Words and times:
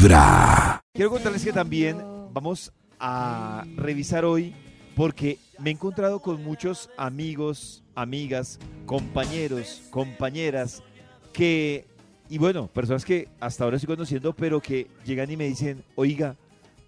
Vibra. 0.00 0.80
Quiero 0.94 1.10
contarles 1.10 1.44
que 1.44 1.52
también 1.52 1.98
vamos 2.32 2.72
a 2.98 3.66
revisar 3.76 4.24
hoy 4.24 4.54
porque 4.96 5.38
me 5.58 5.68
he 5.68 5.72
encontrado 5.74 6.20
con 6.20 6.42
muchos 6.42 6.88
amigos, 6.96 7.84
amigas, 7.94 8.58
compañeros, 8.86 9.82
compañeras 9.90 10.82
que, 11.34 11.86
y 12.30 12.38
bueno, 12.38 12.66
personas 12.68 13.04
que 13.04 13.28
hasta 13.40 13.64
ahora 13.64 13.76
estoy 13.76 13.94
conociendo, 13.94 14.32
pero 14.32 14.62
que 14.62 14.86
llegan 15.04 15.30
y 15.30 15.36
me 15.36 15.46
dicen, 15.46 15.84
oiga, 15.96 16.34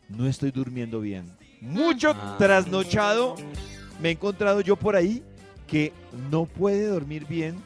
no 0.08 0.26
estoy 0.26 0.50
durmiendo 0.50 0.98
bien. 1.00 1.26
Mucho 1.60 2.16
trasnochado 2.38 3.36
me 4.00 4.08
he 4.08 4.12
encontrado 4.12 4.62
yo 4.62 4.76
por 4.76 4.96
ahí 4.96 5.22
que 5.66 5.92
no 6.30 6.46
puede 6.46 6.86
dormir 6.86 7.26
bien 7.26 7.56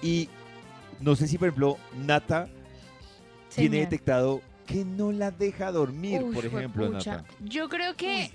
y 0.00 0.28
no 1.00 1.16
sé 1.16 1.26
si, 1.26 1.38
por 1.38 1.48
ejemplo, 1.48 1.76
Nata 2.06 2.48
tiene 3.52 3.80
detectado 3.80 4.42
que 4.70 4.84
no 4.84 5.12
la 5.12 5.30
deja 5.30 5.72
dormir, 5.72 6.22
Uy, 6.22 6.34
por 6.34 6.44
ejemplo. 6.46 6.88
Nata. 6.90 7.24
Yo 7.40 7.68
creo 7.68 7.96
que. 7.96 8.30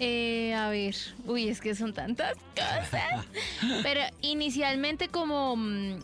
eh, 0.00 0.54
a 0.54 0.68
ver, 0.70 0.94
uy, 1.26 1.48
es 1.48 1.60
que 1.60 1.74
son 1.74 1.92
tantas 1.92 2.34
cosas. 2.54 3.24
Pero 3.82 4.00
inicialmente, 4.20 5.08
como 5.08 5.56
mm, 5.56 5.98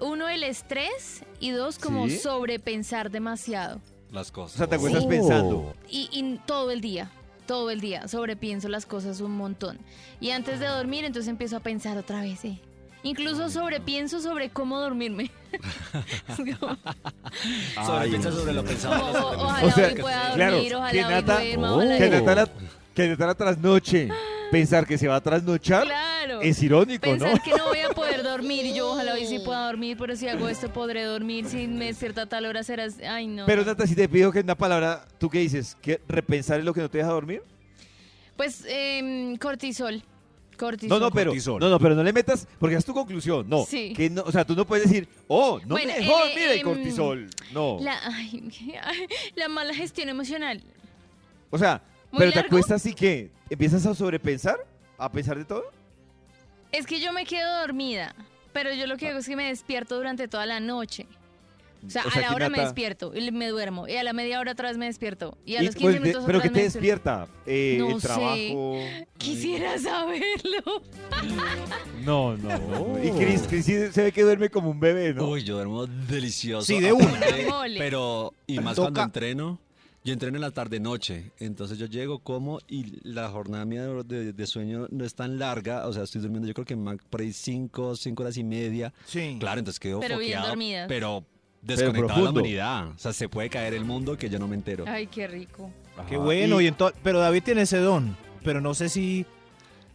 uno, 0.00 0.28
el 0.28 0.42
estrés 0.44 1.24
y 1.40 1.50
dos, 1.50 1.78
como 1.78 2.08
Sí. 2.08 2.18
sobrepensar 2.18 3.10
demasiado. 3.10 3.80
Las 4.12 4.30
cosas. 4.30 4.54
O 4.54 4.58
sea, 4.58 4.66
te 4.66 4.76
acuestas 4.76 5.02
Sí. 5.02 5.08
pensando. 5.08 5.74
Y, 5.88 6.08
y 6.12 6.38
todo 6.46 6.70
el 6.70 6.80
día, 6.80 7.10
todo 7.46 7.70
el 7.70 7.80
día, 7.80 8.06
sobrepienso 8.08 8.68
las 8.68 8.86
cosas 8.86 9.20
un 9.20 9.32
montón. 9.32 9.78
Y 10.20 10.30
antes 10.30 10.60
de 10.60 10.66
dormir, 10.66 11.04
entonces 11.04 11.28
empiezo 11.28 11.56
a 11.56 11.60
pensar 11.60 11.96
otra 11.98 12.20
vez, 12.22 12.44
¿eh? 12.44 12.58
Incluso 13.08 13.48
sobrepienso 13.48 14.20
sobre 14.20 14.50
cómo 14.50 14.78
dormirme. 14.80 15.30
Sobrepiensa 17.86 18.32
sobre 18.32 18.52
lo 18.52 18.64
pensado. 18.64 18.94
o- 19.04 19.44
ojalá 19.44 19.66
O 19.66 19.70
sea, 19.70 19.88
hoy 19.88 19.94
pueda 19.94 20.32
claro, 20.34 20.52
dormir, 20.52 20.68
que 20.70 20.76
ojalá 20.76 21.06
hoy 21.06 21.12
Nata- 21.14 21.38
duerma, 21.40 21.70
Oh. 21.72 21.76
ojalá 21.76 21.98
Que 21.98 22.04
hoy- 22.04 22.10
Nata 22.10 22.34
la, 22.34 22.48
que 22.94 23.08
Nata 23.08 23.26
la 23.26 23.34
trasnoche, 23.34 24.08
pensar 24.50 24.86
que 24.86 24.98
se 24.98 25.08
va 25.08 25.16
a 25.16 25.20
trasnochar 25.20 25.84
Claro. 25.84 26.40
es 26.42 26.62
irónico, 26.62 27.02
Pensar 27.02 27.32
¿no? 27.34 27.42
que 27.42 27.50
no 27.50 27.64
voy 27.68 27.80
a 27.80 27.88
poder 27.90 28.22
dormir 28.32 28.66
y 28.66 28.74
yo 28.74 28.90
ojalá 28.92 29.14
hoy 29.14 29.26
sí 29.26 29.38
pueda 29.38 29.66
dormir, 29.66 29.96
pero 29.98 30.16
si 30.16 30.28
hago 30.28 30.48
esto 30.48 30.72
podré 30.72 31.04
dormir, 31.04 31.46
si 31.46 31.66
me 31.68 31.86
despierta 31.86 32.22
a 32.22 32.26
tal 32.26 32.44
hora 32.46 32.62
serás... 32.62 32.96
Ay, 33.08 33.26
no. 33.26 33.46
Pero 33.46 33.64
Nata, 33.64 33.86
si 33.86 33.94
te 33.94 34.08
pido 34.08 34.30
que 34.32 34.40
en 34.40 34.46
una 34.46 34.54
palabra, 34.56 35.04
¿tú 35.18 35.30
qué 35.30 35.38
dices? 35.40 35.76
¿Que 35.80 36.00
repensar 36.08 36.58
es 36.58 36.64
lo 36.64 36.74
que 36.74 36.80
no 36.80 36.90
te 36.90 36.98
deja 36.98 37.10
dormir? 37.10 37.42
Pues 38.36 38.64
em, 38.68 39.36
cortisol. 39.36 40.02
No, 40.58 40.66
Cortisol. 40.66 41.00
no, 41.00 41.10
pero 41.12 41.30
Cortisol. 41.30 41.60
no, 41.60 41.68
no, 41.68 41.78
pero 41.78 41.94
no 41.94 42.02
le 42.02 42.12
metas 42.12 42.48
porque 42.58 42.74
es 42.74 42.84
tu 42.84 42.92
conclusión. 42.92 43.48
No, 43.48 43.64
Sí. 43.64 43.92
que 43.94 44.10
no, 44.10 44.22
o 44.22 44.32
sea, 44.32 44.44
tú 44.44 44.56
no 44.56 44.66
puedes 44.66 44.88
decir, 44.88 45.08
"Oh, 45.28 45.60
no 45.60 45.68
Bueno, 45.76 45.92
me 45.92 46.00
dejó 46.00 46.24
eh, 46.24 46.54
el 46.54 46.62
cortisol." 46.62 47.30
No. 47.52 47.78
La, 47.80 47.98
ay, 48.04 48.50
la 49.36 49.48
mala 49.48 49.72
gestión 49.72 50.08
emocional. 50.08 50.62
O 51.50 51.58
sea, 51.58 51.80
¿Muy 52.10 52.18
pero 52.20 52.30
te 52.32 52.36
largo? 52.36 52.48
acuestas 52.56 52.84
y 52.86 52.94
que 52.94 53.30
empiezas 53.48 53.86
a 53.86 53.94
sobrepensar, 53.94 54.56
a 54.98 55.10
pensar 55.12 55.38
de 55.38 55.44
todo. 55.44 55.64
Es 56.72 56.86
que 56.86 57.00
yo 57.00 57.12
me 57.12 57.24
quedo 57.24 57.60
dormida, 57.60 58.14
pero 58.52 58.72
yo 58.74 58.86
lo 58.86 58.94
Ah. 58.94 58.96
que 58.96 59.08
hago 59.08 59.20
es 59.20 59.26
que 59.28 59.36
me 59.36 59.46
despierto 59.46 59.96
durante 59.96 60.26
toda 60.28 60.44
la 60.44 60.60
noche. 60.60 61.06
O 61.86 61.90
sea, 61.90 62.04
O 62.04 62.08
a 62.16 62.20
la 62.20 62.34
hora 62.34 62.48
me 62.50 62.60
despierto 62.60 63.12
y 63.14 63.30
me 63.30 63.48
duermo. 63.48 63.86
Y 63.88 63.96
a 63.96 64.02
la 64.02 64.12
media 64.12 64.40
hora 64.40 64.52
otra 64.52 64.68
vez 64.68 64.78
me 64.78 64.86
despierto. 64.86 65.38
Y 65.46 65.56
a 65.56 65.62
Y, 65.62 65.66
los 65.66 65.74
15 65.76 65.82
pues, 65.82 65.94
de- 65.94 66.00
minutos 66.00 66.24
pero 66.26 66.38
otra 66.38 66.50
¿qué 66.50 66.54
te 66.56 66.62
despierta? 66.64 67.28
Eh, 67.46 67.76
No 67.78 67.90
el 67.90 68.00
sé. 68.00 68.06
trabajo. 68.06 68.80
Quisiera 69.18 69.78
saberlo. 69.78 70.82
No, 72.04 72.36
no. 72.36 73.04
Y 73.04 73.10
Chris, 73.10 73.42
Chris 73.48 73.64
sí 73.66 73.74
se 73.92 74.02
ve 74.02 74.12
que 74.12 74.22
duerme 74.22 74.48
como 74.50 74.70
un 74.70 74.80
bebé, 74.80 75.12
¿no? 75.12 75.28
Uy, 75.28 75.42
yo 75.44 75.54
duermo 75.56 75.86
delicioso. 75.86 76.66
Sí, 76.66 76.80
de 76.80 76.92
una. 76.92 77.20
Pero, 77.76 78.32
y 78.46 78.58
más 78.60 78.76
Toca. 78.76 78.86
cuando 78.86 79.02
entreno, 79.02 79.58
yo 80.04 80.12
entreno 80.14 80.36
en 80.38 80.42
la 80.42 80.50
tarde-noche. 80.50 81.32
Entonces 81.38 81.76
yo 81.78 81.86
llego, 81.86 82.20
como 82.20 82.60
y 82.68 82.98
la 83.06 83.28
jornada 83.28 83.64
mía 83.66 83.84
de, 83.86 84.02
de- 84.04 84.32
de 84.32 84.46
sueño 84.46 84.86
no 84.90 85.04
es 85.04 85.14
tan 85.14 85.38
larga. 85.38 85.86
O 85.86 85.92
sea, 85.92 86.04
estoy 86.04 86.20
durmiendo 86.22 86.48
yo 86.48 86.54
creo 86.54 86.64
que 86.64 86.76
por 87.10 87.20
ahí 87.20 87.32
cinco, 87.32 87.94
cinco 87.96 88.22
horas 88.22 88.36
y 88.38 88.44
media. 88.44 88.92
Sí. 89.04 89.36
Claro, 89.38 89.58
entonces 89.58 89.80
quedo 89.80 90.00
Pero 90.00 90.18
bien 90.18 90.30
foqueado, 90.32 90.48
dormidas. 90.48 90.86
Pero 90.88 91.24
desconectado 91.62 92.18
de 92.20 92.24
la 92.24 92.30
humanidad. 92.30 92.88
O 92.88 92.98
sea, 92.98 93.12
se 93.12 93.28
puede 93.28 93.50
caer 93.50 93.74
el 93.74 93.84
mundo 93.84 94.16
que 94.16 94.28
yo 94.30 94.38
no 94.38 94.48
me 94.48 94.54
entero. 94.56 94.84
Ay, 94.86 95.06
qué 95.06 95.26
rico. 95.26 95.70
Qué 96.08 96.16
bueno. 96.16 96.60
Y- 96.60 96.74
pero 97.02 97.18
David 97.18 97.42
tiene 97.42 97.62
ese 97.62 97.78
don. 97.78 98.16
Pero 98.44 98.60
no 98.60 98.74
sé 98.74 98.88
si, 98.88 99.26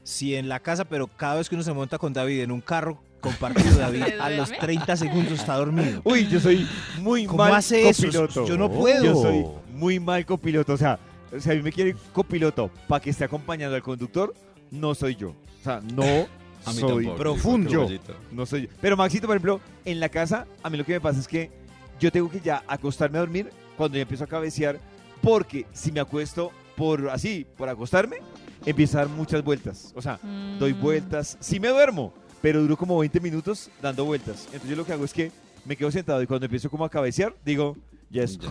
si 0.03 0.35
en 0.35 0.50
la 0.50 0.59
casa, 0.59 0.85
pero 0.85 1.07
cada 1.07 1.35
vez 1.35 1.50
que 1.50 1.56
uno 1.56 1.63
se 1.63 1.74
monta 1.74 1.97
con 1.97 2.12
David 2.13 2.41
en 2.41 2.51
un 2.51 2.62
carro 2.62 3.01
compartido, 3.22 3.75
David 3.78 4.03
¿Se 4.03 4.19
a 4.19 4.29
los 4.31 4.50
duerme? 4.50 4.66
30 4.66 4.97
segundos 4.97 5.34
está 5.40 5.56
dormido. 5.56 6.01
Uy, 6.03 6.28
yo 6.28 6.40
soy 6.40 6.68
muy 7.00 7.25
¿Cómo 7.25 7.38
mal 7.40 7.56
hace 7.56 7.88
eso? 7.88 8.03
copiloto. 8.03 8.45
Yo 8.45 8.57
no 8.57 8.69
puedo. 8.69 9.03
Yo 9.03 9.16
soy 9.16 9.45
muy 9.74 10.00
mal 10.00 10.25
copiloto. 10.25 10.74
O 10.74 10.78
sea, 10.78 11.00
si 11.40 11.50
a 11.50 11.53
mí 11.53 11.62
me 11.62 11.72
quiere 11.72 11.95
copiloto 12.12 12.69
para 12.88 13.01
que 13.01 13.09
esté 13.12 13.24
acompañando 13.24 13.75
al 13.75 13.81
conductor, 13.81 14.34
no 14.72 14.94
soy 14.94 15.16
yo. 15.16 15.30
O 15.30 15.63
sea, 15.63 15.80
no 15.94 16.28
A 16.66 16.74
mí 16.74 16.79
soy 16.79 17.06
tampoco. 17.06 17.18
profundo. 17.18 17.69
Yo. 17.69 17.88
No 18.31 18.46
soy 18.46 18.63
yo. 18.63 18.68
Pero 18.81 18.96
Maxito, 18.97 19.28
por 19.28 19.35
ejemplo, 19.35 19.59
en 19.85 20.00
la 20.00 20.09
casa, 20.09 20.46
a 20.62 20.69
mí 20.69 20.78
lo 20.78 20.85
que 20.85 20.94
me 20.94 21.01
pasa 21.01 21.19
es 21.19 21.28
que 21.28 21.51
yo 22.00 22.12
tengo 22.12 22.29
que 22.29 22.40
ya 22.41 22.63
acostarme 22.68 23.18
a 23.18 23.22
dormir 23.22 23.50
cuando 23.78 23.97
ya 23.97 24.01
empiezo 24.03 24.24
a 24.24 24.28
cabecear, 24.28 24.79
porque 25.22 25.66
si 25.74 25.91
me 25.91 26.00
acuesto 26.00 26.51
por 26.75 27.09
así, 27.09 27.46
por 27.57 27.69
acostarme, 27.69 28.18
empiezo 28.66 28.97
a 28.97 29.01
dar 29.06 29.09
muchas 29.09 29.44
vueltas. 29.44 29.91
O 29.96 30.01
sea, 30.01 30.19
doy 30.59 30.74
Mm. 30.74 30.81
vueltas. 30.81 31.38
Sí 31.40 31.59
me 31.59 31.68
duermo, 31.69 32.13
pero 32.41 32.62
duro 32.62 32.75
como 32.78 32.97
20 32.97 33.19
minutos 33.19 33.69
dando 33.81 34.06
vueltas. 34.06 34.45
Entonces 34.47 34.69
yo 34.69 34.75
lo 34.75 34.85
que 34.85 34.94
hago 34.94 35.06
es 35.06 35.13
que 35.13 35.31
me 35.66 35.75
quedo 35.78 35.91
sentado 35.91 36.22
y 36.22 36.28
cuando 36.28 36.45
empiezo 36.45 36.69
como 36.69 36.84
a 36.85 36.90
cabecear, 36.90 37.34
digo, 37.45 37.78
ya 38.09 38.24
es, 38.24 38.38
Ya. 38.38 38.50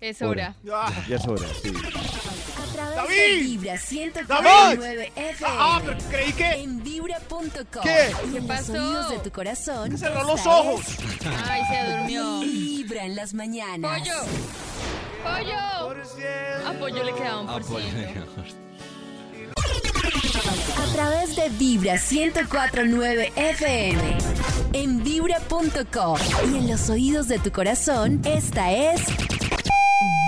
Es 0.00 0.20
hora. 0.20 0.56
Ah, 0.72 0.92
ya 1.08 1.16
es 1.16 1.26
hora. 1.28 1.46
sí. 1.62 1.72
¡David! 2.94 3.16
de 3.16 3.36
Vibra 3.42 3.78
149 3.78 5.12
FM. 5.16 5.56
Ah, 5.58 5.80
pero 5.84 5.98
creí 6.10 6.32
que 6.32 6.46
En 6.50 6.82
vibra.com. 6.82 7.82
¿Qué? 7.82 8.12
Y 8.32 8.36
en 8.36 8.46
¿Qué 8.46 8.52
los 8.54 8.68
oídos 8.70 9.10
de 9.10 9.18
tu 9.18 9.30
corazón. 9.30 9.96
cerró 9.98 10.24
los 10.24 10.46
ojos. 10.46 10.84
Ay, 11.48 11.62
se 11.70 11.92
durmió. 11.92 12.40
Vibra 12.40 13.04
en 13.04 13.16
las 13.16 13.34
mañanas. 13.34 14.00
¡Pollo! 14.00 14.14
¡Pollo! 15.22 16.68
A 16.68 16.72
Pollo 16.78 17.04
le 17.04 17.12
quedaba 17.14 17.40
un 17.42 17.48
Ah, 17.48 17.58
por 17.60 17.80
ciento. 17.82 18.32
A 20.76 20.92
través 20.94 21.36
de 21.36 21.48
Vibra 21.50 21.94
104.9 21.94 23.32
FM. 23.36 24.18
En 24.72 25.02
vibra.com. 25.04 26.18
Y 26.52 26.58
en 26.58 26.70
los 26.70 26.88
oídos 26.90 27.28
de 27.28 27.38
tu 27.38 27.50
corazón, 27.52 28.20
esta 28.24 28.72
es. 28.72 29.00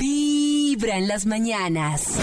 Vibra 0.01 0.44
en 0.83 1.07
las 1.07 1.25
mañanas. 1.25 2.19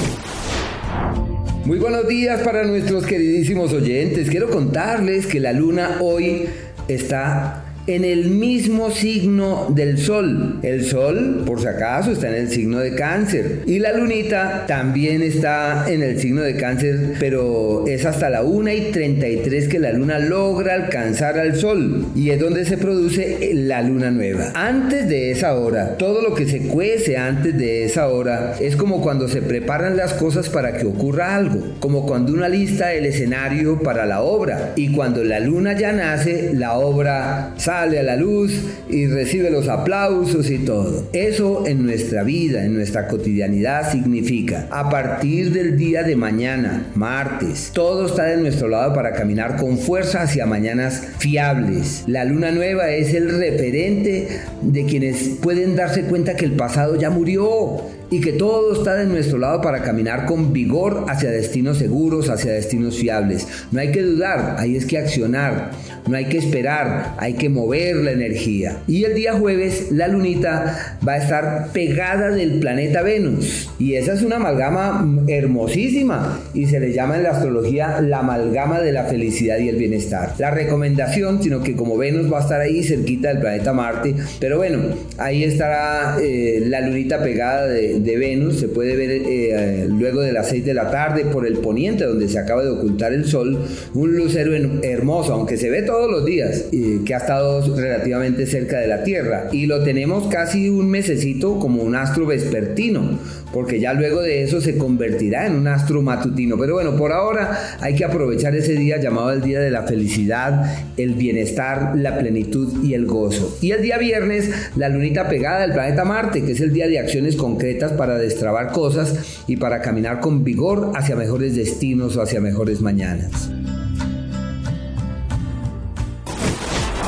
Muy 1.64 1.80
buenos 1.80 2.06
días 2.10 2.42
para 2.42 2.66
nuestros 2.66 3.06
queridísimos 3.06 3.72
oyentes. 3.72 4.30
Quiero 4.30 4.50
contarles 4.50 5.26
que 5.26 5.40
la 5.40 5.54
luna 5.54 6.00
hoy 6.02 6.48
está 6.90 7.64
en 7.94 8.06
el 8.06 8.30
mismo 8.30 8.92
signo 8.92 9.68
del 9.70 9.98
sol. 9.98 10.60
El 10.62 10.86
sol, 10.86 11.44
por 11.46 11.60
si 11.60 11.68
acaso, 11.68 12.12
está 12.12 12.30
en 12.30 12.36
el 12.36 12.50
signo 12.50 12.80
de 12.80 12.96
cáncer. 12.96 13.64
Y 13.66 13.80
la 13.80 13.94
lunita 13.94 14.66
también 14.68 15.22
está 15.22 15.86
en 15.90 16.02
el 16.02 16.20
signo 16.20 16.42
de 16.42 16.56
cáncer, 16.56 17.16
pero 17.20 17.86
es 17.88 18.06
hasta 18.06 18.30
la 18.30 18.44
1 18.44 18.72
y 18.72 18.82
33 18.92 19.68
que 19.68 19.80
la 19.80 19.92
luna 19.92 20.20
logra 20.20 20.76
alcanzar 20.76 21.38
al 21.38 21.56
sol. 21.56 22.06
Y 22.16 22.30
es 22.30 22.40
donde 22.40 22.66
se 22.66 22.78
produce 22.78 23.52
la 23.54 23.82
luna 23.82 24.12
nueva. 24.12 24.52
Antes 24.56 25.10
de 25.10 25.32
esa 25.32 25.56
hora, 25.56 25.98
todo 25.98 26.22
lo 26.22 26.34
que 26.34 26.46
se 26.46 26.62
cuece 26.68 27.18
antes 27.18 27.58
de 27.58 27.86
esa 27.86 28.08
hora 28.08 28.56
es 28.60 28.76
como 28.76 29.02
cuando 29.02 29.28
se 29.28 29.42
preparan 29.42 29.98
las 29.98 30.14
cosas 30.14 30.50
para 30.50 30.78
que 30.78 30.86
ocurra 30.86 31.36
algo. 31.36 31.76
Como 31.80 32.06
cuando 32.06 32.34
una 32.34 32.48
lista 32.48 32.94
el 32.94 33.06
escenario 33.06 33.80
para 33.82 34.06
la 34.06 34.22
obra. 34.22 34.74
Y 34.76 34.94
cuando 34.94 35.24
la 35.24 35.40
luna 35.40 35.78
ya 35.78 35.92
nace, 35.92 36.52
la 36.54 36.74
obra 36.74 37.54
sale 37.58 37.81
a 37.82 38.04
la 38.04 38.16
luz 38.16 38.54
y 38.90 39.08
recibe 39.08 39.50
los 39.50 39.68
aplausos 39.68 40.50
y 40.50 40.60
todo. 40.60 41.08
Eso 41.14 41.66
en 41.66 41.84
nuestra 41.86 42.24
vida, 42.24 42.64
en 42.64 42.74
nuestra 42.76 43.08
cotidianidad 43.08 43.92
significa 43.92 44.68
a 44.70 44.90
partir 44.90 45.52
del 45.52 45.78
día 45.78 46.04
de 46.04 46.16
mañana, 46.16 46.86
martes, 46.96 47.72
todo 47.74 48.06
está 48.06 48.26
de 48.26 48.38
nuestro 48.38 48.68
lado 48.68 48.94
para 48.94 49.14
caminar 49.14 49.58
con 49.58 49.78
fuerza 49.78 50.22
hacia 50.22 50.46
mañanas 50.46 51.08
fiables. 51.18 52.04
La 52.08 52.26
luna 52.26 52.52
nueva 52.52 52.90
es 52.92 53.14
el 53.14 53.30
referente 53.40 54.42
de 54.62 54.86
quienes 54.86 55.30
pueden 55.42 55.76
darse 55.76 56.04
cuenta 56.04 56.36
que 56.36 56.46
el 56.46 56.54
pasado 56.54 57.00
ya 57.00 57.10
murió 57.10 58.01
y 58.12 58.20
que 58.20 58.34
todo 58.34 58.74
está 58.74 58.96
de 58.96 59.06
nuestro 59.06 59.38
lado 59.38 59.62
para 59.62 59.82
caminar 59.82 60.26
con 60.26 60.52
vigor 60.54 61.06
hacia 61.08 61.32
destinos 61.32 61.78
seguros, 61.78 62.30
hacia 62.30 62.52
destinos 62.52 62.98
fiables. 62.98 63.48
No 63.72 63.80
hay 63.80 63.92
que 63.92 64.02
dudar, 64.02 64.58
hay 64.60 64.76
es 64.76 64.86
que 64.86 64.98
accionar, 64.98 65.72
no 66.08 66.18
hay 66.18 66.26
que 66.26 66.38
esperar, 66.38 67.16
hay 67.18 67.34
que 67.34 67.48
mover 67.50 67.96
la 67.96 68.12
energía. 68.12 68.80
Y 68.86 69.06
el 69.06 69.16
día 69.16 69.34
jueves 69.34 69.92
la 69.92 70.10
lunita 70.10 70.98
va 71.08 71.14
a 71.14 71.18
estar 71.18 71.72
pegada 71.72 72.30
del 72.30 72.60
planeta 72.60 73.02
Venus 73.02 73.70
y 73.80 73.96
esa 73.96 74.14
es 74.14 74.22
una 74.22 74.36
amalgama 74.36 75.08
hermosísima 75.28 76.40
y 76.54 76.66
se 76.66 76.80
le 76.80 76.92
llama 76.92 77.16
en 77.16 77.24
la 77.24 77.32
astrología 77.32 78.02
la 78.02 78.20
amalgama 78.20 78.82
de 78.82 78.92
la 78.92 79.06
felicidad 79.06 79.58
y 79.60 79.70
el 79.70 79.78
bienestar. 79.78 80.34
La 80.38 80.52
recomendación, 80.52 81.42
sino 81.42 81.64
que 81.64 81.76
como 81.76 81.98
Venus 81.98 82.32
va 82.32 82.40
a 82.40 82.42
estar 82.42 82.60
ahí 82.60 82.84
cerquita 82.84 83.30
del 83.30 83.40
planeta 83.40 83.72
Marte, 83.72 84.16
pero 84.40 84.58
bueno, 84.58 84.80
ahí 85.18 85.44
estará 85.44 86.18
eh, 86.22 86.64
la 86.66 86.82
lunita 86.82 87.24
pegada 87.24 87.68
de, 87.68 88.01
de, 88.04 88.18
Venus, 88.18 88.60
se 88.60 88.68
puede 88.68 88.96
ver 88.96 89.10
eh, 89.12 89.88
luego 89.90 90.22
de 90.22 90.32
las 90.32 90.50
6 90.50 90.66
de 90.66 90.74
la 90.74 90.92
tarde 90.92 91.26
por 91.26 91.46
el 91.46 91.58
poniente 91.58 92.06
donde 92.06 92.28
se 92.28 92.40
acaba 92.40 92.64
de 92.64 92.70
ocultar 92.70 93.14
el 93.14 93.26
sol, 93.26 93.60
un 93.94 94.16
lucero 94.16 94.54
hermoso, 94.84 95.34
aunque 95.34 95.58
se 95.58 95.70
ve 95.70 95.82
todos 95.82 96.10
los 96.10 96.26
días, 96.26 96.66
eh, 96.72 97.00
que 97.06 97.14
ha 97.14 97.18
estado 97.18 97.76
relativamente 97.76 98.46
cerca 98.46 98.80
de 98.80 98.88
la 98.88 99.04
Tierra. 99.04 99.50
Y 99.52 99.66
lo 99.66 99.84
tenemos 99.84 100.28
casi 100.28 100.70
un 100.70 100.90
mesecito 100.90 101.60
como 101.60 101.84
un 101.84 101.96
astro 101.96 102.26
vespertino 102.26 103.20
porque 103.54 103.80
ya 103.80 103.94
luego 103.94 104.22
de 104.22 104.44
eso 104.44 104.62
se 104.62 104.78
convertirá 104.78 105.48
en 105.48 105.56
un 105.56 105.68
astro 105.68 106.02
matutino. 106.02 106.58
Pero 106.58 106.76
bueno, 106.76 106.96
por 106.96 107.12
ahora 107.12 107.78
hay 107.80 107.96
que 107.96 108.06
aprovechar 108.06 108.56
ese 108.56 108.74
día 108.74 109.00
llamado 109.00 109.32
el 109.32 109.42
Día 109.42 109.60
de 109.60 109.72
la 109.72 109.84
Felicidad, 109.84 110.86
el 110.98 111.16
bienestar, 111.16 111.94
la 111.96 112.18
plenitud 112.18 112.84
y 112.84 112.94
el 112.94 113.06
gozo. 113.06 113.58
Y 113.62 113.72
el 113.72 113.82
día 113.82 113.98
viernes, 113.98 114.50
la 114.76 114.90
lunita 114.90 115.28
pegada 115.28 115.62
del 115.62 115.74
planeta 115.74 116.06
Marte, 116.06 116.44
que 116.44 116.54
es 116.54 116.62
el 116.62 116.74
día 116.74 116.88
de 116.88 117.00
acciones 117.00 117.36
concretas 117.36 117.92
para 117.94 118.18
destrabar 118.18 118.72
cosas 118.72 119.44
y 119.48 119.58
para 119.58 119.82
caminar 119.82 120.20
con 120.20 120.44
vigor 120.44 120.92
hacia 120.96 121.16
mejores 121.16 121.56
destinos 121.56 122.16
o 122.18 122.22
hacia 122.22 122.42
mejores 122.42 122.82
mañanas. 122.82 123.50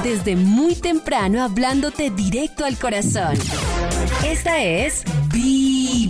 Desde 0.04 0.36
muy 0.36 0.76
temprano 0.76 1.42
hablándote 1.42 2.10
directo 2.10 2.66
al 2.66 2.78
corazón. 2.78 3.38
Esta 4.28 4.62
es 4.62 5.04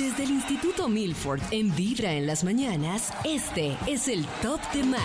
Desde 0.00 0.22
el 0.24 0.30
Instituto 0.30 0.88
Milford 0.88 1.42
en 1.50 1.76
Vibra 1.76 2.14
en 2.14 2.26
las 2.26 2.42
mañanas, 2.42 3.12
este 3.22 3.76
es 3.86 4.08
el 4.08 4.24
Top 4.40 4.58
de 4.72 4.82
Max. 4.82 5.04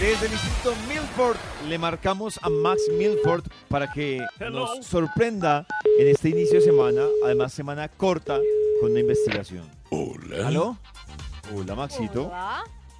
Desde 0.00 0.26
el 0.26 0.32
Instituto 0.32 0.74
Milford 0.88 1.36
le 1.68 1.78
marcamos 1.78 2.36
a 2.42 2.48
Max 2.50 2.80
Milford 2.98 3.44
para 3.68 3.92
que 3.92 4.20
nos 4.50 4.84
sorprenda 4.84 5.68
en 6.00 6.08
este 6.08 6.30
inicio 6.30 6.54
de 6.58 6.62
semana, 6.64 7.02
además 7.24 7.52
semana 7.52 7.86
corta, 7.88 8.40
con 8.80 8.90
una 8.90 8.98
investigación. 8.98 9.70
Hola. 9.90 10.48
¿Aló? 10.48 10.76
Hola 11.54 11.76
Maxito. 11.76 12.32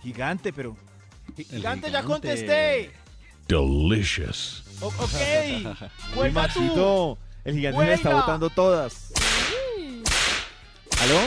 Gigante, 0.04 0.52
pero... 0.52 0.76
Gigante, 1.36 1.90
ya 1.90 2.04
contesté. 2.04 2.92
Delicious. 3.48 4.62
O- 4.80 4.86
ok. 4.86 6.30
Maxito, 6.32 7.18
el 7.44 7.56
gigante 7.56 7.80
me 7.80 7.92
está 7.94 8.14
botando 8.14 8.48
todas. 8.50 9.12
¿Aló? 11.02 11.18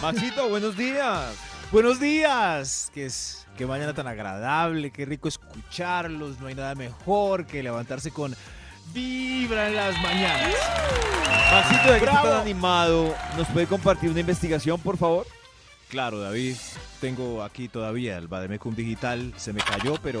Maxito, 0.00 0.48
buenos 0.48 0.76
días. 0.76 1.34
Buenos 1.72 1.98
días. 1.98 2.92
Que 2.94 3.06
es 3.06 3.44
qué 3.58 3.66
mañana 3.66 3.92
tan 3.94 4.06
agradable, 4.06 4.92
qué 4.92 5.04
rico 5.04 5.26
escucharlos. 5.26 6.38
No 6.38 6.46
hay 6.46 6.54
nada 6.54 6.76
mejor 6.76 7.46
que 7.46 7.64
levantarse 7.64 8.12
con 8.12 8.36
vibra 8.94 9.66
en 9.66 9.74
las 9.74 10.00
mañanas. 10.00 10.54
Maxito, 11.50 11.92
de 11.94 11.98
que 11.98 12.06
tan 12.06 12.40
animado, 12.42 13.12
¿nos 13.36 13.48
puede 13.48 13.66
compartir 13.66 14.08
una 14.08 14.20
investigación, 14.20 14.80
por 14.80 14.96
favor? 14.96 15.26
Claro, 15.88 16.20
David. 16.20 16.54
Tengo 17.00 17.42
aquí 17.42 17.66
todavía 17.66 18.16
el 18.18 18.28
Bademecum 18.28 18.76
digital. 18.76 19.34
Se 19.36 19.52
me 19.52 19.62
cayó, 19.62 19.96
pero 20.00 20.20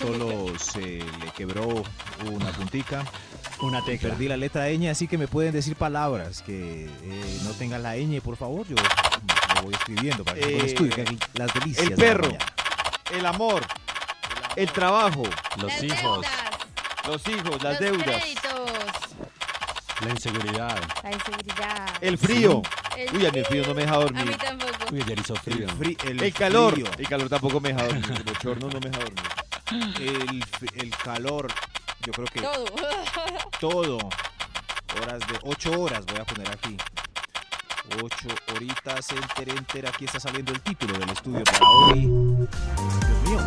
solo 0.00 0.58
se 0.58 0.80
le 0.80 1.30
quebró 1.36 1.84
una 2.28 2.50
puntica. 2.50 3.04
Una 3.60 3.82
Y 3.86 3.98
Perdí 3.98 4.28
la 4.28 4.36
letra 4.36 4.68
ñ, 4.70 4.88
así 4.90 5.06
que 5.06 5.18
me 5.18 5.28
pueden 5.28 5.52
decir 5.52 5.76
palabras 5.76 6.42
que 6.42 6.86
eh, 6.86 7.38
no 7.44 7.50
tengan 7.50 7.82
la 7.82 7.96
ñ, 7.96 8.20
por 8.20 8.36
favor. 8.36 8.66
Yo 8.66 8.76
lo 8.76 9.62
voy 9.62 9.74
escribiendo 9.74 10.24
para 10.24 10.38
que 10.38 10.56
Eh, 10.56 10.74
no 10.78 10.88
que 10.94 11.02
aquí 11.02 11.18
las 11.34 11.52
delicias. 11.54 11.86
el 11.86 11.90
de 11.90 11.96
la 11.96 12.02
perro. 12.02 12.26
mañana. 12.28 12.46
El 13.12 13.26
amor, 13.26 13.66
el 14.56 14.70
trabajo, 14.72 15.22
Los 15.56 15.64
Las 15.72 15.82
hijos, 15.82 16.00
deudas, 16.22 16.30
los 17.06 17.28
hijos, 17.28 17.62
las 17.62 17.72
los 17.72 17.80
deudas, 17.80 18.22
créditos, 18.22 18.70
la 20.04 20.10
inseguridad. 20.10 20.80
la 21.02 21.12
inseguridad. 21.12 21.88
el 22.00 22.18
frío. 22.18 22.62
El 22.96 23.16
Uy, 23.16 23.26
a 23.26 23.30
mí 23.32 23.38
el 23.40 23.46
frío 23.46 23.66
no 23.66 23.74
me 23.74 23.82
deja 23.82 23.94
A 23.94 23.98
mí 23.98 24.04
dormir. 24.04 24.36
tampoco. 24.36 24.72
Uy, 24.92 25.02
ayer 25.02 25.18
hizo 25.18 25.34
frío. 25.36 25.66
El, 25.80 25.96
el 26.08 26.22
El 26.22 26.32
calor. 26.34 26.72
frío, 26.74 26.86
El 26.98 27.08
calor 27.08 27.28
tampoco 27.28 27.60
me 27.60 27.72
deja 27.72 27.84
dormir. 27.84 28.04
El 28.16 28.22
bochorno 28.22 28.68
no 28.68 28.80
me 28.80 28.90
deja 28.90 28.98
dormir. 29.04 29.94
el, 30.00 30.44
el 30.82 30.90
calor. 30.96 31.52
Yo 32.04 32.12
creo 32.12 32.26
que 32.26 32.40
Todo. 32.40 32.64
todo. 33.60 33.98
Horas 35.02 35.20
de. 35.20 35.38
Ocho 35.42 35.80
horas 35.80 36.04
voy 36.06 36.18
a 36.18 36.24
poner 36.24 36.48
aquí. 36.50 36.76
Ocho 38.02 38.28
horitas, 38.54 39.10
enter, 39.12 39.48
enter. 39.50 39.86
Aquí 39.86 40.04
está 40.04 40.20
saliendo 40.20 40.52
el 40.52 40.60
título 40.60 40.98
del 40.98 41.10
estudio 41.10 41.44
para 41.44 41.68
hoy. 41.68 42.00
Dios 42.06 43.22
mío. 43.24 43.38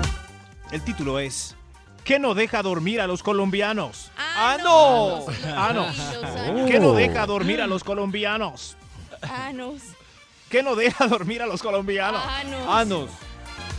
El 0.71 0.81
título 0.83 1.19
es. 1.19 1.55
¿Qué 2.03 2.19
no 2.19 2.33
deja 2.33 2.61
dormir 2.61 3.00
a 3.00 3.07
los 3.07 3.23
colombianos? 3.23 4.11
¡Ah, 4.17 4.57
no! 4.61 5.25
Ah, 5.56 5.71
no. 5.73 5.85
Los 6.53 6.69
¿Qué 6.69 6.79
no 6.79 6.91
deja 6.94 7.25
dormir 7.25 7.61
a 7.61 7.67
los 7.67 7.83
colombianos? 7.83 8.75
anos. 9.21 9.81
¿Qué 10.49 10.61
no 10.61 10.75
deja 10.75 11.07
dormir 11.07 11.41
a 11.41 11.45
los 11.47 11.61
colombianos? 11.63 12.21
Anos. 12.25 12.67
Anos. 12.67 13.09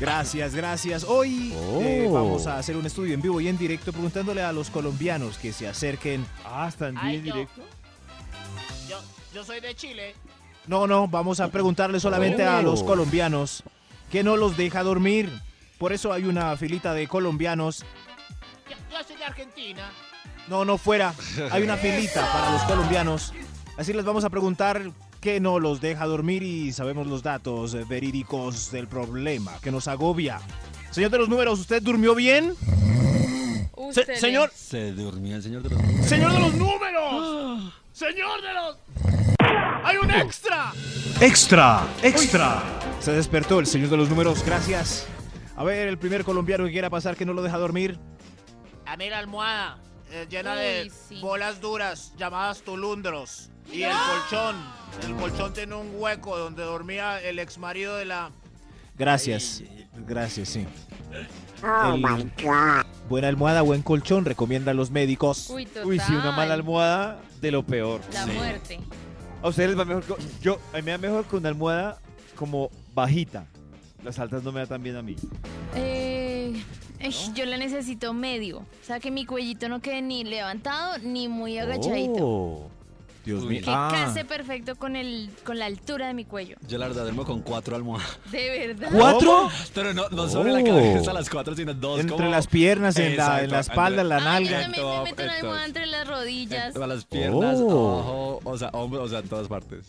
Gracias, 0.00 0.54
gracias. 0.54 1.04
Hoy 1.04 1.54
Oh. 1.56 1.80
eh, 1.80 2.08
vamos 2.10 2.46
a 2.46 2.58
hacer 2.58 2.76
un 2.76 2.84
estudio 2.84 3.14
en 3.14 3.22
vivo 3.22 3.40
y 3.40 3.48
en 3.48 3.56
directo 3.56 3.92
preguntándole 3.92 4.42
a 4.42 4.52
los 4.52 4.70
colombianos 4.70 5.38
que 5.38 5.52
se 5.52 5.68
acerquen. 5.68 6.26
Ah, 6.44 6.66
están 6.68 6.94
no. 6.94 7.02
directo. 7.08 7.62
Yo, 8.88 9.00
yo 9.32 9.44
soy 9.44 9.60
de 9.60 9.74
Chile. 9.74 10.14
No, 10.66 10.86
no, 10.86 11.06
vamos 11.08 11.40
a 11.40 11.48
preguntarle 11.48 12.00
solamente 12.00 12.42
a 12.42 12.60
los 12.62 12.82
Oh. 12.82 12.86
colombianos 12.86 13.62
que 14.10 14.22
no 14.24 14.36
los 14.36 14.56
deja 14.56 14.82
dormir. 14.82 15.30
Por 15.78 15.92
eso 15.92 16.12
hay 16.12 16.24
una 16.24 16.56
filita 16.56 16.92
de 16.94 17.06
colombianos. 17.06 17.84
Yo, 18.70 18.76
yo 18.98 19.04
soy 19.06 19.16
de 19.16 19.24
Argentina. 19.24 19.90
No, 20.48 20.64
no 20.64 20.76
fuera. 20.76 21.14
Hay 21.52 21.62
una 21.62 21.76
filita 21.78 22.20
para 22.32 22.50
los 22.52 22.62
colombianos. 22.62 23.32
Así 23.76 23.92
les 23.92 24.04
vamos 24.04 24.24
a 24.24 24.30
preguntar 24.30 24.90
qué 25.24 25.40
no 25.40 25.58
los 25.58 25.80
deja 25.80 26.04
dormir 26.04 26.42
y 26.42 26.70
sabemos 26.72 27.06
los 27.06 27.22
datos 27.22 27.74
verídicos 27.88 28.70
del 28.70 28.86
problema 28.88 29.52
que 29.62 29.70
nos 29.70 29.88
agobia. 29.88 30.38
Señor 30.90 31.10
de 31.10 31.16
los 31.16 31.30
números, 31.30 31.58
¿usted 31.60 31.82
durmió 31.82 32.14
bien? 32.14 32.54
Se- 33.90 34.16
señor, 34.16 34.50
Se 34.54 34.92
durmió 34.92 35.36
el 35.36 35.42
señor 35.42 35.62
de 35.62 35.70
los... 35.70 35.80
señor 36.06 36.30
de 36.30 36.40
los 36.40 36.52
números. 36.54 37.72
¡Señor 37.94 38.42
de 38.42 38.52
los! 38.52 38.76
¡Hay 39.82 39.96
un 39.96 40.10
extra! 40.10 40.72
Extra, 41.22 41.86
extra. 42.02 42.62
Se 43.00 43.12
despertó 43.12 43.60
el 43.60 43.66
señor 43.66 43.88
de 43.88 43.96
los 43.96 44.10
números, 44.10 44.44
gracias. 44.44 45.06
A 45.56 45.64
ver, 45.64 45.88
el 45.88 45.96
primer 45.96 46.22
colombiano 46.24 46.66
que 46.66 46.72
quiera 46.72 46.90
pasar 46.90 47.16
que 47.16 47.24
no 47.24 47.32
lo 47.32 47.40
deja 47.42 47.56
dormir. 47.56 47.98
A 48.84 48.98
mí 48.98 49.08
la 49.08 49.20
almohada 49.20 49.78
eh, 50.14 50.26
llena 50.30 50.52
Uy, 50.52 50.58
de 50.58 50.90
sí. 51.08 51.20
bolas 51.20 51.60
duras 51.60 52.12
llamadas 52.16 52.62
tulundros. 52.62 53.50
Y 53.72 53.82
el 53.82 53.92
colchón. 53.92 54.56
El 55.06 55.14
colchón 55.16 55.52
tiene 55.52 55.74
un 55.74 55.90
hueco 55.96 56.36
donde 56.38 56.62
dormía 56.62 57.20
el 57.20 57.38
ex 57.38 57.58
marido 57.58 57.96
de 57.96 58.04
la. 58.04 58.30
Gracias, 58.96 59.62
gracias, 60.06 60.50
sí. 60.50 60.66
El- 61.12 61.26
Buena 63.08 63.28
almohada, 63.28 63.62
buen 63.62 63.82
colchón, 63.82 64.24
recomiendan 64.24 64.76
los 64.76 64.90
médicos. 64.90 65.48
Uy, 65.50 65.66
total. 65.66 65.86
Uy, 65.86 65.98
sí, 66.00 66.12
una 66.14 66.32
mala 66.32 66.54
almohada 66.54 67.20
de 67.40 67.50
lo 67.50 67.64
peor. 67.64 68.00
La 68.12 68.26
muerte. 68.26 68.80
A 69.42 69.48
ustedes 69.48 69.70
les 69.70 69.78
va 69.78 69.84
mejor. 69.84 70.04
con- 70.04 70.18
yo, 70.40 70.58
a 70.72 70.76
mí 70.76 70.82
me 70.82 70.90
da 70.92 70.98
mejor 70.98 71.24
con 71.24 71.40
una 71.40 71.48
almohada 71.50 71.98
como 72.34 72.70
bajita. 72.94 73.46
Las 74.02 74.18
altas 74.18 74.42
no 74.42 74.52
me 74.52 74.60
da 74.60 74.66
tan 74.66 74.82
bien 74.82 74.96
a 74.96 75.02
mí. 75.02 75.16
Eh, 75.74 76.62
Yo 77.34 77.44
la 77.44 77.56
necesito 77.58 78.12
medio. 78.14 78.58
O 78.58 78.66
sea, 78.84 79.00
que 79.00 79.10
mi 79.10 79.26
cuellito 79.26 79.68
no 79.68 79.80
quede 79.80 80.00
ni 80.02 80.24
levantado 80.24 80.98
ni 81.02 81.28
muy 81.28 81.58
agachadito. 81.58 82.26
Oh. 82.26 82.70
Dios 83.24 83.42
mío. 83.44 83.62
Que 83.64 83.70
Ah, 83.70 83.88
case 83.90 84.24
perfecto 84.26 84.76
con, 84.76 84.96
el, 84.96 85.30
con 85.44 85.58
la 85.58 85.64
altura 85.64 86.08
de 86.08 86.14
mi 86.14 86.26
cuello. 86.26 86.56
Yo 86.68 86.76
la 86.76 86.88
verdad 86.88 87.02
duermo 87.04 87.24
con 87.24 87.40
cuatro 87.40 87.74
almohadas. 87.74 88.18
De 88.30 88.66
verdad. 88.66 88.90
¿Cuatro? 88.92 89.48
Pero 89.74 89.94
no, 89.94 90.08
no 90.10 90.28
sobre 90.28 90.52
la 90.52 90.60
Oh. 90.60 90.64
cabeza 90.64 91.12
las 91.14 91.30
cuatro, 91.30 91.54
sino 91.56 91.72
dos. 91.72 92.00
Entre 92.00 92.16
como- 92.16 92.28
las 92.30 92.46
piernas, 92.46 92.96
en 92.98 93.16
la, 93.16 93.42
en 93.42 93.50
la 93.50 93.60
espalda, 93.60 94.02
en 94.02 94.08
la 94.10 94.16
Ay, 94.16 94.44
yo 94.44 94.50
nalga. 94.50 94.60
también 94.62 94.86
me 94.86 95.04
meto 95.04 95.22
una 95.22 95.34
almohada 95.36 95.66
entre 95.66 95.86
las 95.86 96.06
rodillas. 96.06 96.76
A 96.76 96.86
las 96.86 97.04
piernas, 97.06 97.56
Oh. 97.60 97.92
abajo, 97.94 98.40
o 98.44 98.58
sea, 98.58 98.68
hombros, 98.74 99.06
o 99.06 99.08
sea, 99.08 99.18
en 99.20 99.28
todas 99.28 99.48
partes. 99.48 99.86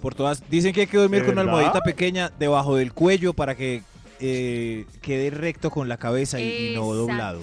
Por 0.00 0.14
todas. 0.14 0.48
Dicen 0.48 0.72
que 0.72 0.82
hay 0.82 0.86
que 0.86 0.98
dormir 0.98 1.22
¿De 1.22 1.26
con 1.26 1.32
una 1.32 1.42
almohadita 1.42 1.80
pequeña 1.80 2.30
debajo 2.38 2.76
del 2.76 2.92
cuello 2.92 3.34
para 3.34 3.56
que 3.56 3.82
eh, 4.20 4.86
quede 5.00 5.30
recto 5.30 5.70
con 5.70 5.88
la 5.88 5.96
cabeza 5.96 6.40
y, 6.40 6.72
y 6.72 6.74
no 6.74 6.92
doblado. 6.94 7.40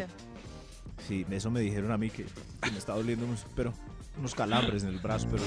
Sí, 1.08 1.26
eso 1.30 1.52
me 1.52 1.60
dijeron 1.60 1.92
a 1.92 1.98
mí 1.98 2.10
que, 2.10 2.26
que 2.62 2.72
me 2.72 2.78
estaba 2.78 2.98
doliendo 2.98 3.26
unos, 3.26 3.46
pero, 3.56 3.74
unos 4.18 4.34
calambres 4.34 4.84
en 4.84 4.90
el 4.90 5.00
brazo, 5.00 5.28
pero 5.30 5.44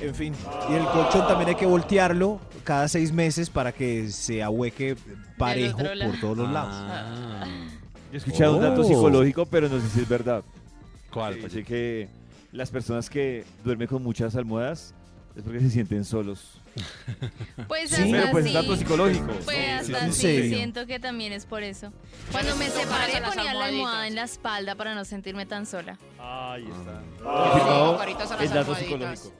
en 0.00 0.14
fin. 0.14 0.34
Y 0.70 0.74
el 0.74 0.84
colchón 0.86 1.26
también 1.26 1.48
hay 1.50 1.54
que 1.54 1.66
voltearlo 1.66 2.40
cada 2.64 2.88
seis 2.88 3.12
meses 3.12 3.48
para 3.48 3.72
que 3.72 4.10
se 4.10 4.42
ahueque 4.42 4.96
parejo 5.38 5.78
por 5.78 6.20
todos 6.20 6.36
los 6.36 6.50
lados. 6.50 6.74
Ah. 6.74 7.44
Yo 8.10 8.14
he 8.14 8.16
escuchado 8.18 8.56
un 8.56 8.62
dato 8.62 8.82
Oh. 8.82 8.84
psicológico, 8.84 9.46
pero 9.46 9.68
no 9.68 9.80
sé 9.80 9.88
si 9.88 10.00
es 10.00 10.08
verdad. 10.08 10.42
¿Cuál? 11.10 11.36
Que 11.36 11.42
dice 11.44 11.64
que 11.64 12.08
las 12.52 12.70
personas 12.70 13.08
que 13.08 13.44
duermen 13.64 13.88
con 13.88 14.02
muchas 14.02 14.36
almohadas 14.36 14.94
es 15.36 15.42
porque 15.42 15.60
se 15.60 15.70
sienten 15.70 16.04
solos. 16.04 16.58
Pues 17.68 17.90
Sí. 17.90 17.96
hasta 18.02 18.10
Pero 18.12 18.30
pues 18.32 18.44
es 18.46 18.50
sí. 18.50 18.56
dato 18.56 18.76
psicológico. 18.76 19.26
Pues 19.44 19.56
sí, 19.86 19.92
hasta 19.92 20.04
¿en 20.06 20.12
sí, 20.12 20.48
siento 20.48 20.86
que 20.86 20.98
también 20.98 21.32
es 21.32 21.44
por 21.46 21.62
eso. 21.62 21.92
Cuando 22.30 22.56
me 22.56 22.68
separé 22.68 23.20
ponía 23.22 23.52
la 23.54 23.66
almohada 23.66 24.06
en 24.06 24.14
la 24.14 24.24
espalda 24.24 24.74
para 24.74 24.94
no 24.94 25.04
sentirme 25.04 25.44
tan 25.46 25.66
sola. 25.66 25.98
Ahí 26.18 26.64
está. 26.64 27.02
Las 27.24 28.40
el 28.40 28.48
dato 28.48 28.72
almohaditas. 28.72 28.78
psicológico. 28.78 29.32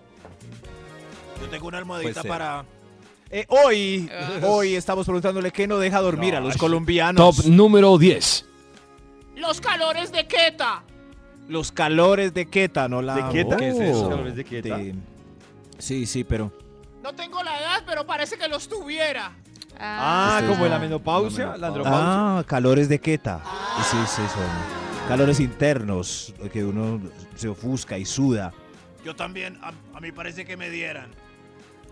Yo 1.41 1.49
tengo 1.49 1.69
una 1.69 1.79
almohadita 1.79 2.23
para... 2.23 2.65
Eh, 3.31 3.47
hoy, 3.49 4.11
hoy 4.43 4.75
estamos 4.75 5.07
preguntándole 5.07 5.51
qué 5.51 5.67
no 5.67 5.79
deja 5.79 6.01
dormir 6.01 6.37
a 6.37 6.41
los 6.41 6.57
colombianos. 6.59 7.37
Top 7.37 7.47
número 7.47 7.97
10. 7.97 8.45
Los 9.37 9.61
calores 9.61 10.13
de 10.13 10.27
Queta. 10.27 10.83
Los 11.49 11.73
calores 11.73 12.35
de 12.35 12.47
Queta, 12.47 12.89
no 12.89 13.01
la... 13.01 13.15
¿De 13.17 13.33
Queta? 13.33 13.57
¿Qué 13.57 13.69
es 13.71 13.81
eso? 13.81 14.09
¿Calores 14.11 14.37
de 14.37 14.45
Queta? 14.45 14.77
De- 14.77 14.95
Sí, 15.79 16.07
sí, 16.07 16.25
pero... 16.25 16.53
No 17.03 17.13
tengo 17.15 17.43
la 17.43 17.59
edad, 17.59 17.83
pero 17.87 18.07
parece 18.07 18.37
que 18.39 18.47
los 18.49 18.69
tuviera. 18.69 19.33
Ah, 19.79 20.39
Sí, 20.41 20.47
como 20.49 20.65
sí. 20.65 20.71
la 20.71 20.79
menopausia, 20.79 21.47
La 21.49 21.57
la 21.57 21.67
andropausia. 21.69 22.39
Ah, 22.39 22.45
calores 22.47 22.89
de 22.89 23.01
Queta. 23.01 23.43
Sí, 23.91 23.97
sí, 24.07 24.23
son 24.33 25.09
calores 25.09 25.41
internos, 25.41 26.33
que 26.53 26.65
uno 26.65 27.01
se 27.35 27.49
ofusca 27.49 27.99
y 27.99 28.05
suda. 28.05 28.53
Yo 29.05 29.17
también, 29.17 29.59
a, 29.63 29.73
a 29.97 30.01
mí 30.01 30.13
parece 30.13 30.45
que 30.45 30.57
me 30.57 30.71
dieran. 30.71 31.11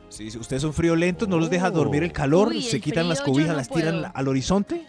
Sí, 0.09 0.31
sí, 0.31 0.39
ustedes 0.39 0.63
son 0.63 0.73
friolentos, 0.73 1.29
no 1.29 1.39
los 1.39 1.51
deja 1.51 1.71
dormir 1.71 2.03
el 2.05 2.13
calor, 2.13 2.49
Uy, 2.49 2.63
se 2.63 2.77
el 2.77 2.83
quitan 2.83 3.09
las 3.09 3.21
cobijas, 3.21 3.51
no 3.51 3.57
las 3.57 3.69
tiran 3.69 3.95
puedo. 4.01 4.13
al 4.15 4.29
horizonte. 4.29 4.87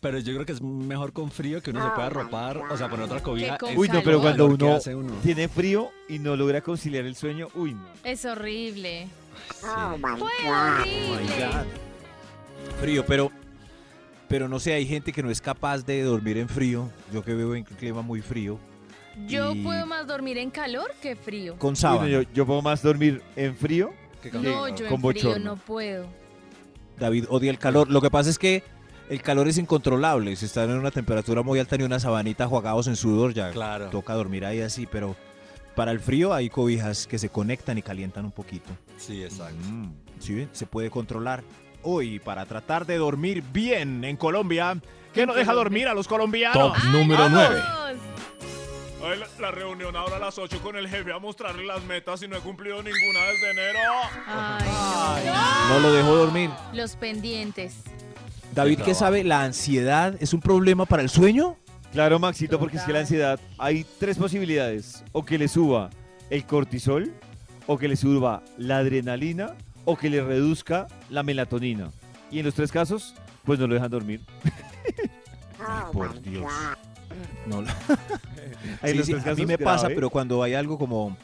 Pero 0.00 0.18
yo 0.18 0.32
creo 0.34 0.44
que 0.46 0.52
es 0.52 0.60
mejor 0.62 1.12
con 1.12 1.30
frío 1.30 1.62
que 1.62 1.70
uno 1.70 1.82
se 1.84 1.90
pueda 1.94 2.06
arropar, 2.06 2.58
o 2.70 2.76
sea, 2.76 2.88
poner 2.88 3.06
otra 3.06 3.22
cobija. 3.22 3.56
con 3.58 3.76
Uy, 3.76 3.88
no, 3.88 4.02
pero 4.02 4.20
cuando 4.20 4.44
calor 4.46 4.58
que 4.58 4.64
uno 4.64 4.74
hace 4.74 4.94
uno. 4.94 5.12
tiene 5.22 5.48
frío 5.48 5.90
y 6.08 6.18
no 6.18 6.36
logra 6.36 6.60
conciliar 6.60 7.04
el 7.04 7.14
sueño, 7.16 7.48
uy, 7.54 7.74
no. 7.74 7.86
Es 8.04 8.24
horrible. 8.24 9.08
Oh 9.62 9.96
Fue 10.18 10.30
horrible. 10.50 11.46
Frío, 12.80 13.04
pero 13.06 13.30
pero 14.28 14.48
no 14.48 14.58
sé, 14.58 14.72
hay 14.72 14.86
gente 14.86 15.12
que 15.12 15.22
no 15.22 15.30
es 15.30 15.40
capaz 15.40 15.84
de 15.86 16.02
dormir 16.02 16.36
en 16.38 16.48
frío. 16.48 16.90
Yo 17.12 17.22
que 17.22 17.32
vivo 17.34 17.54
en 17.54 17.64
un 17.68 17.76
clima 17.76 18.02
muy 18.02 18.20
frío, 18.22 18.58
Yo 19.28 19.52
Y- 19.54 19.62
puedo 19.62 19.86
más 19.86 20.06
dormir 20.06 20.36
en 20.36 20.50
calor 20.50 20.92
que 21.00 21.16
frío. 21.16 21.54
con 21.58 21.68
Uy, 21.68 21.72
no, 21.72 21.76
sábana. 21.76 22.08
yo, 22.08 22.22
yo 22.34 22.44
puedo 22.44 22.60
más 22.60 22.82
dormir 22.82 23.22
en 23.36 23.56
frío 23.56 23.92
que 24.22 24.30
con, 24.30 24.42
No, 24.42 24.68
yo 24.68 24.74
con 24.74 24.84
en 24.84 24.88
frío 24.88 24.98
bochorno. 24.98 25.44
no 25.44 25.56
puedo. 25.56 26.06
David 26.98 27.24
odia 27.30 27.50
el 27.50 27.58
calor. 27.58 27.88
Lo 27.90 28.00
que 28.02 28.10
pasa 28.10 28.28
es 28.30 28.38
que 28.38 28.62
el 29.08 29.22
calor 29.22 29.48
es 29.48 29.58
incontrolable. 29.58 30.34
Si 30.36 30.46
están 30.46 30.70
en 30.70 30.78
una 30.78 30.90
temperatura 30.90 31.42
muy 31.42 31.58
alta 31.58 31.76
ni 31.76 31.84
una 31.84 32.00
sabanita 32.00 32.46
jugados 32.46 32.86
en 32.88 32.96
sudor, 32.96 33.32
ya 33.34 33.50
Claro. 33.50 33.90
toca 33.90 34.14
dormir 34.14 34.44
ahí 34.44 34.60
así, 34.60 34.86
pero 34.86 35.16
para 35.74 35.92
el 35.92 36.00
frío 36.00 36.32
hay 36.34 36.48
cobijas 36.50 37.06
que 37.06 37.18
se 37.18 37.28
conectan 37.28 37.78
y 37.78 37.82
calientan 37.82 38.24
un 38.24 38.32
poquito. 38.32 38.70
Sí, 38.96 39.22
exacto. 39.22 39.56
Mm, 39.68 39.92
¿sí? 40.18 40.48
Se 40.52 40.66
puede 40.66 40.90
controlar. 40.90 41.42
Hoy, 41.82 42.18
para 42.18 42.46
tratar 42.46 42.84
de 42.86 42.96
dormir 42.96 43.44
bien 43.52 44.02
en 44.04 44.16
Colombia, 44.16 44.76
¿qué 45.14 45.24
no 45.26 45.34
deja 45.34 45.52
dormir 45.52 45.86
a 45.86 45.94
los 45.94 46.08
colombianos? 46.08 46.72
Top 46.72 46.84
número 46.90 47.28
9. 47.28 47.60
¡Vamos! 47.60 48.00
Ay, 49.04 49.18
la, 49.20 49.28
la 49.40 49.50
reunión 49.52 49.94
ahora 49.94 50.16
a 50.16 50.18
las 50.18 50.36
8 50.36 50.60
con 50.62 50.74
el 50.76 50.88
jefe 50.88 51.12
a 51.12 51.20
mostrarle 51.20 51.64
las 51.64 51.84
metas 51.84 52.20
y 52.22 52.28
no 52.28 52.36
he 52.36 52.40
cumplido 52.40 52.82
ninguna 52.82 53.20
desde 53.30 53.50
enero. 53.52 53.80
Ay, 54.26 55.26
No 55.68 55.78
lo 55.78 55.92
dejo 55.92 56.16
dormir. 56.16 56.50
Los 56.72 56.96
pendientes. 56.96 57.76
David, 58.56 58.80
¿qué 58.80 58.94
sabe? 58.94 59.22
¿La 59.22 59.42
ansiedad 59.42 60.16
es 60.18 60.32
un 60.32 60.40
problema 60.40 60.86
para 60.86 61.02
el 61.02 61.10
sueño? 61.10 61.56
Claro, 61.92 62.18
Maxito, 62.18 62.58
porque 62.58 62.78
es 62.78 62.84
que 62.84 62.92
la 62.94 63.00
ansiedad, 63.00 63.38
hay 63.58 63.84
tres 64.00 64.16
posibilidades. 64.16 65.04
O 65.12 65.26
que 65.26 65.36
le 65.36 65.46
suba 65.46 65.90
el 66.30 66.46
cortisol, 66.46 67.12
o 67.66 67.76
que 67.76 67.86
le 67.86 67.96
suba 67.96 68.42
la 68.56 68.78
adrenalina, 68.78 69.54
o 69.84 69.98
que 69.98 70.08
le 70.08 70.22
reduzca 70.22 70.86
la 71.10 71.22
melatonina. 71.22 71.90
Y 72.30 72.38
en 72.38 72.46
los 72.46 72.54
tres 72.54 72.72
casos, 72.72 73.14
pues 73.44 73.58
no 73.58 73.66
lo 73.66 73.74
dejan 73.74 73.90
dormir. 73.90 74.22
Por 75.92 76.18
Dios. 76.22 76.50
No, 77.44 77.62
Sí, 78.84 79.02
sí, 79.04 79.12
a 79.12 79.34
mí 79.34 79.44
me 79.44 79.58
pasa, 79.58 79.88
pero 79.88 80.08
cuando 80.08 80.42
hay 80.42 80.54
algo 80.54 80.78
como, 80.78 81.14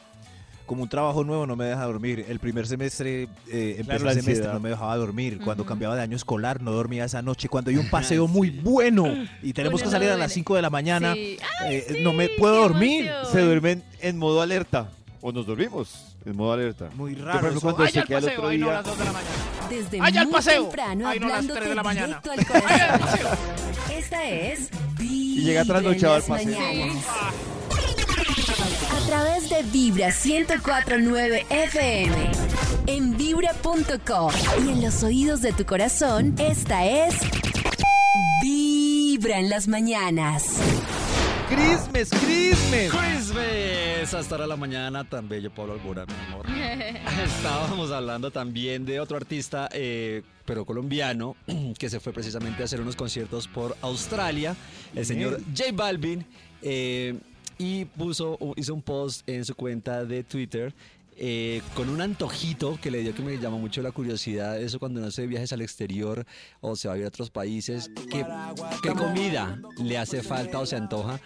como 0.65 0.83
un 0.83 0.89
trabajo 0.89 1.23
nuevo 1.23 1.45
no 1.45 1.55
me 1.55 1.65
deja 1.65 1.83
dormir. 1.85 2.25
El 2.27 2.39
primer 2.39 2.65
semestre, 2.67 3.23
eh, 3.23 3.75
empecé 3.79 3.83
Claro, 3.83 3.99
el 3.99 4.05
la 4.05 4.11
semestre, 4.11 4.31
ansiedad. 4.33 4.53
no 4.53 4.59
me 4.59 4.69
dejaba 4.69 4.95
dormir. 4.97 5.39
Cuando 5.43 5.65
cambiaba 5.65 5.95
de 5.95 6.01
año 6.01 6.15
escolar 6.15 6.61
no 6.61 6.71
dormía 6.71 7.05
esa 7.05 7.21
noche. 7.21 7.49
Cuando 7.49 7.69
hay 7.71 7.77
un 7.77 7.89
paseo 7.89 8.27
muy 8.27 8.49
bueno 8.49 9.05
y 9.41 9.53
tenemos 9.53 9.81
Uno 9.81 9.89
que 9.89 9.91
salir 9.91 10.07
no 10.09 10.15
a 10.15 10.17
las 10.17 10.27
duele. 10.29 10.33
5 10.35 10.55
de 10.55 10.61
la 10.61 10.69
mañana, 10.69 11.13
Sí. 11.13 11.37
eh, 11.65 11.85
sí, 11.89 11.97
no 12.01 12.13
me 12.13 12.29
puedo 12.29 12.55
dormir. 12.55 13.05
emoción. 13.07 13.31
Se 13.31 13.41
duermen 13.41 13.83
en 14.01 14.17
modo 14.17 14.41
alerta. 14.41 14.89
O 15.21 15.31
nos 15.31 15.45
dormimos 15.45 16.15
en 16.25 16.35
modo 16.35 16.51
alerta. 16.53 16.89
Muy 16.95 17.15
Yo, 17.15 17.23
raro. 17.25 17.49
eso. 17.49 17.61
cuando 17.61 17.83
Ay, 17.83 17.91
se 17.93 17.99
al 18.01 18.07
queda 18.07 18.17
el 18.17 18.23
paseo, 18.25 18.39
otro 18.39 18.49
ay, 18.49 18.57
no, 18.57 18.65
a 18.67 18.69
día, 18.71 18.77
las 18.81 18.85
2 18.85 18.97
de 18.99 19.05
la 19.05 19.11
mañana. 19.13 19.29
Desde 19.69 19.99
¡Ay, 20.01 20.17
al 20.17 20.25
muy 20.25 20.33
paseo! 20.33 20.63
temprano 20.63 21.07
Ay, 21.07 21.19
no, 21.19 21.25
a 21.25 21.29
las 21.29 21.37
hablándote 21.37 21.59
tres 21.59 21.69
de 21.69 21.75
la 21.75 21.83
mañana. 21.83 22.21
al 22.23 22.29
¡Ay, 22.31 22.39
al 22.39 22.45
corazón. 22.45 22.99
paseo! 22.99 23.29
Esta 23.97 24.29
es 24.29 24.69
Y 24.99 25.41
llega 25.43 25.63
trasnochado 25.65 26.13
al 26.15 26.23
paseo. 26.23 26.45
mañanas. 26.59 27.05
A 28.93 29.05
través 29.07 29.49
de 29.49 29.63
Vibra 29.63 30.09
1049 30.11 31.45
FM. 31.49 32.31
En 32.85 33.17
vibra.com. 33.17 34.31
Y 34.63 34.69
en 34.69 34.81
los 34.81 35.01
oídos 35.01 35.41
de 35.41 35.51
tu 35.51 35.65
corazón, 35.65 36.35
esta 36.37 36.85
es 36.85 37.15
Vibra 38.43 39.39
en 39.39 39.49
las 39.49 39.67
mañanas. 39.67 40.59
Christmas, 41.49 42.09
Christmas. 42.23 42.91
Christmas, 42.91 44.13
hasta 44.13 44.35
ahora 44.35 44.47
la 44.47 44.57
mañana, 44.57 45.03
tan 45.03 45.27
bello 45.27 45.51
Pablo 45.51 45.73
Albora, 45.73 46.05
mi 46.05 46.13
amor. 46.27 46.45
Estábamos 47.25 47.91
hablando 47.91 48.29
también 48.31 48.85
de 48.85 48.99
otro 48.99 49.17
artista, 49.17 49.69
eh, 49.71 50.21
pero 50.45 50.65
colombiano, 50.65 51.35
que 51.79 51.89
se 51.89 51.99
fue 51.99 52.13
precisamente 52.13 52.61
a 52.61 52.65
hacer 52.65 52.79
unos 52.79 52.95
conciertos 52.95 53.47
por 53.47 53.75
Australia, 53.81 54.55
el 54.95 55.05
señor 55.05 55.41
J 55.55 55.71
Balvin, 55.73 56.25
eh, 56.61 57.15
y 57.57 57.85
puso, 57.85 58.37
hizo 58.55 58.73
un 58.73 58.81
post 58.81 59.27
en 59.27 59.45
su 59.45 59.55
cuenta 59.55 60.05
de 60.05 60.23
Twitter. 60.23 60.73
eh, 61.17 61.61
con 61.75 61.89
un 61.89 62.01
antojito 62.01 62.79
que 62.81 62.89
le 62.91 63.01
dio 63.01 63.13
que 63.13 63.21
me 63.21 63.37
llamó 63.37 63.59
mucho 63.59 63.81
la 63.81 63.91
curiosidad, 63.91 64.59
eso 64.59 64.79
cuando 64.79 64.99
uno 64.99 65.09
hace 65.09 65.27
viajes 65.27 65.53
al 65.53 65.61
exterior 65.61 66.25
o 66.61 66.75
se 66.75 66.87
va 66.87 66.95
a 66.95 66.97
ir 66.97 67.05
a 67.05 67.07
otros 67.07 67.29
países, 67.29 67.91
¿qué, 68.09 68.25
qué 68.81 68.89
comida 68.89 69.59
le 69.77 69.97
hace 69.97 70.23
falta 70.23 70.59
o 70.59 70.65
se 70.65 70.75
antoja? 70.75 71.19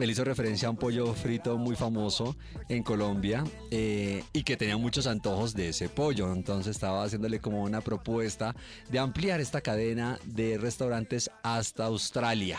Él 0.00 0.10
hizo 0.10 0.24
referencia 0.24 0.68
a 0.68 0.70
un 0.70 0.78
pollo 0.78 1.12
frito 1.12 1.58
muy 1.58 1.76
famoso 1.76 2.34
en 2.70 2.82
Colombia 2.82 3.44
eh, 3.70 4.24
y 4.32 4.42
que 4.42 4.56
tenía 4.56 4.78
muchos 4.78 5.06
antojos 5.06 5.54
de 5.54 5.68
ese 5.68 5.90
pollo. 5.90 6.32
Entonces 6.32 6.74
estaba 6.74 7.04
haciéndole 7.04 7.40
como 7.40 7.62
una 7.62 7.82
propuesta 7.82 8.56
de 8.90 8.98
ampliar 8.98 9.40
esta 9.40 9.60
cadena 9.60 10.18
de 10.24 10.56
restaurantes 10.56 11.30
hasta 11.42 11.84
Australia. 11.84 12.58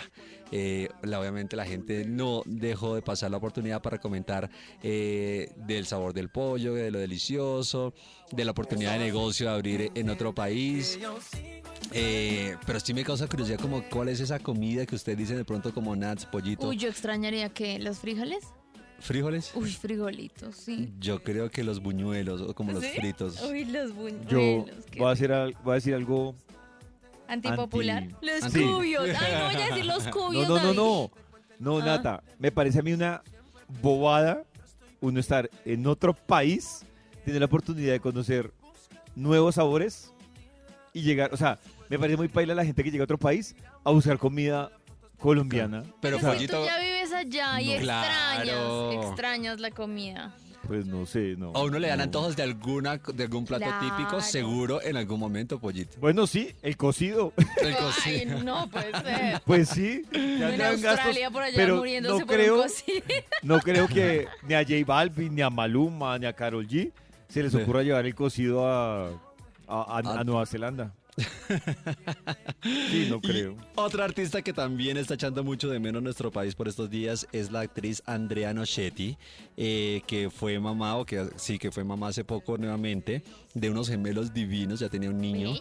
Eh, 0.56 0.88
la- 1.02 1.20
obviamente 1.20 1.56
la 1.56 1.66
gente 1.66 2.06
no 2.06 2.44
dejó 2.46 2.94
de 2.94 3.02
pasar 3.02 3.32
la 3.32 3.38
oportunidad 3.38 3.82
para 3.82 3.98
comentar 4.00 4.52
eh, 4.84 5.52
del 5.58 5.88
sabor 5.88 6.14
del 6.14 6.30
pollo, 6.30 6.76
de 6.76 6.92
lo 6.92 7.00
delicioso, 7.00 7.92
de 8.32 8.46
la 8.46 8.52
oportunidad 8.52 8.94
de 8.94 9.00
negocio 9.00 9.48
de 9.50 9.54
abrir 9.56 9.92
en 9.96 10.12
otro 10.12 10.36
país. 10.36 11.00
Eh, 11.92 12.56
pero 12.68 12.80
sí 12.80 12.94
me 12.94 13.04
causa 13.04 13.28
curiosidad 13.28 13.60
como 13.60 13.84
cuál 13.90 14.10
es 14.10 14.20
esa 14.20 14.38
comida 14.40 14.86
que 14.86 14.96
usted 14.96 15.18
dice 15.18 15.36
de 15.36 15.44
pronto 15.46 15.74
como 15.74 15.96
nuts, 15.96 16.26
pollito, 16.28 16.68
Uy, 16.70 16.78
yo 16.78 16.88
extrañaría 16.90 17.50
que 17.50 17.80
los 17.80 17.98
frijoles. 18.00 18.44
frijoles. 19.00 19.52
Uy, 19.56 19.72
frijolitos, 19.72 20.56
sí. 20.56 20.94
Yo 21.00 21.24
creo 21.24 21.50
que 21.50 21.64
los 21.64 21.82
buñuelos 21.82 22.42
o 22.42 22.54
como 22.54 22.72
los 22.74 22.86
fritos. 22.86 23.42
Uy, 23.42 23.66
los 23.66 23.94
buñuelos. 23.96 24.28
Yo 24.30 24.66
voy 24.98 25.08
a, 25.08 25.12
hacer 25.12 25.32
al- 25.32 25.56
voy 25.64 25.72
a 25.72 25.76
decir 25.76 25.94
algo. 25.96 26.36
Antipopular. 27.28 28.04
anti- 28.04 28.16
Los 28.22 28.54
cubios. 28.54 29.10
Ay, 29.20 29.34
no 29.34 29.46
voy 29.54 29.62
a 29.62 29.68
decir 29.68 29.86
los 29.86 30.06
No, 30.06 30.12
cubios. 30.12 30.48
no, 30.50 30.60
no, 30.60 30.74
no. 30.74 31.12
No, 31.60 31.78
Ah. 31.80 31.86
Nata. 31.86 32.24
Me 32.40 32.52
parece 32.52 32.80
a 32.80 32.82
mí 32.82 32.94
una 32.94 33.22
bobada 33.82 34.44
uno 35.02 35.20
estar 35.20 35.50
en 35.66 35.86
otro 35.88 36.14
país, 36.14 36.86
tener 37.26 37.40
la 37.42 37.46
oportunidad 37.48 37.92
de 37.94 38.00
conocer 38.00 38.52
nuevos 39.16 39.56
sabores 39.56 40.14
y 40.94 41.02
llegar, 41.02 41.34
o 41.34 41.38
sea, 41.38 41.60
me 41.90 42.00
parece 42.00 42.16
muy 42.18 42.28
paila 42.30 42.56
la 42.56 42.64
gente 42.66 42.84
que 42.84 42.90
llega 42.92 43.04
a 43.04 43.06
otro 43.06 43.18
país 43.18 43.54
a 43.84 43.92
buscar 43.92 44.18
comida 44.18 44.72
colombiana. 45.20 45.84
Pero 46.02 46.18
O 46.18 46.20
sea, 46.20 46.38
Si 46.38 46.48
tú 46.48 46.64
ya 46.66 46.80
vives 46.80 47.12
allá 47.14 47.60
y 47.62 47.74
extrañas, 47.74 48.44
Claro. 48.44 48.92
extrañas 49.04 49.60
la 49.60 49.72
comida. 49.72 50.34
Pues 50.68 50.86
no 50.86 51.06
sé, 51.06 51.36
no. 51.38 51.52
A 51.54 51.62
uno 51.64 51.78
le 51.78 51.90
dan 51.90 51.98
no. 51.98 52.04
antojos 52.06 52.36
de 52.38 52.44
alguna 52.44 52.98
de 52.98 53.24
algún 53.24 53.46
plato 53.46 53.66
Claro. 53.66 53.98
típico, 53.98 54.22
seguro 54.22 54.82
en 54.82 54.96
algún 54.96 55.20
momento, 55.20 55.60
pollito. 55.60 55.98
Bueno, 56.00 56.26
sí, 56.26 56.56
el 56.62 56.78
cocido. 56.78 57.34
El 57.62 57.68
Ay, 57.68 57.76
cocido. 57.76 58.44
no 58.44 58.70
puede 58.70 58.92
ser. 59.02 59.42
Pues 59.46 59.70
sí, 59.70 60.04
ya 60.12 60.20
en 60.54 60.62
Australia 60.62 60.78
gastos, 60.96 61.34
por 61.34 61.44
allá 61.44 61.56
pero 61.58 61.76
muriéndose 61.78 62.20
no 62.22 62.26
por 62.26 62.36
creo, 62.36 62.56
un 62.56 62.62
cocido. 62.64 63.04
no 63.44 63.60
creo 63.60 63.88
que 63.88 64.28
ni 64.48 64.54
a 64.54 64.60
J 64.64 64.74
Balvin, 64.86 65.36
ni 65.36 65.42
a 65.42 65.50
Maluma, 65.50 66.18
ni 66.18 66.26
a 66.28 66.34
Karol 66.34 66.66
G 66.68 66.92
se 67.28 67.44
les 67.44 67.52
Sí. 67.52 67.58
ocurra 67.58 67.84
llevar 67.84 68.06
el 68.06 68.16
cocido 68.16 68.66
a, 68.66 69.08
a- 69.10 69.12
a- 69.68 70.02
A- 70.04 70.20
a 70.22 70.24
Nueva 70.24 70.46
Zelanda. 70.46 70.94
Sí, 72.64 73.08
no 73.10 73.20
creo. 73.20 73.58
Otra 73.76 74.06
artista 74.06 74.42
que 74.42 74.54
también 74.54 74.96
está 74.96 75.16
echando 75.16 75.44
mucho 75.44 75.68
de 75.70 75.80
menos 75.80 76.02
nuestro 76.02 76.32
país 76.32 76.56
por 76.56 76.68
estos 76.70 76.90
días 76.90 77.28
es 77.34 77.52
la 77.52 77.60
actriz 77.60 78.02
Andrea 78.06 78.54
Nochetti, 78.54 79.18
eh, 79.58 80.02
que 80.08 80.30
fue 80.30 80.58
mamá, 80.60 80.96
o 80.96 81.06
que 81.06 81.28
sí, 81.36 81.60
que 81.60 81.72
fue 81.72 81.84
mamá 81.84 82.08
hace 82.08 82.24
poco 82.24 82.58
nuevamente, 82.58 83.22
de 83.54 83.70
unos 83.70 83.90
gemelos 83.90 84.34
divinos, 84.34 84.80
ya 84.80 84.88
tenía 84.88 85.10
un 85.10 85.20
niño. 85.20 85.56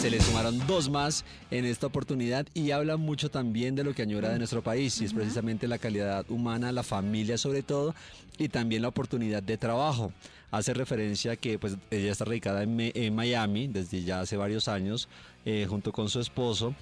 Se 0.00 0.10
le 0.10 0.20
sumaron 0.20 0.58
dos 0.66 0.90
más 0.90 1.24
en 1.50 1.64
esta 1.64 1.86
oportunidad 1.86 2.46
y 2.54 2.72
habla 2.72 2.96
mucho 2.96 3.30
también 3.30 3.76
de 3.76 3.84
lo 3.84 3.94
que 3.94 4.02
añora 4.02 4.30
de 4.30 4.38
nuestro 4.38 4.62
país, 4.62 5.00
y 5.00 5.04
es 5.04 5.12
precisamente 5.14 5.68
la 5.68 5.78
calidad 5.78 6.28
humana, 6.28 6.72
la 6.72 6.82
familia 6.82 7.38
sobre 7.38 7.62
todo, 7.62 7.94
y 8.36 8.48
también 8.48 8.82
la 8.82 8.88
oportunidad 8.88 9.42
de 9.42 9.56
trabajo. 9.58 10.12
Hace 10.50 10.72
referencia 10.72 11.36
que 11.36 11.58
pues 11.58 11.76
ella 11.90 12.12
está 12.12 12.24
radicada 12.24 12.62
en 12.62 13.14
Miami 13.14 13.68
desde 13.68 14.02
ya 14.02 14.20
hace 14.20 14.36
varios 14.36 14.68
años, 14.68 15.08
eh, 15.44 15.66
junto 15.68 15.92
con 15.92 16.08
su 16.08 16.20
esposo. 16.20 16.74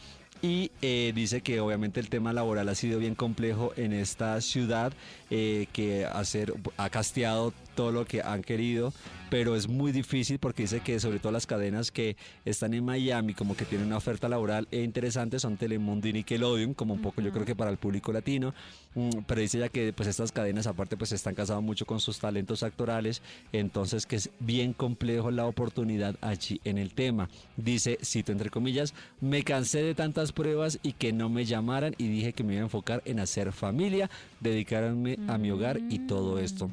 Y 0.42 0.70
eh, 0.82 1.12
dice 1.14 1.40
que 1.40 1.60
obviamente 1.60 1.98
el 1.98 2.10
tema 2.10 2.32
laboral 2.32 2.68
ha 2.68 2.74
sido 2.74 2.98
bien 2.98 3.14
complejo 3.14 3.72
en 3.76 3.92
esta 3.92 4.40
ciudad, 4.40 4.92
eh, 5.30 5.66
que 5.72 6.04
hacer, 6.04 6.52
ha 6.76 6.90
casteado 6.90 7.54
todo 7.76 7.92
lo 7.92 8.04
que 8.04 8.22
han 8.22 8.42
querido, 8.42 8.92
pero 9.30 9.54
es 9.54 9.68
muy 9.68 9.92
difícil 9.92 10.40
porque 10.40 10.62
dice 10.62 10.80
que 10.80 10.98
sobre 10.98 11.20
todo 11.20 11.30
las 11.30 11.46
cadenas 11.46 11.92
que 11.92 12.16
están 12.44 12.74
en 12.74 12.84
Miami 12.84 13.34
como 13.34 13.56
que 13.56 13.64
tienen 13.64 13.86
una 13.86 13.98
oferta 13.98 14.28
laboral 14.28 14.66
e 14.72 14.82
interesante 14.82 15.38
son 15.38 15.56
Telemundo 15.56 16.08
y 16.08 16.14
Nickelodeon, 16.14 16.74
como 16.74 16.94
un 16.94 17.02
poco 17.02 17.20
yo 17.20 17.30
creo 17.30 17.44
que 17.44 17.54
para 17.54 17.70
el 17.70 17.76
público 17.76 18.12
latino, 18.12 18.52
Mm, 18.96 19.24
pero 19.26 19.42
dice 19.42 19.58
ya 19.58 19.68
que 19.68 19.92
pues 19.92 20.08
estas 20.08 20.32
cadenas 20.32 20.66
aparte 20.66 20.96
pues 20.96 21.12
están 21.12 21.34
casadas 21.34 21.62
mucho 21.62 21.84
con 21.84 22.00
sus 22.00 22.18
talentos 22.18 22.62
actorales, 22.62 23.20
entonces 23.52 24.06
que 24.06 24.16
es 24.16 24.30
bien 24.40 24.72
complejo 24.72 25.30
la 25.30 25.46
oportunidad 25.46 26.16
allí 26.22 26.62
en 26.64 26.78
el 26.78 26.94
tema. 26.94 27.28
Dice, 27.58 27.98
cito 28.02 28.32
entre 28.32 28.48
comillas, 28.48 28.94
me 29.20 29.42
cansé 29.42 29.82
de 29.82 29.94
tantas 29.94 30.32
pruebas 30.32 30.78
y 30.82 30.92
que 30.94 31.12
no 31.12 31.28
me 31.28 31.44
llamaran 31.44 31.94
y 31.98 32.08
dije 32.08 32.32
que 32.32 32.42
me 32.42 32.54
iba 32.54 32.62
a 32.62 32.64
enfocar 32.64 33.02
en 33.04 33.20
hacer 33.20 33.52
familia, 33.52 34.08
dedicarme 34.40 35.18
a 35.28 35.36
mi 35.36 35.50
hogar 35.50 35.78
y 35.90 35.98
todo 36.00 36.38
esto. 36.38 36.70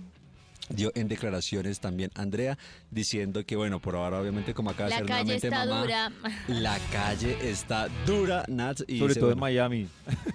Dio 0.70 0.92
en 0.96 1.08
declaraciones 1.10 1.80
también 1.82 2.10
Andrea 2.16 2.58
diciendo 2.90 3.46
que 3.46 3.56
bueno, 3.56 3.80
por 3.80 3.96
ahora 3.96 4.20
obviamente 4.22 4.54
como 4.54 4.70
acaba 4.70 4.86
de 4.86 4.90
La 4.92 4.98
ser 5.00 5.06
calle 5.08 5.24
nuevamente 5.24 5.48
está 5.48 5.66
mamá, 5.66 5.82
dura. 5.82 6.12
la 6.48 6.80
calle 6.92 7.38
está 7.50 7.88
dura, 8.06 8.46
Nats, 8.48 8.86
y 8.88 8.98
Sobre 9.00 9.10
dice, 9.10 9.20
todo 9.20 9.32
en 9.34 9.40
Miami. 9.40 9.88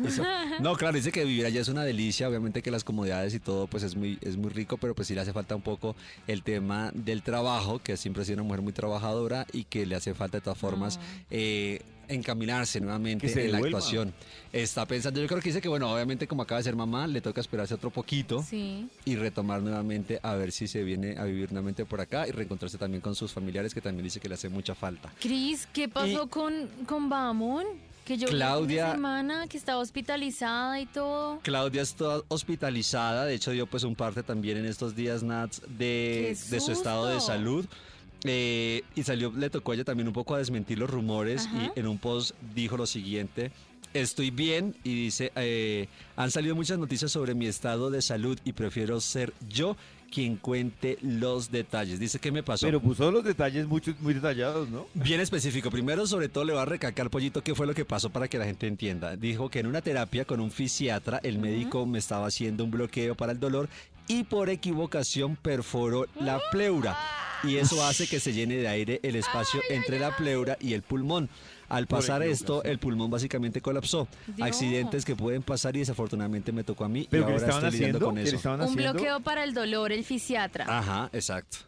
eso. 0.05 0.23
No, 0.61 0.75
claro, 0.77 0.97
dice 0.97 1.13
que 1.13 1.25
vivir 1.25 1.47
allá 1.47 1.61
es 1.61 1.69
una 1.69 1.83
delicia, 1.85 2.29
obviamente 2.29 2.63
que 2.63 2.71
las 2.71 2.85
comodidades 2.85 3.33
y 3.35 3.41
todo 3.41 3.67
pues 3.69 3.83
es 3.85 3.97
muy, 3.97 4.19
es 4.21 4.37
muy 4.37 4.51
rico, 4.51 4.77
pero 4.77 4.95
pues 4.95 5.09
sí 5.09 5.15
le 5.15 5.21
hace 5.23 5.33
falta 5.33 5.57
un 5.57 5.63
poco 5.63 5.97
el 6.27 6.43
tema 6.43 6.91
del 6.95 7.23
trabajo, 7.23 7.79
que 7.79 7.97
siempre 7.97 8.23
ha 8.23 8.27
sido 8.27 8.37
una 8.37 8.45
mujer 8.45 8.63
muy 8.63 8.73
trabajadora 8.73 9.47
y 9.53 9.65
que 9.65 9.87
le 9.87 9.95
hace 9.97 10.15
falta 10.15 10.39
de 10.39 10.43
todas 10.43 10.59
formas 10.59 10.99
eh, 11.31 11.81
encaminarse 12.09 12.81
nuevamente 12.81 13.27
en 13.45 13.53
la 13.53 13.59
actuación. 13.59 14.13
Está 14.53 14.87
pensando, 14.87 15.21
yo 15.21 15.27
creo 15.27 15.41
que 15.41 15.49
dice 15.51 15.61
que 15.61 15.69
bueno, 15.69 15.93
obviamente 15.93 16.27
como 16.27 16.43
acaba 16.43 16.59
de 16.59 16.65
ser 16.65 16.77
mamá, 16.77 17.07
le 17.07 17.21
toca 17.21 17.41
esperarse 17.41 17.75
otro 17.75 17.91
poquito 17.91 18.43
Sí. 18.43 18.89
y 19.05 19.17
retomar 19.17 19.63
nuevamente 19.63 20.19
a 20.23 20.35
ver 20.35 20.53
si 20.53 20.67
se 20.69 20.83
viene 20.83 21.17
a 21.19 21.25
vivir 21.25 21.53
nuevamente 21.53 21.85
por 21.85 22.01
acá 22.01 22.27
y 22.27 22.31
reencontrarse 22.31 22.79
también 22.79 23.01
con 23.01 23.15
sus 23.15 23.33
familiares 23.33 23.75
que 23.75 23.81
también 23.81 24.05
dice 24.05 24.21
que 24.21 24.29
le 24.29 24.35
hace 24.35 24.49
mucha 24.49 24.75
falta. 24.75 25.13
Cris, 25.21 25.69
¿qué 25.73 25.89
pasó 25.89 26.29
con, 26.29 26.69
con 26.87 27.09
Bamón? 27.09 27.65
Que 28.05 28.17
yo 28.17 28.27
Claudia- 28.27 28.87
de 28.87 28.93
semana 28.93 29.47
que 29.49 29.59
estaba 29.59 29.81
hospitalizada 29.83 30.81
y 30.81 30.87
todo. 30.87 31.41
Claudia 31.43 31.83
está 31.83 32.23
hospitalizada, 32.29 33.27
de 33.27 33.35
hecho 33.35 33.51
dio 33.51 33.67
pues 33.67 33.85
un 33.85 33.95
parte 33.95 34.23
también 34.23 34.57
en 34.57 34.65
estos 34.65 34.97
días, 34.97 35.23
Nats, 35.23 35.61
de, 35.69 36.35
¡Qué 36.43 36.51
de 36.51 36.61
su 36.61 36.73
estado 36.73 37.07
de 37.07 37.21
salud. 37.21 37.67
Eh, 38.25 38.83
y 38.97 39.03
salió, 39.05 39.33
le 39.37 39.49
tocó 39.49 39.73
a 39.73 39.75
ella 39.77 39.85
también 39.85 40.09
un 40.09 40.15
poco 40.15 40.35
a 40.35 40.39
desmentir 40.39 40.79
los 40.79 40.91
rumores 40.91 41.47
Ajá. 41.47 41.73
y 41.77 41.79
en 41.79 41.87
un 41.87 41.99
post 41.99 42.33
dijo 42.55 42.77
lo 42.77 42.87
siguiente, 42.87 43.53
estoy 43.95 44.31
bien 44.31 44.75
y 44.85 44.95
dice, 44.95 45.33
eh, 45.37 45.89
han 46.17 46.31
salido 46.31 46.55
muchas 46.55 46.79
noticias 46.79 47.13
sobre 47.13 47.35
mi 47.35 47.47
estado 47.47 47.91
de 47.91 48.03
salud 48.03 48.39
y 48.45 48.53
prefiero 48.53 49.01
ser 49.01 49.33
yo 49.49 49.77
quien 50.11 50.37
cuente 50.37 50.99
los 51.03 51.51
detalles. 51.51 52.01
Dice, 52.01 52.19
¿qué 52.19 52.33
me 52.33 52.43
pasó? 52.43 52.67
Pero 52.67 52.81
puso 52.81 53.11
los 53.11 53.25
detalles 53.25 53.67
muchos, 53.67 54.01
muy 54.01 54.15
detallados, 54.15 54.69
¿no? 54.69 54.87
Bien 54.95 55.21
específico. 55.21 55.71
Primero, 55.71 56.07
sobre 56.07 56.29
todo, 56.29 56.45
le 56.45 56.55
va 56.55 56.63
a 56.63 56.65
recalcar, 56.65 57.11
Pollito, 57.11 57.43
qué 57.43 57.55
fue 57.55 57.67
lo 57.67 57.75
que 57.75 57.85
pasó 57.85 58.11
para 58.11 58.27
que 58.29 58.39
la 58.39 58.47
gente 58.47 58.67
entienda. 58.67 59.17
Dijo 59.17 59.51
que 59.51 59.61
en 59.61 59.67
una 59.67 59.83
terapia 59.83 60.25
con 60.25 60.41
un 60.41 60.51
fisiatra, 60.51 61.21
el 61.23 61.39
médico 61.39 61.85
me 61.87 61.99
estaba 61.99 62.27
haciendo 62.27 62.65
un 62.65 62.71
bloqueo 62.71 63.15
para 63.15 63.33
el 63.33 63.41
dolor 63.41 63.69
y 64.09 64.25
por 64.25 64.51
equivocación 64.51 65.37
perforó 65.37 66.07
la 66.21 66.41
pleura. 66.51 66.97
Y 67.45 67.57
eso 67.57 67.85
hace 67.85 68.09
que 68.09 68.19
se 68.19 68.33
llene 68.33 68.57
de 68.57 68.67
aire 68.67 68.99
el 69.05 69.15
espacio 69.15 69.61
entre 69.71 70.01
la 70.01 70.17
pleura 70.17 70.57
y 70.61 70.73
el 70.73 70.83
pulmón. 70.83 71.29
Al 71.69 71.87
pasar 71.87 72.23
esto, 72.23 72.65
el 72.65 72.79
pulmón 72.79 73.11
básicamente 73.11 73.61
colapsó. 73.61 74.09
Dios. 74.27 74.49
Accidentes 74.49 75.05
que 75.05 75.15
pueden 75.15 75.43
pasar 75.43 75.77
y 75.77 75.81
desafortunadamente 75.81 76.51
me 76.51 76.65
tocó 76.65 76.85
a 76.85 76.89
mí 76.89 77.07
¿Pero 77.09 77.23
y 77.23 77.25
ahora 77.27 77.37
estaban 77.37 77.65
estoy 77.67 77.79
lidiando 77.79 77.99
haciendo? 77.99 78.07
con 78.07 78.15
¿Qué 78.17 78.23
le 78.23 78.37
eso. 78.37 78.67
Un 78.71 78.75
bloqueo 78.75 79.21
para 79.21 79.45
el 79.45 79.55
dolor, 79.55 79.93
el 79.93 80.05
fisiatra. 80.05 80.65
Ajá, 80.67 81.11
exacto. 81.13 81.59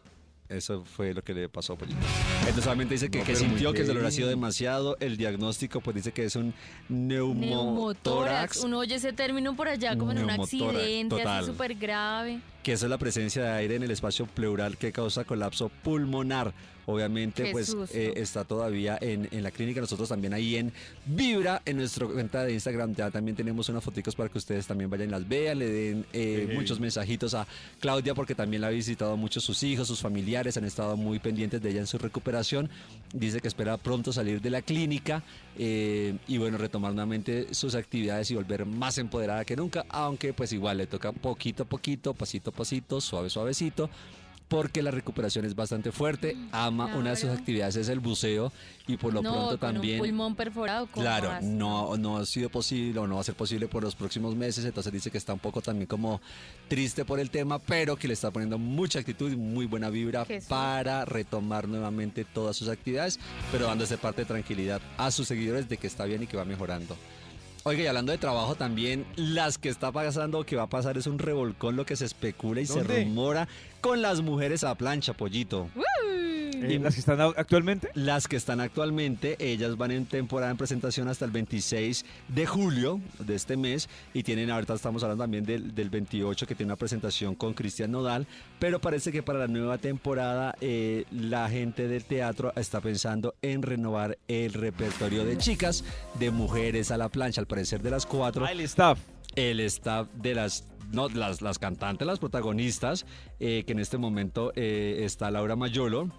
Eso 0.51 0.83
fue 0.83 1.13
lo 1.13 1.23
que 1.23 1.33
le 1.33 1.47
pasó 1.47 1.73
a 1.73 1.77
Pollito. 1.77 1.97
Entonces 2.41 2.63
solamente 2.63 2.95
dice 2.95 3.09
que, 3.09 3.19
No, 3.19 3.35
sintió 3.35 3.71
que 3.73 3.81
el 3.81 3.87
dolor 3.87 4.05
ha 4.05 4.11
sido 4.11 4.27
demasiado. 4.27 4.97
El 4.99 5.15
diagnóstico 5.15 5.79
pues 5.79 5.95
dice 5.95 6.11
que 6.11 6.25
es 6.25 6.35
un 6.35 6.53
Neumotórax. 6.89 7.49
neumotórax. 7.49 8.57
Uno 8.63 8.79
oye 8.79 8.95
ese 8.95 9.13
término 9.13 9.55
por 9.55 9.67
allá 9.69 9.95
como 9.97 10.11
en 10.11 10.19
un 10.23 10.29
accidente, 10.29 11.15
total. 11.15 11.43
así 11.43 11.47
súper 11.51 11.75
grave. 11.75 12.39
que 12.63 12.73
eso 12.73 12.85
es 12.85 12.89
la 12.89 12.97
presencia 12.97 13.43
de 13.43 13.49
aire 13.51 13.75
en 13.75 13.83
el 13.83 13.91
espacio 13.91 14.25
pleural 14.27 14.77
que 14.77 14.91
causa 14.91 15.23
colapso 15.23 15.69
pulmonar. 15.83 16.53
Obviamente, 16.85 17.43
Qué 17.43 17.51
pues 17.51 17.75
eh, 17.93 18.13
está 18.17 18.43
todavía 18.43 18.97
en, 18.99 19.29
en 19.31 19.43
la 19.43 19.51
clínica. 19.51 19.79
Nosotros 19.79 20.09
también 20.09 20.33
ahí 20.33 20.57
en 20.57 20.73
Vibra, 21.05 21.61
en 21.65 21.77
nuestra 21.77 22.07
cuenta 22.07 22.43
de 22.43 22.53
Instagram, 22.53 22.95
ya 22.95 23.11
también 23.11 23.37
tenemos 23.37 23.69
unas 23.69 23.83
fotos 23.83 24.15
para 24.15 24.29
que 24.29 24.37
ustedes 24.37 24.65
también 24.65 24.89
vayan 24.89 25.09
y 25.09 25.11
las 25.11 25.27
vean, 25.27 25.59
le 25.59 25.69
den 25.69 26.05
eh, 26.13 26.51
muchos 26.55 26.79
mensajitos 26.79 27.33
a 27.33 27.45
Claudia, 27.79 28.13
porque 28.13 28.35
también 28.35 28.61
la 28.61 28.67
ha 28.67 28.71
visitado 28.71 29.15
mucho 29.17 29.39
sus 29.39 29.61
hijos, 29.63 29.87
sus 29.87 29.99
familiares, 29.99 30.57
han 30.57 30.65
estado 30.65 30.97
muy 30.97 31.19
pendientes 31.19 31.61
de 31.61 31.69
ella 31.69 31.81
en 31.81 31.87
su 31.87 31.97
recuperación. 31.97 32.69
Dice 33.13 33.41
que 33.41 33.47
espera 33.47 33.77
pronto 33.77 34.11
salir 34.13 34.41
de 34.41 34.49
la 34.49 34.61
clínica 34.61 35.23
eh, 35.57 36.17
y 36.27 36.37
bueno, 36.37 36.57
retomar 36.57 36.93
nuevamente 36.93 37.53
sus 37.53 37.75
actividades 37.75 38.31
y 38.31 38.35
volver 38.35 38.65
más 38.65 38.97
empoderada 38.97 39.45
que 39.45 39.55
nunca, 39.55 39.85
aunque 39.89 40.33
pues 40.33 40.53
igual 40.53 40.77
le 40.77 40.87
toca 40.87 41.11
poquito 41.11 41.63
a 41.63 41.65
poquito, 41.65 42.13
pasito 42.13 42.49
a 42.49 42.53
pasito, 42.53 43.01
suave 43.01 43.29
suavecito. 43.29 43.89
Porque 44.51 44.81
la 44.81 44.91
recuperación 44.91 45.45
es 45.45 45.55
bastante 45.55 45.93
fuerte. 45.93 46.35
Ama 46.51 46.93
una 46.97 47.11
de 47.11 47.15
sus 47.15 47.29
actividades 47.29 47.77
es 47.77 47.87
el 47.87 48.01
buceo 48.01 48.51
y 48.85 48.97
por 48.97 49.13
lo 49.13 49.21
no, 49.21 49.31
pronto 49.31 49.49
con 49.51 49.59
también 49.59 50.01
un 50.01 50.07
pulmón 50.07 50.35
perforado. 50.35 50.87
¿cómo 50.91 51.05
Claro, 51.05 51.29
vas? 51.29 51.41
no, 51.41 51.95
no 51.95 52.17
ha 52.17 52.25
sido 52.25 52.49
posible 52.49 52.99
o 52.99 53.07
no 53.07 53.15
va 53.15 53.21
a 53.21 53.23
ser 53.23 53.35
posible 53.35 53.69
por 53.69 53.81
los 53.81 53.95
próximos 53.95 54.35
meses, 54.35 54.65
entonces 54.65 54.91
dice 54.91 55.09
que 55.09 55.17
está 55.17 55.31
un 55.31 55.39
poco 55.39 55.61
también 55.61 55.87
como 55.87 56.19
triste 56.67 57.05
por 57.05 57.21
el 57.21 57.29
tema, 57.29 57.59
pero 57.59 57.95
que 57.95 58.09
le 58.09 58.13
está 58.13 58.29
poniendo 58.29 58.57
mucha 58.57 58.99
actitud 58.99 59.31
y 59.31 59.37
muy 59.37 59.67
buena 59.67 59.89
vibra 59.89 60.25
para 60.49 61.05
retomar 61.05 61.69
nuevamente 61.69 62.25
todas 62.25 62.57
sus 62.57 62.67
actividades, 62.67 63.21
pero 63.53 63.67
dándose 63.67 63.97
parte 63.97 64.23
de 64.23 64.25
tranquilidad 64.25 64.81
a 64.97 65.11
sus 65.11 65.29
seguidores 65.29 65.69
de 65.69 65.77
que 65.77 65.87
está 65.87 66.03
bien 66.03 66.23
y 66.23 66.27
que 66.27 66.35
va 66.35 66.43
mejorando. 66.43 66.97
Oiga, 67.63 67.83
y 67.83 67.87
hablando 67.87 68.11
de 68.11 68.17
trabajo 68.17 68.55
también, 68.55 69.05
las 69.15 69.59
que 69.59 69.69
está 69.69 69.91
pasando 69.91 70.39
o 70.39 70.43
que 70.43 70.55
va 70.55 70.63
a 70.63 70.67
pasar 70.67 70.97
es 70.97 71.05
un 71.05 71.19
revolcón 71.19 71.75
lo 71.75 71.85
que 71.85 71.95
se 71.95 72.05
especula 72.05 72.59
y 72.59 72.65
se 72.65 72.81
rumora 72.81 73.47
con 73.81 74.01
las 74.01 74.21
mujeres 74.21 74.63
a 74.63 74.73
plancha, 74.73 75.13
pollito. 75.13 75.69
Eh, 76.61 76.79
¿Las 76.79 76.93
que 76.93 76.99
están 76.99 77.21
actualmente? 77.21 77.89
Las 77.95 78.27
que 78.27 78.35
están 78.35 78.59
actualmente, 78.61 79.35
ellas 79.39 79.77
van 79.77 79.91
en 79.91 80.05
temporada 80.05 80.51
en 80.51 80.57
presentación 80.57 81.07
hasta 81.07 81.25
el 81.25 81.31
26 81.31 82.05
de 82.27 82.45
julio 82.45 83.01
de 83.19 83.35
este 83.35 83.57
mes 83.57 83.89
y 84.13 84.23
tienen, 84.23 84.51
ahorita 84.51 84.75
estamos 84.75 85.03
hablando 85.03 85.23
también 85.23 85.43
del, 85.43 85.73
del 85.73 85.89
28 85.89 86.45
que 86.45 86.55
tiene 86.55 86.71
una 86.71 86.77
presentación 86.77 87.35
con 87.35 87.53
Cristian 87.53 87.91
Nodal, 87.91 88.27
pero 88.59 88.79
parece 88.79 89.11
que 89.11 89.23
para 89.23 89.39
la 89.39 89.47
nueva 89.47 89.79
temporada 89.79 90.55
eh, 90.61 91.05
la 91.11 91.49
gente 91.49 91.87
del 91.87 92.05
teatro 92.05 92.53
está 92.55 92.79
pensando 92.79 93.33
en 93.41 93.63
renovar 93.63 94.17
el 94.27 94.53
repertorio 94.53 95.25
de 95.25 95.37
chicas, 95.37 95.83
de 96.19 96.31
mujeres 96.31 96.91
a 96.91 96.97
la 96.97 97.09
plancha, 97.09 97.41
al 97.41 97.47
parecer 97.47 97.81
de 97.81 97.91
las 97.91 98.05
cuatro. 98.05 98.45
Ah, 98.45 98.51
el 98.51 98.61
staff. 98.61 98.99
el 99.35 99.59
staff 99.61 100.07
de 100.13 100.35
las 100.35 100.65
no, 100.91 101.07
las, 101.09 101.41
las 101.41 101.57
cantantes, 101.57 102.05
las 102.05 102.19
protagonistas, 102.19 103.05
eh, 103.39 103.63
que 103.65 103.71
en 103.71 103.79
este 103.79 103.97
momento 103.97 104.51
eh, 104.55 105.01
está 105.05 105.31
Laura 105.31 105.55
Mayolo, 105.55 106.09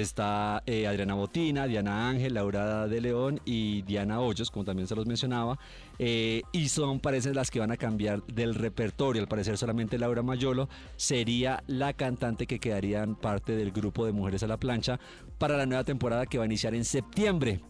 está 0.00 0.62
eh, 0.66 0.86
Adriana 0.86 1.14
Botina, 1.14 1.66
Diana 1.66 2.08
Ángel, 2.08 2.34
Laura 2.34 2.88
de 2.88 3.00
León 3.00 3.40
y 3.44 3.82
Diana 3.82 4.20
Hoyos, 4.20 4.50
como 4.50 4.64
también 4.64 4.88
se 4.88 4.94
los 4.94 5.06
mencionaba, 5.06 5.58
eh, 5.98 6.42
y 6.52 6.68
son, 6.68 7.00
parece, 7.00 7.34
las 7.34 7.50
que 7.50 7.60
van 7.60 7.70
a 7.70 7.76
cambiar 7.76 8.22
del 8.26 8.54
repertorio. 8.54 9.22
Al 9.22 9.28
parecer, 9.28 9.56
solamente 9.56 9.98
Laura 9.98 10.22
Mayolo 10.22 10.68
sería 10.96 11.62
la 11.66 11.92
cantante 11.92 12.46
que 12.46 12.58
quedaría 12.58 13.02
en 13.02 13.14
parte 13.14 13.56
del 13.56 13.72
grupo 13.72 14.04
de 14.06 14.12
Mujeres 14.12 14.42
a 14.42 14.46
la 14.46 14.56
Plancha 14.56 14.98
para 15.38 15.56
la 15.56 15.66
nueva 15.66 15.84
temporada 15.84 16.26
que 16.26 16.38
va 16.38 16.44
a 16.44 16.46
iniciar 16.46 16.74
en 16.74 16.84
septiembre. 16.84 17.60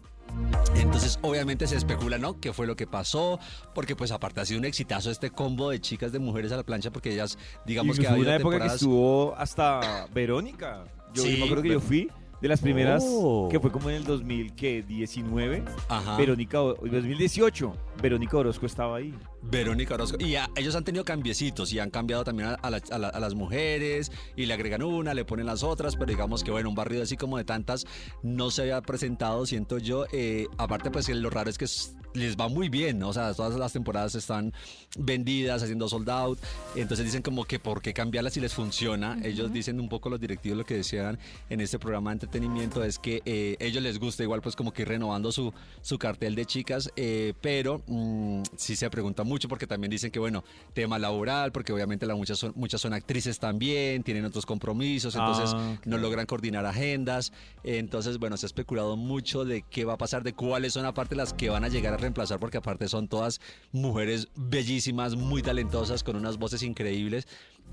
Entonces, 0.76 1.18
obviamente 1.22 1.66
se 1.66 1.76
especula, 1.76 2.18
¿no? 2.18 2.40
¿Qué 2.40 2.52
fue 2.52 2.66
lo 2.66 2.76
que 2.76 2.87
pasó? 2.87 3.38
Porque, 3.74 3.94
pues, 3.94 4.10
aparte 4.10 4.40
ha 4.40 4.44
sido 4.44 4.58
un 4.58 4.64
exitazo 4.64 5.10
este 5.10 5.30
combo 5.30 5.70
de 5.70 5.80
chicas 5.80 6.12
de 6.12 6.18
mujeres 6.18 6.50
a 6.52 6.56
la 6.56 6.62
plancha, 6.62 6.90
porque 6.90 7.12
ellas, 7.12 7.38
digamos 7.66 7.98
que 7.98 8.06
ha 8.06 8.10
Incluso 8.10 8.30
hubo 8.30 8.30
una 8.30 8.37
época 8.37 8.60
que 8.60 8.74
estuvo 8.74 9.34
hasta 9.37 10.06
Verónica. 10.12 10.84
Yo 11.14 11.22
Sí, 11.22 11.37
me 11.38 11.44
acuerdo 11.44 11.62
que 11.62 11.68
yo 11.70 11.81
fui 11.81 12.09
de 12.42 12.48
las 12.48 12.61
primeras, 12.61 13.03
Oh. 13.07 13.48
que 13.50 13.59
fue 13.61 13.70
como 13.70 13.88
en 13.90 13.96
el 13.96 14.05
2019. 14.05 15.62
Ajá. 15.88 16.16
Verónica, 16.16 16.61
O- 16.62 16.74
2018. 16.74 17.74
Verónica 18.03 18.37
Orozco 18.37 18.66
estaba 18.66 18.96
ahí. 18.96 19.14
Verónica 19.50 19.94
Orozco. 19.94 20.16
Y 20.20 20.37
a- 20.37 20.50
ellos 20.57 20.74
han 20.74 20.85
tenido 20.85 21.04
cambiecitos 21.04 21.72
y 21.72 21.78
han 21.78 21.90
cambiado 21.90 22.24
también 22.24 22.48
a, 22.50 22.54
a 22.54 22.70
la- 22.70 22.80
la- 22.98 23.09
a 23.09 23.20
las 23.20 23.35
mujeres 23.35 24.11
y 24.37 24.46
le 24.46 24.54
agregan 24.54 24.83
una, 24.83 25.14
le 25.14 25.24
ponen 25.24 25.46
las 25.46 25.62
otras, 25.62 25.94
pero 25.96 26.07
digamos 26.07 26.42
que 26.42 26.50
bueno, 26.50 26.68
un 26.68 26.74
barrido 26.74 27.02
así 27.02 27.16
como 27.16 27.37
de 27.37 27.44
tantas 27.44 27.87
no 28.22 28.50
se 28.50 28.62
había 28.62 28.80
presentado, 28.80 29.46
siento 29.46 29.78
yo. 29.78 30.07
Eh, 30.12 30.46
aparte, 30.59 30.90
pues 30.90 31.09
lo 31.09 31.30
raro 31.30 31.50
es 31.50 31.59
que 31.59 31.66
les 32.14 32.37
va 32.37 32.48
muy 32.48 32.68
bien, 32.68 33.00
¿no? 33.00 33.09
o 33.09 33.12
sea, 33.12 33.35
todas 33.35 33.54
las 33.59 33.72
temporadas 33.72 34.14
están 34.14 34.52
vendidas, 34.96 35.62
haciendo 35.62 35.88
sold 35.88 36.09
out. 36.11 36.38
Entonces 36.76 37.04
dicen 37.07 37.22
como 37.22 37.44
que 37.44 37.59
por 37.59 37.83
qué 37.83 37.92
cambiarlas 37.92 38.35
si 38.35 38.40
les 38.40 38.54
funciona. 38.54 39.18
Ellos 39.24 39.52
dicen 39.52 39.80
un 39.80 39.88
poco 39.88 40.09
los 40.09 40.20
directivos 40.20 40.57
lo 40.59 40.64
que 40.64 40.74
decían 40.76 41.18
en 41.50 41.61
este 41.61 41.78
programa 41.78 42.11
de 42.11 42.14
entretenimiento 42.14 42.85
es 42.85 42.98
que 42.98 43.20
eh, 43.24 43.57
ellos 43.59 43.83
les 43.83 43.98
gusta 43.98 44.22
igual 44.22 44.40
pues 44.42 44.54
como 44.57 44.72
que 44.72 44.83
ir 44.83 44.88
renovando 44.88 45.33
su, 45.33 45.52
su 45.83 45.98
cartel 45.98 46.35
de 46.37 46.46
chicas, 46.46 46.90
eh, 46.96 47.35
pero 47.40 47.83
mm, 47.87 48.42
sí 48.57 48.76
se 48.76 48.88
pregunta 48.90 49.24
mucho 49.24 49.34
porque 49.49 49.66
también 49.66 49.90
dicen 49.90 50.11
que 50.11 50.18
bueno, 50.18 50.44
tema 50.73 50.99
laboral, 50.99 51.53
porque 51.53 51.73
obviamente 51.73 52.07
la, 52.07 52.14
muchas, 52.14 52.38
son, 52.38 52.53
muchas 52.57 52.81
son 52.81 52.92
actrices 52.92 53.38
también, 53.38 54.03
tienen 54.03 54.25
otros 54.25 54.47
compromisos, 54.47 55.14
entonces 55.14 55.53
Ah, 55.55 55.77
no 55.85 55.99
logran 55.99 56.27
coordinar 56.27 56.66
agendas. 56.66 57.33
Entonces, 57.62 58.18
bueno, 58.18 58.37
se 58.37 58.47
ha 58.47 58.49
especulado 58.49 58.97
mucho 58.97 59.44
de 59.44 59.62
qué 59.62 59.85
va 59.85 59.94
a 59.94 59.99
pasar, 59.99 60.23
de 60.23 60.33
cuáles 60.33 60.73
son 60.73 60.85
aparte 60.87 61.14
las 61.14 61.33
que 61.33 61.51
van 61.51 61.64
a 61.64 61.68
llegar 61.68 61.94
a 61.94 61.97
reemplazar, 61.97 62.38
porque 62.38 62.59
aparte 62.59 62.88
son 62.88 63.09
todas 63.09 63.40
mujeres 63.73 64.29
bellísimas, 64.35 65.16
muy 65.16 65.42
talentosas, 65.42 66.03
con 66.03 66.16
unas 66.16 66.38
voces 66.38 66.62
increíbles. 66.62 67.27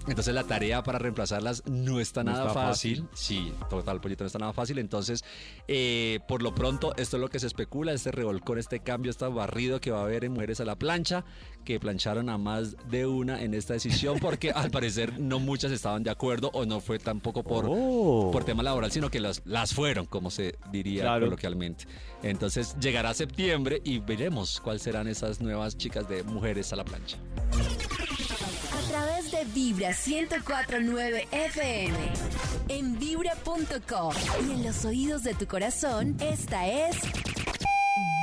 Entonces 0.08 0.34
la 0.34 0.43
tarea 0.45 0.82
para 0.82 0.97
reemplazarlas 0.97 1.62
no 1.67 1.99
está 1.99 2.23
No 2.23 2.32
nada 2.32 2.47
está 2.47 2.54
fácil. 2.60 3.06
Sí, 3.13 3.54
total, 3.69 4.01
pollito, 4.01 4.23
no 4.23 4.27
está 4.27 4.39
nada 4.39 4.51
fácil. 4.51 4.80
Entonces, 4.80 5.23
eh, 5.67 6.19
por 6.27 6.41
lo 6.41 6.56
pronto, 6.56 6.95
esto 6.97 7.17
es 7.17 7.21
lo 7.21 7.30
que 7.30 7.38
se 7.39 7.45
especula, 7.45 7.93
este 7.93 8.12
revolcón, 8.12 8.58
este 8.58 8.80
cambio, 8.80 9.12
este 9.12 9.27
barrido 9.27 9.80
que 9.80 9.91
va 9.91 9.99
a 9.99 10.04
haber 10.06 10.25
en 10.25 10.32
Mujeres 10.34 10.60
a 10.60 10.65
la 10.65 10.75
Plancha, 10.75 11.23
que 11.65 11.80
plancharon 11.80 12.30
a 12.30 12.39
más 12.39 12.75
de 12.89 13.06
una 13.06 13.43
en 13.43 13.54
esta 13.54 13.73
decisión, 13.73 14.17
porque 14.19 14.49
al 14.56 14.71
parecer 14.71 15.19
no 15.19 15.38
muchas 15.39 15.71
estaban 15.71 16.01
de 16.01 16.10
acuerdo 16.10 16.49
o 16.56 16.65
no 16.65 16.80
fue 16.80 16.97
tampoco 16.97 17.43
por, 17.43 17.65
Oh. 17.69 18.32
por 18.32 18.43
tema 18.43 18.63
laboral, 18.63 18.91
sino 18.91 19.12
que 19.12 19.19
las, 19.19 19.43
las 19.45 19.75
fueron, 19.75 20.08
como 20.08 20.32
se 20.32 20.56
diría 20.71 21.04
Claro. 21.04 21.25
coloquialmente. 21.27 21.86
Entonces 22.23 22.75
llegará 22.80 23.13
septiembre 23.13 23.82
y 23.84 23.99
veremos 23.99 24.60
cuáles 24.62 24.82
serán 24.82 25.08
esas 25.08 25.41
nuevas 25.41 25.77
chicas 25.77 26.10
de 26.10 26.23
Mujeres 26.23 26.73
a 26.73 26.75
la 26.75 26.86
Plancha. 26.86 27.17
De 29.41 29.45
Vibra 29.54 29.89
1049 29.89 31.27
FM. 31.32 31.97
En 32.67 32.99
vibra.com. 32.99 34.13
Y 34.47 34.51
en 34.51 34.63
los 34.63 34.86
oídos 34.86 35.23
de 35.23 35.34
tu 35.34 35.47
corazón, 35.47 36.15
esta 36.19 36.67
es. 36.67 36.95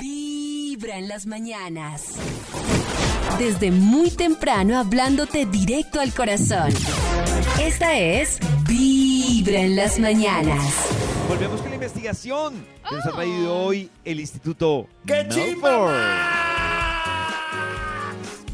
Vibra 0.00 0.96
en 0.96 1.08
las 1.08 1.26
mañanas. 1.26 2.04
Desde 3.36 3.72
muy 3.72 4.10
temprano 4.10 4.78
hablándote 4.78 5.44
directo 5.46 5.98
al 5.98 6.12
corazón. 6.14 6.72
Esta 7.60 7.98
es 7.98 8.38
Vibra 8.68 9.60
en 9.60 9.74
las 9.74 9.98
mañanas. 9.98 10.62
Volvemos 11.28 11.60
con 11.60 11.70
la 11.70 11.74
investigación 11.74 12.64
que 12.88 12.94
nos 12.94 13.06
ha 13.06 13.10
traído 13.10 13.56
hoy 13.56 13.90
el 14.04 14.20
Instituto 14.20 14.86
¡Qué 15.04 15.24
Melford. 15.24 16.37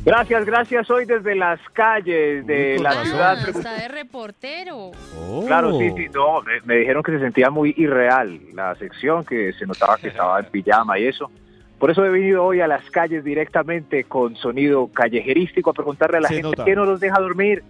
Gracias, 0.04 0.44
gracias. 0.44 0.90
Hoy 0.90 1.06
desde 1.06 1.34
las 1.34 1.58
calles 1.72 2.46
de 2.46 2.74
Uy, 2.76 2.82
la 2.82 2.90
razón. 2.90 3.06
ciudad. 3.06 3.38
Ah, 3.40 3.50
está 3.50 3.74
de 3.80 3.88
reportero. 3.88 4.90
Claro, 5.46 5.78
sí, 5.78 5.90
sí, 5.96 6.06
no, 6.12 6.42
me, 6.42 6.60
me 6.64 6.76
dijeron 6.80 7.02
que 7.02 7.12
se 7.12 7.20
sentía 7.20 7.48
muy 7.50 7.72
irreal 7.78 8.38
la 8.52 8.74
sección, 8.74 9.24
que 9.24 9.52
se 9.54 9.66
notaba 9.66 9.96
que 9.96 10.08
estaba 10.08 10.38
en 10.40 10.46
pijama 10.46 10.98
y 10.98 11.06
eso. 11.06 11.30
Por 11.78 11.90
eso 11.90 12.04
he 12.04 12.10
venido 12.10 12.44
hoy 12.44 12.60
a 12.60 12.66
las 12.66 12.88
calles 12.90 13.24
directamente 13.24 14.04
con 14.04 14.36
sonido 14.36 14.88
callejerístico 14.88 15.70
a 15.70 15.72
preguntarle 15.74 16.18
a 16.18 16.20
la 16.20 16.28
Se 16.28 16.34
gente 16.34 16.48
nota. 16.50 16.64
qué 16.64 16.74
no 16.74 16.84
los 16.84 17.00
deja 17.00 17.18
dormir. 17.20 17.62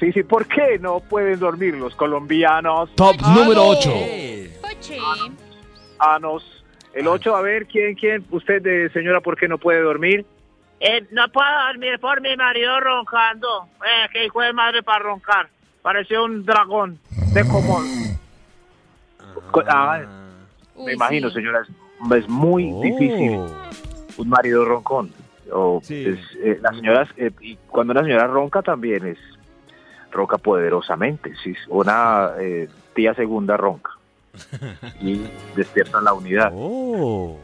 Sí, 0.00 0.12
sí, 0.12 0.22
¿por 0.22 0.46
qué 0.46 0.78
no 0.78 1.00
pueden 1.00 1.38
dormir 1.38 1.74
los 1.76 1.94
colombianos? 1.94 2.94
Top 2.94 3.16
número 3.34 3.62
8. 3.66 3.90
Coche. 4.62 4.98
Anos. 5.98 6.64
El 6.94 7.06
8, 7.06 7.36
a 7.36 7.42
ver, 7.42 7.66
¿quién, 7.66 7.94
quién? 7.94 8.24
Usted, 8.30 8.66
eh, 8.66 8.90
señora, 8.92 9.20
¿por 9.20 9.36
qué 9.36 9.48
no 9.48 9.58
puede 9.58 9.80
dormir? 9.80 10.24
Eh, 10.80 11.06
no 11.10 11.28
puedo 11.28 11.48
dormir 11.66 11.98
por 11.98 12.20
mi 12.20 12.36
marido 12.36 12.78
roncando. 12.80 13.66
Eh, 13.84 14.08
qué 14.12 14.26
hijo 14.26 14.40
de 14.40 14.52
madre 14.52 14.82
para 14.82 15.00
roncar. 15.00 15.48
Parecía 15.82 16.20
un 16.22 16.44
dragón 16.44 16.98
de 17.32 17.44
común. 17.46 18.18
Co- 19.50 19.64
ah, 19.68 20.00
Uy, 20.74 20.86
me 20.86 20.92
imagino, 20.94 21.28
sí. 21.28 21.34
señora, 21.36 21.62
es, 22.16 22.28
muy 22.28 22.70
difícil 22.82 23.40
un 24.16 24.28
marido 24.28 24.64
roncón. 24.64 25.12
O 25.50 25.80
Sí. 25.82 26.04
es, 26.06 26.18
eh, 26.44 26.58
las 26.60 26.76
señoras, 26.76 27.08
eh, 27.16 27.30
y 27.40 27.56
cuando 27.68 27.92
una 27.92 28.02
señora 28.02 28.26
ronca 28.26 28.60
también 28.62 29.06
es 29.06 29.18
ronca 30.10 30.38
poderosamente. 30.38 31.32
Si 31.42 31.54
una 31.68 32.32
eh, 32.38 32.68
tía 32.94 33.14
segunda 33.14 33.56
ronca 33.56 33.90
y 35.00 35.24
despiertan 35.56 36.04
la 36.04 36.12
unidad. 36.12 36.52
¿Y 36.52 37.36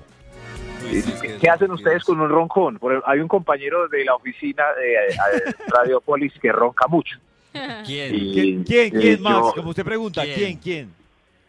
¿Qué, 0.90 1.38
qué 1.40 1.50
hacen 1.50 1.70
ustedes 1.70 2.04
con 2.04 2.20
un 2.20 2.28
roncón? 2.28 2.78
Por 2.78 2.92
ejemplo, 2.92 3.10
hay 3.10 3.20
un 3.20 3.28
compañero 3.28 3.88
de 3.88 4.04
la 4.04 4.14
oficina 4.14 4.62
de 4.78 4.94
eh, 4.94 5.54
Radiopolis 5.68 6.32
que 6.40 6.52
ronca 6.52 6.86
mucho. 6.88 7.18
¿Quién? 7.86 8.14
Y, 8.14 8.32
¿Quién, 8.32 8.64
quién, 8.64 8.86
eh, 8.86 8.90
quién 9.00 9.22
más? 9.22 9.34
yo- 9.34 9.52
Como 9.56 9.70
usted 9.70 9.84
pregunta, 9.84 10.22
¿Quién? 10.22 10.36
¿quién, 10.36 10.58
quién? 10.58 10.94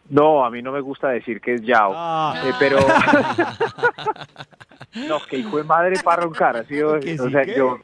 No, 0.08 0.44
a 0.44 0.50
mí 0.50 0.62
no 0.62 0.70
me 0.70 0.80
gusta 0.80 1.08
decir 1.08 1.40
que 1.40 1.54
es 1.54 1.62
Yao. 1.62 1.92
Ah, 1.94 2.40
Eh, 2.44 2.52
pero 2.60 2.78
no, 5.08 5.20
que 5.20 5.38
hijo 5.38 5.58
de 5.58 5.64
madre 5.64 5.96
para 6.02 6.22
roncar, 6.22 6.56
así 6.58 6.80
o, 6.80 6.92
o 6.92 7.30
sea, 7.30 7.44
que- 7.44 7.56
yo 7.56 7.78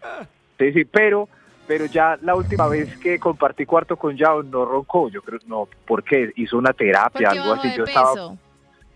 sí, 0.58 0.72
sí, 0.72 0.84
pero 0.84 1.28
pero 1.66 1.86
ya 1.86 2.18
la 2.22 2.34
última 2.34 2.66
vez 2.68 2.88
que 2.98 3.18
compartí 3.18 3.64
cuarto 3.66 3.96
con 3.96 4.16
Yao 4.16 4.42
no 4.42 4.64
roncó, 4.64 5.08
yo 5.08 5.22
creo 5.22 5.38
no, 5.46 5.68
porque 5.86 6.32
hizo 6.36 6.58
una 6.58 6.72
terapia, 6.72 7.28
Porque 7.30 7.38
algo 7.38 7.52
así, 7.54 7.68
yo 7.76 7.84
estaba 7.84 8.36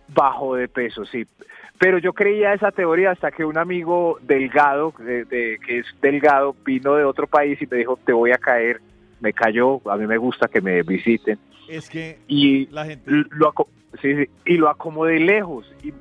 bajo 0.08 0.54
de 0.56 0.68
peso, 0.68 1.04
sí. 1.04 1.24
Pero 1.78 1.98
yo 1.98 2.12
creía 2.12 2.54
esa 2.54 2.70
teoría 2.72 3.10
hasta 3.10 3.30
que 3.30 3.44
un 3.44 3.58
amigo 3.58 4.18
delgado, 4.22 4.94
de, 4.98 5.24
de- 5.26 5.58
que 5.64 5.80
es 5.80 5.86
delgado, 6.00 6.56
vino 6.64 6.94
de 6.94 7.04
otro 7.04 7.26
país 7.26 7.60
y 7.60 7.66
me 7.66 7.76
dijo, 7.78 7.98
te 8.04 8.12
voy 8.12 8.32
a 8.32 8.38
caer. 8.38 8.80
Me 9.20 9.32
cayó, 9.32 9.80
a 9.90 9.96
mí 9.96 10.06
me 10.06 10.18
gusta 10.18 10.46
que 10.48 10.60
me 10.60 10.82
visiten. 10.82 11.38
es 11.68 11.88
que 11.88 12.18
Y 12.28 12.66
la 12.66 12.84
gente... 12.84 13.10
lo, 13.30 13.48
aco- 13.48 13.68
sí, 14.02 14.14
sí, 14.14 14.28
y 14.44 14.56
lo 14.58 14.68
acomodé 14.68 15.18
lejos 15.20 15.66
y 15.82 15.92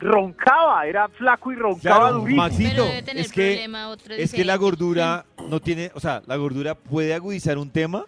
roncaba, 0.00 0.86
era 0.86 1.08
flaco 1.08 1.52
y 1.52 1.56
roncaba 1.56 2.00
Claro, 2.10 2.18
durísimo. 2.18 2.42
Maxito, 2.42 2.70
Pero 2.70 2.84
debe 2.86 3.02
tener 3.02 3.24
es 3.24 3.32
que, 3.32 3.42
problema 3.46 3.88
otro 3.88 4.14
es 4.14 4.32
que 4.32 4.44
la 4.44 4.56
gordura 4.56 5.24
no 5.48 5.60
tiene, 5.60 5.90
o 5.94 6.00
sea, 6.00 6.22
la 6.26 6.36
gordura 6.36 6.74
puede 6.74 7.14
agudizar 7.14 7.56
un 7.58 7.70
tema 7.70 8.04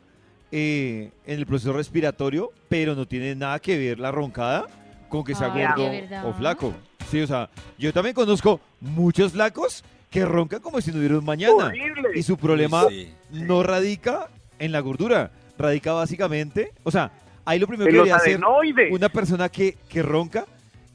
eh, 0.50 1.10
en 1.26 1.38
el 1.38 1.46
proceso 1.46 1.72
respiratorio, 1.72 2.50
pero 2.68 2.94
no 2.94 3.06
tiene 3.06 3.34
nada 3.34 3.58
que 3.60 3.78
ver 3.78 4.00
la 4.00 4.10
roncada 4.10 4.66
con 5.14 5.24
que 5.24 5.34
sea 5.34 5.52
Ay, 5.52 5.64
gordo 5.66 5.82
¿de 5.90 6.00
verdad? 6.02 6.26
o 6.26 6.32
flaco. 6.34 6.74
Sí, 7.10 7.20
o 7.20 7.26
sea, 7.26 7.48
yo 7.78 7.92
también 7.92 8.14
conozco 8.14 8.60
muchos 8.80 9.32
flacos 9.32 9.84
que 10.10 10.24
roncan 10.24 10.60
como 10.60 10.80
si 10.80 10.90
no 10.92 10.98
hubiera 10.98 11.18
un 11.18 11.24
mañana. 11.24 11.54
Horrible. 11.66 12.08
Y 12.14 12.22
su 12.22 12.36
problema 12.36 12.84
Sí. 12.88 13.12
no 13.30 13.62
radica 13.62 14.28
en 14.58 14.72
la 14.72 14.80
gordura, 14.80 15.30
radica 15.58 15.92
básicamente, 15.92 16.72
o 16.82 16.90
sea, 16.90 17.10
ahí 17.44 17.58
lo 17.58 17.66
primero 17.66 17.88
En 17.88 17.92
que 17.92 17.96
debería 17.96 18.16
hacer 18.16 18.40
una 18.90 19.08
persona 19.08 19.48
que, 19.48 19.76
que 19.88 20.02
ronca 20.02 20.46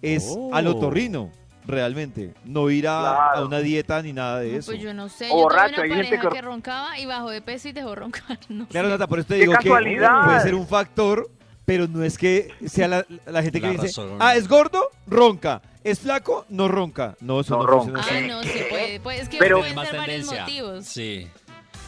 es 0.01 0.25
Oh. 0.35 0.53
al 0.53 0.67
otorrino, 0.67 1.31
realmente. 1.65 2.33
No 2.45 2.69
ir 2.69 2.87
a, 2.87 2.99
Claro. 2.99 3.37
a 3.43 3.45
una 3.45 3.59
dieta 3.59 4.01
ni 4.01 4.11
nada 4.13 4.39
de 4.39 4.51
No, 4.53 4.57
eso. 4.59 4.71
Pues 4.71 4.81
yo 4.81 4.93
no 4.93 5.07
sé. 5.09 5.25
O 5.25 5.27
Yo 5.27 5.31
tuve 5.33 5.41
borracho, 5.43 5.73
una 5.75 5.83
hay 5.83 5.89
gente 5.89 6.05
pareja 6.17 6.29
que- 6.29 6.35
que... 6.35 6.41
roncaba 6.41 6.97
y 6.99 7.05
bajó 7.05 7.29
de 7.29 7.41
peso 7.41 7.67
y 7.69 7.71
dejó 7.73 7.95
roncar. 7.95 8.39
No 8.49 8.67
Claro, 8.67 8.87
sé. 8.87 8.93
Nata, 8.93 9.07
por 9.07 9.19
eso 9.19 9.27
te 9.27 9.33
¡Qué 9.35 9.41
digo 9.41 9.51
que 9.53 9.57
casualidad! 9.69 10.25
puede 10.25 10.39
ser 10.41 10.55
un 10.55 10.67
factor, 10.67 11.29
pero 11.69 11.87
no 11.87 12.03
es 12.03 12.17
que 12.17 12.49
sea 12.65 12.87
la, 12.87 13.05
la 13.27 13.43
gente 13.43 13.61
que 13.61 13.67
La 13.67 13.73
dice, 13.73 13.85
razón. 13.87 14.17
ah, 14.19 14.35
es 14.35 14.47
gordo, 14.47 14.89
ronca, 15.05 15.61
es 15.83 15.99
flaco, 15.99 16.47
no 16.49 16.67
ronca. 16.67 17.15
No, 17.21 17.41
eso 17.41 17.57
No 17.57 17.63
no, 17.63 17.67
ronca. 17.67 18.01
Ay, 18.09 18.27
no, 18.27 18.41
sí 18.41 18.59
puede. 18.67 18.99
puede 18.99 19.21
es 19.21 19.29
que 19.29 19.37
Pero- 19.37 19.59
pueden 19.59 19.75
Más 19.75 19.87
ser 19.89 19.97
varios 19.99 20.15
tendencia. 20.29 20.41
motivos. 20.41 20.85
Sí. 20.87 21.27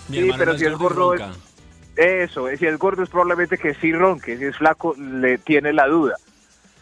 Mi 0.08 0.18
Sí, 0.22 0.32
pero 0.38 0.54
no 0.54 0.60
si 0.60 0.66
es 0.66 0.74
gordo 0.78 1.12
ronca. 1.16 1.32
Eso, 1.96 2.48
si 2.60 2.66
es 2.68 2.78
gordo 2.78 3.02
es 3.02 3.10
probablemente 3.10 3.58
que 3.58 3.74
sí 3.74 3.92
ronque, 3.92 4.38
si 4.38 4.46
es 4.46 4.56
flaco 4.56 4.94
le 4.98 5.40
tiene 5.40 5.74
la 5.74 5.88
duda. 5.88 6.16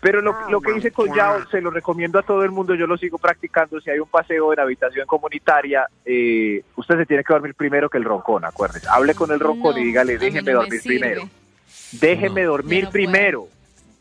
Pero 0.01 0.21
lo, 0.21 0.33
lo 0.49 0.59
que 0.61 0.77
hice 0.77 0.91
con 0.91 1.13
Yao 1.13 1.45
se 1.49 1.61
lo 1.61 1.71
recomiendo 1.71 2.19
a 2.19 2.23
todo 2.23 2.43
el 2.43 2.51
mundo, 2.51 2.73
yo 2.75 2.85
lo 2.87 2.97
sigo 2.97 3.17
practicando. 3.17 3.79
Si 3.81 3.89
hay 3.89 3.99
un 3.99 4.07
paseo 4.07 4.51
en 4.53 4.59
habitación 4.59 5.05
comunitaria, 5.07 5.87
eh, 6.05 6.63
usted 6.75 6.97
se 6.99 7.05
tiene 7.05 7.23
que 7.23 7.33
dormir 7.33 7.53
primero 7.55 7.89
que 7.89 7.97
el 7.97 8.03
roncón, 8.05 8.43
acuérdese. 8.45 8.87
Hable 8.89 9.13
con 9.15 9.31
el 9.31 9.39
roncón 9.39 9.75
No, 9.75 9.81
y 9.81 9.85
dígale, 9.85 10.17
déjeme 10.17 10.51
dormir 10.53 10.79
sirve. 10.81 10.99
primero. 10.99 11.29
Déjeme 11.93 12.43
No. 12.43 12.49
dormir 12.51 12.85
no 12.85 12.89
primero. 12.91 13.47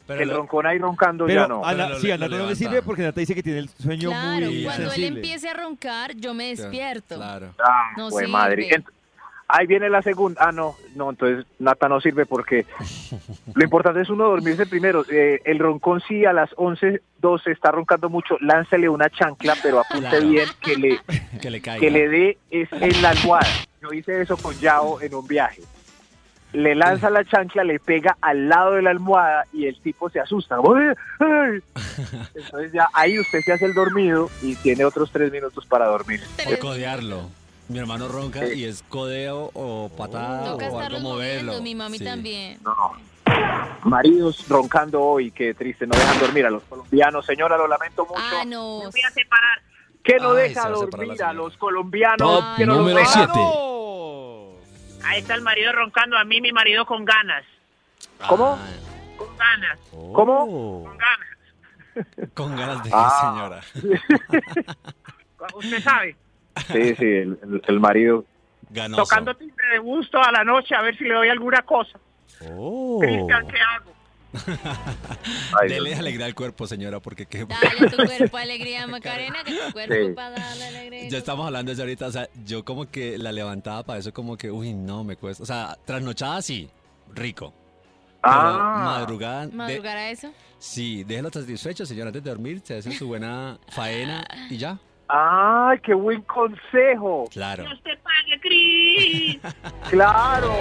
Pero 0.07 0.23
el 0.23 0.29
lo- 0.29 0.37
roncón 0.39 0.67
ahí 0.67 0.79
roncando 0.79 1.27
Pero 1.27 1.43
ya 1.43 1.49
no. 1.49 1.63
a, 1.65 1.75
lo- 1.75 1.99
sí, 2.01 2.11
a 2.11 2.17
Nata 2.17 2.37
no 2.39 2.47
le 2.47 2.57
sirve 2.57 2.81
porque 2.81 3.03
Nata 3.03 3.21
dice 3.21 3.35
que 3.35 3.43
tiene 3.43 3.59
el 3.59 3.69
sueño 3.69 4.09
Claro, 4.09 4.47
muy 4.47 4.65
cuando 4.65 4.85
él 4.85 4.91
sensible. 4.91 5.07
empiece 5.21 5.49
a 5.51 5.55
roncar, 5.55 6.15
yo 6.17 6.33
me 6.33 6.49
despierto. 6.49 7.17
Claro. 7.17 7.49
Ah, 7.63 7.91
No 7.97 8.11
sirve. 8.11 8.27
madre. 8.29 8.85
Ahí 9.51 9.67
viene 9.67 9.89
la 9.89 10.03
segunda. 10.03 10.43
Ah, 10.47 10.53
no, 10.53 10.77
no, 10.95 11.09
entonces 11.11 11.47
Nata 11.59 11.89
no 11.89 12.01
sirve 12.01 12.25
porque 12.27 12.65
lo 13.55 13.65
importante 13.65 14.01
es 14.03 14.09
uno 14.11 14.25
dormirse 14.25 14.65
primero. 14.67 15.05
Eh, 15.11 15.41
el 15.45 15.59
roncón 15.59 16.03
sí 16.09 16.25
a 16.25 16.33
las 16.33 16.51
11, 16.57 17.01
12 17.21 17.51
está 17.53 17.71
roncando 17.71 18.09
mucho, 18.11 18.37
láncele 18.41 18.89
una 18.89 19.09
chancla, 19.11 19.57
pero 19.63 19.81
apunte 19.81 20.09
Claro. 20.09 20.27
bien 20.29 20.49
que 20.63 20.77
le, 20.77 21.01
Que 21.41 21.51
le 21.51 21.61
caiga. 21.61 21.81
que 21.81 21.91
le 21.91 22.09
dé 22.09 22.39
es 22.51 22.69
en 22.73 23.03
la 23.03 23.11
almohada. 23.11 23.47
Yo 23.83 23.93
hice 23.93 24.21
eso 24.23 24.37
con 24.39 24.59
Yao 24.59 25.01
en 25.03 25.15
un 25.15 25.27
viaje. 25.27 25.63
Le 26.53 26.75
lanza 26.75 27.11
la 27.11 27.25
chancla, 27.25 27.63
le 27.63 27.79
pega 27.79 28.17
al 28.23 28.49
lado 28.49 28.73
de 28.73 28.83
la 28.83 28.91
almohada 28.91 29.45
y 29.53 29.67
el 29.67 29.79
tipo 29.81 30.09
se 30.09 30.19
asusta. 30.21 30.57
Entonces 32.35 32.73
ya 32.73 32.89
ahí 32.95 33.19
usted 33.19 33.41
se 33.41 33.53
hace 33.53 33.67
el 33.67 33.75
dormido 33.75 34.31
y 34.43 34.55
tiene 34.57 34.85
otros 34.85 35.11
tres 35.13 35.31
minutos 35.31 35.67
para 35.67 35.87
dormir. 35.87 36.23
O 36.47 36.59
codearlo. 36.59 37.29
Mi 37.69 37.79
hermano 37.79 38.09
ronca 38.09 38.47
y 38.51 38.65
es 38.65 38.83
codeo 38.89 39.51
o 39.53 39.91
patada 39.95 40.53
Toca 40.53 40.71
o 40.71 40.79
algo 40.81 41.01
moverlo. 41.01 41.61
mi 41.61 41.75
mami 41.75 41.99
Sí. 41.99 42.05
también. 42.05 42.59
No. 42.63 42.93
Maridos 43.85 44.47
roncando 44.49 45.03
hoy, 45.03 45.31
qué 45.31 45.53
triste, 45.53 45.87
no 45.87 45.95
dejan 45.95 46.19
dormir 46.19 46.47
a 46.47 46.51
los 46.51 46.63
colombianos. 46.65 47.27
Señora, 47.27 47.59
lo 47.59 47.69
lamento 47.69 48.07
mucho. 48.07 48.19
Ah, 48.23 48.45
no. 48.47 48.81
Voy 48.91 49.03
a 49.07 49.11
separar. 49.11 49.61
que 50.03 50.17
no 50.17 50.33
Ay, 50.33 50.49
deja 50.49 50.67
a 50.67 50.71
dormir 50.71 51.23
a 51.23 51.33
los 51.35 51.57
colombianos. 51.59 52.17
Top 52.19 52.57
que 52.57 52.65
no 52.65 52.77
número 52.77 52.99
deja. 53.01 53.13
7. 53.13 53.33
Ahí 55.05 55.21
está 55.21 55.35
el 55.35 55.43
marido 55.43 55.73
roncando. 55.73 56.17
A 56.19 56.25
mí, 56.25 56.41
mi 56.41 56.53
marido 56.53 56.85
con 56.87 57.05
ganas. 57.05 57.45
¿Cómo? 58.29 58.59
Con 59.17 59.37
ganas. 59.37 59.79
¿Cómo? 59.91 60.85
Con 60.85 60.99
ganas. 60.99 61.29
Con 62.35 62.57
ganas 62.57 62.85
de 62.85 62.91
Ah. 62.93 63.61
señora. 63.75 63.95
Usted 65.55 65.81
sabe. 65.83 66.17
Sí, 66.69 66.95
sí, 66.95 67.05
el, 67.05 67.39
el- 67.43 67.63
el 67.67 67.81
marido. 67.81 68.25
Ganoso. 68.71 69.03
Tocando 69.03 69.35
timbre 69.35 69.67
de 69.73 69.79
gusto 69.79 70.23
a 70.23 70.31
la 70.31 70.45
noche 70.45 70.75
a 70.77 70.83
ver 70.83 70.97
si 70.97 71.05
le 71.05 71.15
doy 71.15 71.29
alguna 71.29 71.63
cosa. 71.63 71.99
Oh. 72.51 72.99
Cristian, 73.01 73.49
¿qué 73.49 73.59
hago? 73.61 73.93
Ay, 75.61 75.69
Dele 75.69 75.89
Dios 75.91 75.99
alegría 76.01 76.27
al 76.27 76.35
cuerpo, 76.35 76.67
señora, 76.67 77.01
porque 77.01 77.27
qué... 77.27 77.45
Dale 77.47 77.87
a 77.87 77.91
tu 77.91 77.97
cuerpo 77.97 78.37
alegría, 78.37 78.87
Macarena, 78.87 79.43
que 79.45 79.53
tu 79.53 79.73
cuerpo 79.73 79.95
Sí. 79.95 80.13
para 80.15 80.31
darle 80.31 80.67
alegría. 80.67 81.09
Ya 81.09 81.19
estamos 81.19 81.47
hablando 81.47 81.71
de 81.71 81.75
eso 81.75 81.83
ahorita, 81.83 82.07
o 82.07 82.13
sea, 82.13 82.29
yo 82.45 82.65
como 82.65 82.91
que 82.91 83.17
la 83.19 83.33
levantaba 83.33 83.83
para 83.85 83.99
eso 83.99 84.13
como 84.13 84.37
que, 84.37 84.51
uy, 84.51 84.75
no, 84.75 85.03
me 85.05 85.17
cuesta. 85.17 85.43
O 85.43 85.47
sea, 85.47 85.77
trasnochada 85.85 86.43
sí, 86.43 86.69
rico. 87.15 87.55
Ah, 88.23 88.83
madrugada, 88.99 89.47
de- 89.47 89.53
¿Madrugar 89.57 89.97
a 89.97 90.11
eso? 90.11 90.31
sí, 90.59 91.05
déjelo 91.05 91.31
satisfecho, 91.31 91.87
señora, 91.87 92.09
antes 92.09 92.23
de 92.25 92.31
dormir, 92.31 92.61
se 92.65 92.77
hace 92.79 92.91
su 92.93 93.07
buena 93.07 93.59
faena 93.69 94.27
y 94.51 94.57
ya. 94.59 94.77
¡Ay, 95.09 95.79
qué 95.83 95.95
buen 95.95 96.21
consejo! 96.23 97.25
Claro. 97.31 97.65
Dios 97.65 97.81
te 97.83 97.97
pague, 97.97 98.39
Cris. 98.43 99.39
¡Claro! 99.91 100.53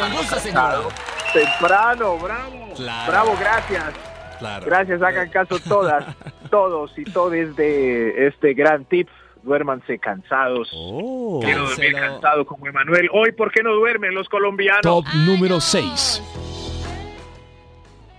Con 0.00 0.12
gusto, 0.16 0.40
señora. 0.40 0.80
Temprano, 1.34 2.16
bravo. 2.18 2.72
Claro. 2.76 3.12
Bravo, 3.12 3.36
gracias. 3.38 3.84
Claro. 4.38 4.66
Gracias, 4.66 5.02
hagan 5.02 5.28
caso 5.28 5.58
todas, 5.68 6.04
todos 6.50 6.90
y 6.96 7.04
todes 7.04 7.54
de 7.56 8.26
este 8.28 8.54
gran 8.54 8.84
tip. 8.86 9.08
Duérmanse 9.42 9.98
cansados. 9.98 10.70
Oh. 10.74 11.40
Quiero 11.44 11.68
dormir 11.68 11.92
Cancelo. 11.92 12.12
cansado 12.14 12.46
como 12.46 12.66
Emanuel. 12.66 13.10
Hoy, 13.12 13.32
¿por 13.32 13.52
qué 13.52 13.62
no 13.62 13.74
duermen 13.74 14.14
los 14.14 14.26
colombianos? 14.30 14.80
Top 14.82 15.04
número 15.26 15.56
no. 15.56 15.60
6. 15.60 16.22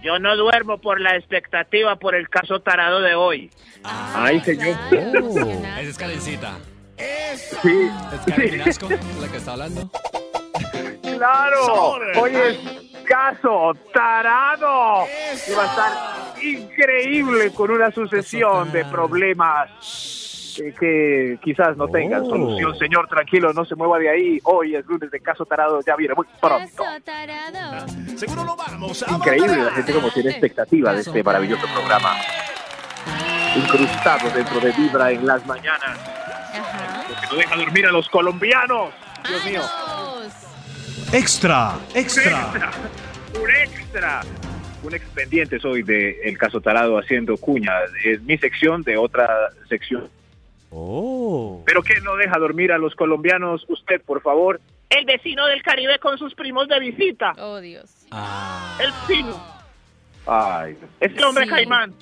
Yo 0.04 0.20
no 0.20 0.36
duermo 0.36 0.78
por 0.78 1.02
la 1.02 1.16
expectativa, 1.16 1.96
por 1.96 2.14
el 2.14 2.30
caso 2.30 2.60
tarado 2.60 3.02
de 3.02 3.16
hoy. 3.16 3.50
Ay, 3.84 4.40
señor. 4.42 4.76
Oh. 4.92 5.40
Esa 5.40 5.80
es 5.82 5.98
Karencita. 5.98 6.58
Sí, 7.36 7.90
¿Es 8.14 8.26
Karen 8.28 8.60
la 8.60 9.28
que 9.32 9.38
está 9.38 9.54
hablando? 9.54 9.90
claro. 11.02 11.66
Sobre. 11.66 12.14
Caso 13.08 13.74
tarado. 13.94 15.06
Y 15.48 15.54
va 15.54 15.64
a 15.64 15.66
estar 15.68 16.44
increíble 16.44 17.52
con 17.54 17.72
una 17.72 17.92
sucesión 17.92 18.72
de 18.72 18.86
problemas 18.86 20.54
que, 20.58 20.74
que 20.74 21.38
quizás 21.44 21.76
no 21.78 21.88
tengan 21.88 22.22
Oh. 22.24 22.30
solución. 22.30 22.78
Señor, 22.78 23.08
tranquilo, 23.08 23.52
no 23.54 23.66
se 23.66 23.76
mueva 23.76 24.00
de 24.00 24.10
ahí. 24.10 24.40
Hoy 24.44 24.76
es 24.76 24.86
lunes 24.86 25.12
de 25.12 25.20
caso 25.20 25.46
tarado, 25.46 25.82
ya 25.86 25.96
viene 25.96 26.14
muy 26.16 26.26
pronto. 26.40 26.84
Caso 26.84 27.02
tarado. 27.04 27.86
Seguro 28.18 28.44
lo 28.46 28.56
vamos 28.56 29.04
a 29.04 29.12
Increíble, 29.12 29.58
la 29.64 29.72
gente 29.72 29.94
como 29.94 30.10
tiene 30.12 30.30
expectativa 30.32 30.94
de 30.94 31.02
este 31.02 31.24
maravilloso 31.24 31.68
programa. 31.74 32.16
Incrustado 33.56 34.30
dentro 34.32 34.60
de 34.60 34.72
Vibra 34.72 35.12
en 35.12 35.26
las 35.26 35.46
mañanas. 35.46 36.00
Ajá. 36.54 37.06
Que 37.22 37.28
no 37.28 37.36
deja 37.38 37.56
dormir 37.56 37.86
a 37.86 37.92
los 37.92 38.10
colombianos. 38.10 38.90
Dios 39.28 39.46
mío. 39.46 39.62
¡Vamos! 41.16 41.24
Extra, 41.24 41.76
extra. 41.94 42.72
Un 43.42 43.50
extra. 43.50 44.22
Un 44.84 44.94
expediente 44.94 45.60
soy 45.60 45.82
de 45.82 46.20
El 46.24 46.38
Caso 46.38 46.60
Tarado 46.62 46.98
haciendo 47.00 47.38
cuña. 47.38 47.72
Es 48.04 48.22
mi 48.22 48.38
sección 48.38 48.84
de 48.84 48.98
otra 48.98 49.28
sección. 49.70 50.10
Oh. 50.72 51.64
Pero 51.66 51.82
que 51.84 52.00
no 52.02 52.16
deja 52.18 52.38
dormir 52.38 52.72
a 52.72 52.78
los 52.78 52.94
colombianos, 52.96 53.66
usted, 53.70 54.02
por 54.02 54.22
favor. 54.22 54.60
El 54.90 55.06
vecino 55.06 55.46
del 55.48 55.64
Caribe 55.64 55.98
con 56.00 56.18
sus 56.18 56.36
primos 56.36 56.68
de 56.68 56.80
visita. 56.80 57.34
Oh, 57.40 57.60
Dios. 57.60 57.90
Ah. 58.12 58.78
El 58.80 58.92
vecino. 59.08 59.42
Ay. 60.28 60.78
Este 61.00 61.24
hombre 61.24 61.46
Sí. 61.46 61.50
caimán. 61.50 61.94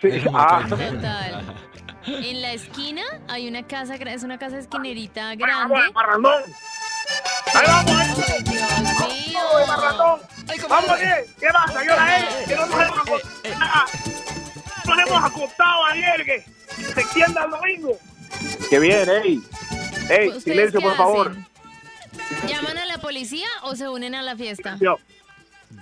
Sí. 0.00 0.08
Es 0.08 0.24
muy 0.24 0.34
Ah. 0.34 0.64
Total. 0.68 1.54
En 2.06 2.40
la 2.40 2.54
esquina 2.54 3.02
hay 3.28 3.46
una 3.46 3.66
casa, 3.66 3.94
es 3.94 4.22
una 4.22 4.38
casa 4.38 4.58
esquinerita 4.58 5.34
grande. 5.34 5.74
Ahí 7.54 7.66
vamos, 7.66 8.00
eh. 8.00 8.14
Ay, 8.28 8.42
Dios 8.44 9.48
mío. 9.62 10.68
Vamos, 10.68 11.00
eh. 11.00 11.26
¿Qué 11.38 11.46
pasa? 11.52 11.82
¿Qué 11.82 11.90
hora 11.90 12.18
es? 12.18 12.48
Que 12.48 12.54
no 12.56 12.66
nos 12.66 12.74
hemos 12.80 12.98
acostado. 12.98 13.54
Ah, 13.60 13.86
Nos 14.86 14.98
hemos 14.98 15.24
acostado 15.24 15.84
ayer, 15.86 16.24
que 16.24 16.44
se 16.94 17.00
extienda 17.00 17.44
el 17.44 17.50
domingo. 17.50 17.98
qué 18.68 18.78
bien, 18.78 19.08
ey. 19.08 19.40
Ey, 20.08 20.28
¿Ustedes 20.28 20.42
silencio, 20.44 20.80
por 20.80 20.96
favor. 20.96 21.36
¿Llaman 22.48 22.78
a 22.78 22.86
la 22.86 22.98
policía 22.98 23.46
o 23.62 23.76
se 23.76 23.88
unen 23.88 24.14
a 24.14 24.22
la 24.22 24.36
fiesta? 24.36 24.76
Yo. 24.80 24.96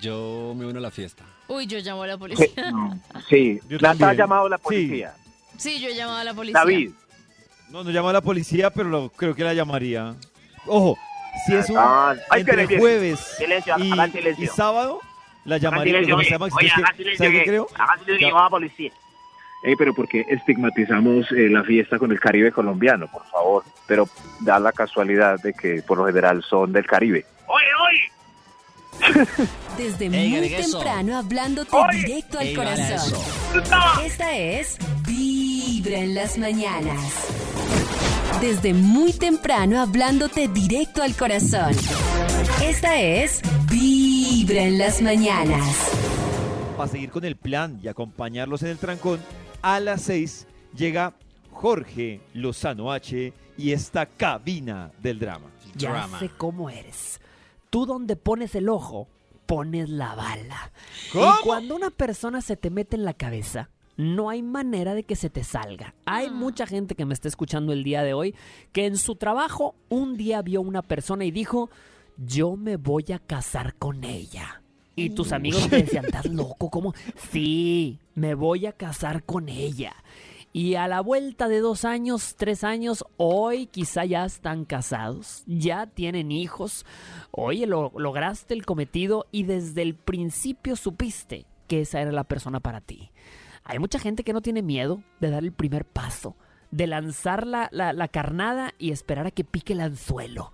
Yo 0.01 0.53
me 0.57 0.67
uno 0.67 0.79
a 0.79 0.83
la 0.83 0.91
fiesta. 0.91 1.25
Uy, 1.49 1.67
yo 1.67 1.79
llamo 1.79 2.03
a 2.03 2.07
la 2.07 2.15
Sí, 2.15 2.19
policía. 2.19 2.73
sí. 3.29 3.61
Yo 3.69 3.79
Nata 3.79 4.11
ha 4.11 4.15
llamado 4.15 4.47
a 4.47 4.51
la 4.51 4.57
Sí. 4.59 4.63
policía. 4.63 5.15
Sí, 5.57 5.81
yo 5.81 5.89
he 5.89 5.95
llamado 5.95 6.19
a 6.19 6.25
la 6.25 6.35
policía. 6.35 6.61
David. 6.61 6.91
No, 7.71 7.83
no 7.85 7.91
llama 7.91 8.11
a 8.11 8.15
la 8.15 8.21
policía, 8.21 8.71
pero 8.71 8.89
lo- 8.91 9.09
creo 9.11 9.35
que 9.35 9.45
la 9.45 9.55
llamaría. 9.55 10.15
Ojo, 10.67 10.99
si 11.47 11.55
es 11.55 11.71
un 11.71 11.77
Ah, 11.79 12.15
ay, 12.31 12.41
entre 12.41 12.63
espere, 12.63 12.79
jueves 12.81 13.21
Silencio, 13.39 13.75
y, 13.79 13.93
y 14.43 14.47
sábado, 14.49 15.01
la 15.45 15.57
Hagan 15.57 15.71
llamaría. 15.73 15.93
silencio, 15.95 16.15
Lo 16.17 16.21
que 16.23 16.27
oye, 16.27 16.39
pasa, 16.39 16.39
Max, 16.45 16.55
oye, 16.57 16.67
es 16.67 16.73
que- 16.75 16.81
hagan 16.83 16.97
silencio, 16.97 17.19
¿sabe 17.25 17.31
qué 17.33 17.39
que- 17.39 17.51
creo? 17.51 17.69
la 18.35 18.49
policía. 18.51 18.93
Pero 19.77 19.93
porque 19.93 20.25
estigmatizamos 20.29 21.27
eh, 21.33 21.49
la 21.51 21.65
fiesta 21.65 21.99
con 21.99 22.13
el 22.13 22.21
Caribe 22.21 22.53
colombiano, 22.53 23.09
por 23.11 23.27
favor. 23.27 23.65
Pero 23.89 24.09
da 24.41 24.59
la 24.61 24.71
casualidad 24.73 25.41
de 25.41 25.53
que 25.53 25.83
por 25.83 25.99
lo 25.99 26.07
general 26.07 26.45
son 26.49 26.73
del 26.73 26.87
Caribe. 26.87 27.27
Oye, 27.47 27.67
oye. 27.89 28.13
Desde 29.77 30.11
muy 30.11 30.49
temprano 30.49 31.19
hablándote 31.19 31.71
Oye. 31.75 31.99
directo 31.99 32.39
al 32.39 32.47
Ey, 32.49 32.55
corazón. 32.55 33.21
Esta 34.05 34.37
es 34.37 34.79
Vibra 35.07 35.99
en 35.99 36.15
las 36.15 36.37
mañanas. 36.39 36.99
Desde 38.41 38.73
muy 38.73 39.13
temprano 39.13 39.81
hablándote 39.81 40.47
directo 40.49 41.03
al 41.03 41.17
corazón. 41.17 41.73
Esta 42.63 43.01
es 43.01 43.43
Vibra 43.71 44.63
en 44.63 44.79
las 44.79 45.03
mañanas. 45.03 45.91
Para 46.77 46.89
seguir 46.89 47.11
con 47.11 47.25
el 47.25 47.37
plan 47.37 47.81
y 47.83 47.89
acompañarlos 47.89 48.63
en 48.63 48.69
el 48.69 48.79
trancón, 48.79 49.21
a 49.61 49.81
las 49.81 50.03
6 50.03 50.47
llega 50.77 51.15
Jorge 51.51 52.21
Lozano 52.35 52.93
H 52.93 53.33
y 53.57 53.73
esta 53.73 54.07
cabina 54.07 54.93
del 55.03 55.19
drama. 55.19 55.51
Ya 55.75 55.91
Drama. 55.91 56.19
sé 56.21 56.31
cómo 56.37 56.71
eres. 56.71 57.21
Tú 57.71 57.87
donde 57.87 58.15
pones 58.15 58.55
el 58.55 58.69
ojo, 58.69 59.09
pones 59.47 59.89
la 59.89 60.15
bala. 60.15 60.71
¿Cómo? 61.13 61.27
Y 61.27 61.43
cuando 61.45 61.75
una 61.75 61.91
persona 61.91 62.41
se 62.41 62.57
te 62.57 62.71
mete 62.71 62.95
en 62.95 63.05
la 63.05 63.15
cabeza, 63.15 63.69
no 63.99 64.31
hay 64.31 64.43
manera 64.43 64.95
de 64.95 65.03
que 65.03 65.15
se 65.17 65.29
te 65.29 65.45
salga. 65.45 65.95
Hay 66.07 66.31
mucha 66.31 66.67
gente 66.67 66.95
que 66.95 67.05
me 67.05 67.13
está 67.13 67.29
escuchando 67.29 67.75
el 67.75 67.85
día 67.85 68.03
de 68.03 68.15
hoy 68.15 68.35
que 68.73 68.87
en 68.87 68.97
su 68.97 69.17
trabajo 69.17 69.75
un 69.91 70.17
día 70.17 70.41
vio 70.41 70.63
una 70.63 70.81
persona 70.83 71.27
y 71.27 71.31
dijo, 71.31 71.69
yo 72.17 72.57
me 72.57 72.77
voy 72.77 73.05
a 73.13 73.19
casar 73.19 73.75
con 73.75 74.05
ella. 74.05 74.63
Y 74.97 75.11
tus 75.11 75.33
amigos 75.33 75.69
te 75.69 75.83
decían, 75.83 76.05
¿estás 76.07 76.27
loco? 76.27 76.71
¿Cómo? 76.71 76.95
Sí, 77.31 77.99
me 78.15 78.35
voy 78.35 78.67
a 78.67 78.73
casar 78.73 79.25
con 79.25 79.49
ella. 79.49 79.93
Y 80.53 80.77
a 80.77 80.89
la 80.89 81.01
vuelta 81.03 81.47
de 81.47 81.61
dos 81.61 81.85
años, 81.85 82.35
tres 82.37 82.65
años, 82.65 83.05
hoy 83.17 83.67
quizá 83.67 84.05
ya 84.07 84.25
están 84.25 84.65
casados, 84.65 85.43
ya 85.47 85.87
tienen 85.87 86.33
hijos. 86.33 86.87
Oye, 87.31 87.67
lo- 87.67 87.93
lograste 87.97 88.55
el 88.55 88.65
cometido 88.65 89.27
y 89.31 89.43
desde 89.43 89.83
el 89.83 89.95
principio 89.95 90.75
supiste 90.75 91.45
que 91.69 91.83
esa 91.83 92.01
era 92.01 92.13
la 92.13 92.25
persona 92.25 92.61
para 92.61 92.81
ti. 92.81 93.11
Hay 93.69 93.79
mucha 93.79 93.99
gente 94.01 94.25
que 94.25 94.33
no 94.33 94.41
tiene 94.41 94.63
miedo 94.63 95.03
de 95.21 95.31
dar 95.31 95.45
el 95.45 95.53
primer 95.53 95.85
paso, 95.85 96.35
de 96.71 96.87
lanzar 96.87 97.47
la, 97.47 97.69
la- 97.71 97.93
la 97.93 98.09
carnada 98.09 98.73
y 98.79 98.91
esperar 98.91 99.27
a 99.27 99.31
que 99.31 99.45
pique 99.45 99.75
el 99.75 99.81
anzuelo. 99.81 100.53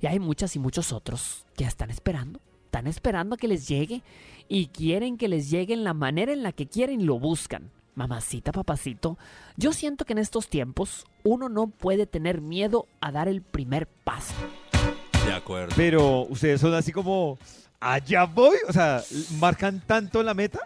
Y 0.00 0.06
hay 0.06 0.18
muchas 0.20 0.54
y 0.56 0.58
muchos 0.58 0.92
otros 0.92 1.46
que 1.56 1.64
están 1.64 1.90
esperando, 1.90 2.38
están 2.66 2.86
esperando 2.86 3.34
a 3.34 3.38
que 3.38 3.48
les 3.48 3.66
llegue 3.66 4.02
y 4.48 4.66
quieren 4.68 5.16
que 5.16 5.28
les 5.28 5.50
llegue 5.50 5.74
en 5.74 5.84
la 5.84 5.94
manera 5.94 6.32
en 6.32 6.42
la 6.42 6.52
que 6.52 6.66
quieren 6.66 7.00
y 7.00 7.04
lo 7.04 7.18
buscan. 7.18 7.70
Mamacita, 7.94 8.52
papacito, 8.52 9.18
yo 9.56 9.72
siento 9.72 10.04
que 10.04 10.12
en 10.12 10.18
estos 10.20 10.48
tiempos 10.48 11.04
uno 11.24 11.48
no 11.48 11.66
puede 11.66 12.06
tener 12.06 12.40
miedo 12.40 12.86
a 13.00 13.10
dar 13.10 13.26
el 13.28 13.42
primer 13.42 13.86
paso. 13.88 14.32
De 15.26 15.32
acuerdo. 15.32 15.74
Pero 15.76 16.22
ustedes 16.28 16.60
son 16.60 16.72
así 16.74 16.92
como, 16.92 17.38
allá 17.80 18.24
voy, 18.24 18.56
o 18.68 18.72
sea, 18.72 19.02
marcan 19.38 19.80
tanto 19.86 20.22
la 20.22 20.32
meta. 20.34 20.60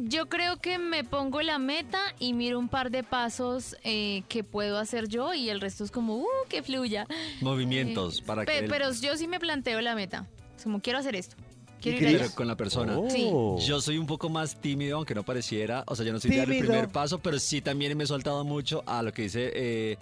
Yo 0.00 0.28
creo 0.28 0.58
que 0.58 0.78
me 0.78 1.02
pongo 1.04 1.42
la 1.42 1.58
meta 1.58 1.98
y 2.18 2.32
miro 2.32 2.58
un 2.58 2.68
par 2.68 2.90
de 2.90 3.02
pasos 3.02 3.76
eh, 3.84 4.22
que 4.28 4.44
puedo 4.44 4.78
hacer 4.78 5.08
yo 5.08 5.34
y 5.34 5.50
el 5.50 5.60
resto 5.60 5.82
es 5.84 5.90
como, 5.90 6.16
uh, 6.16 6.26
que 6.48 6.62
fluya. 6.62 7.06
Movimientos 7.40 8.20
para 8.20 8.44
Pe- 8.44 8.52
que... 8.52 8.58
el- 8.60 8.70
Pero 8.70 8.92
yo 8.92 9.16
sí 9.16 9.26
me 9.26 9.40
planteo 9.40 9.80
la 9.80 9.94
meta. 9.94 10.26
Es 10.56 10.64
como, 10.64 10.80
quiero 10.80 10.98
hacer 10.98 11.16
esto. 11.16 11.36
Quiero 11.80 12.10
ir 12.10 12.18
Pero 12.18 12.34
con 12.34 12.48
la 12.48 12.56
persona. 12.56 12.98
Sí. 13.08 13.30
Yo 13.64 13.80
soy 13.80 13.98
un 13.98 14.06
poco 14.06 14.28
más 14.28 14.60
tímido, 14.60 14.96
aunque 14.96 15.14
no 15.14 15.22
pareciera. 15.24 15.84
O 15.86 15.94
sea, 15.94 16.04
yo 16.04 16.12
no 16.12 16.18
soy 16.18 16.32
de 16.32 16.38
dar 16.38 16.50
el 16.50 16.58
primer 16.58 16.88
paso, 16.88 17.20
pero 17.20 17.38
sí 17.38 17.60
también 17.60 17.96
me 17.96 18.02
he 18.02 18.06
soltado 18.08 18.44
mucho 18.44 18.82
a 18.84 19.00
lo 19.02 19.12
que 19.12 19.22
dice 19.22 19.52
eh, 19.54 19.96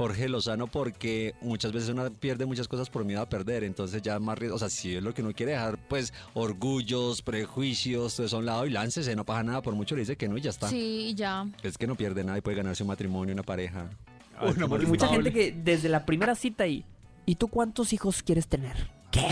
Jorge 0.00 0.30
Lozano, 0.30 0.66
porque 0.66 1.34
muchas 1.42 1.72
veces 1.72 1.90
uno 1.90 2.10
pierde 2.10 2.46
muchas 2.46 2.66
cosas 2.68 2.88
por 2.88 3.04
miedo 3.04 3.20
a 3.20 3.28
perder. 3.28 3.64
Entonces, 3.64 4.00
ya 4.00 4.18
más. 4.18 4.38
ries- 4.38 4.50
O 4.52 4.58
sea, 4.58 4.70
si 4.70 4.96
es 4.96 5.02
lo 5.02 5.12
que 5.12 5.20
uno 5.20 5.32
quiere 5.34 5.52
dejar, 5.52 5.76
pues 5.88 6.14
orgullos, 6.32 7.20
prejuicios, 7.20 8.16
todo 8.16 8.24
eso 8.26 8.36
a 8.36 8.38
un 8.38 8.46
lado 8.46 8.64
y 8.66 8.70
láncese, 8.70 9.14
no 9.14 9.26
pasa 9.26 9.42
nada. 9.42 9.60
Por 9.60 9.74
mucho 9.74 9.94
le 9.94 10.00
dice 10.00 10.16
que 10.16 10.26
no 10.26 10.38
y 10.38 10.40
ya 10.40 10.48
está. 10.48 10.68
Sí, 10.70 11.12
ya. 11.14 11.46
Es 11.62 11.76
que 11.76 11.86
no 11.86 11.96
pierde 11.96 12.24
nada 12.24 12.38
y 12.38 12.40
puede 12.40 12.56
ganarse 12.56 12.82
un 12.82 12.86
matrimonio, 12.88 13.34
una 13.34 13.42
pareja. 13.42 13.90
Ah, 14.38 14.46
un 14.46 14.54
qué 14.54 14.62
amor 14.64 14.82
Y 14.82 14.86
mucha 14.86 15.06
gente 15.08 15.32
que 15.34 15.52
desde 15.52 15.90
la 15.90 16.06
primera 16.06 16.34
cita 16.34 16.66
y 16.66 16.82
¿y 17.26 17.34
tú 17.34 17.48
cuántos 17.48 17.92
hijos 17.92 18.22
quieres 18.22 18.48
tener? 18.48 18.88
¿Qué? 19.10 19.26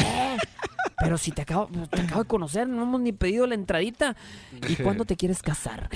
Pero 1.01 1.17
si 1.17 1.31
te 1.31 1.41
acabo, 1.43 1.71
te 1.89 2.03
acabo 2.03 2.25
de 2.25 2.29
conocer, 2.29 2.69
no 2.69 2.83
hemos 2.83 3.01
ni 3.01 3.13
pedido 3.13 3.47
la 3.47 3.55
entradita. 3.55 4.17
¿Y 4.69 4.77
cuándo 4.83 5.07
te 5.07 5.17
quieres 5.17 5.41
casar? 5.41 5.89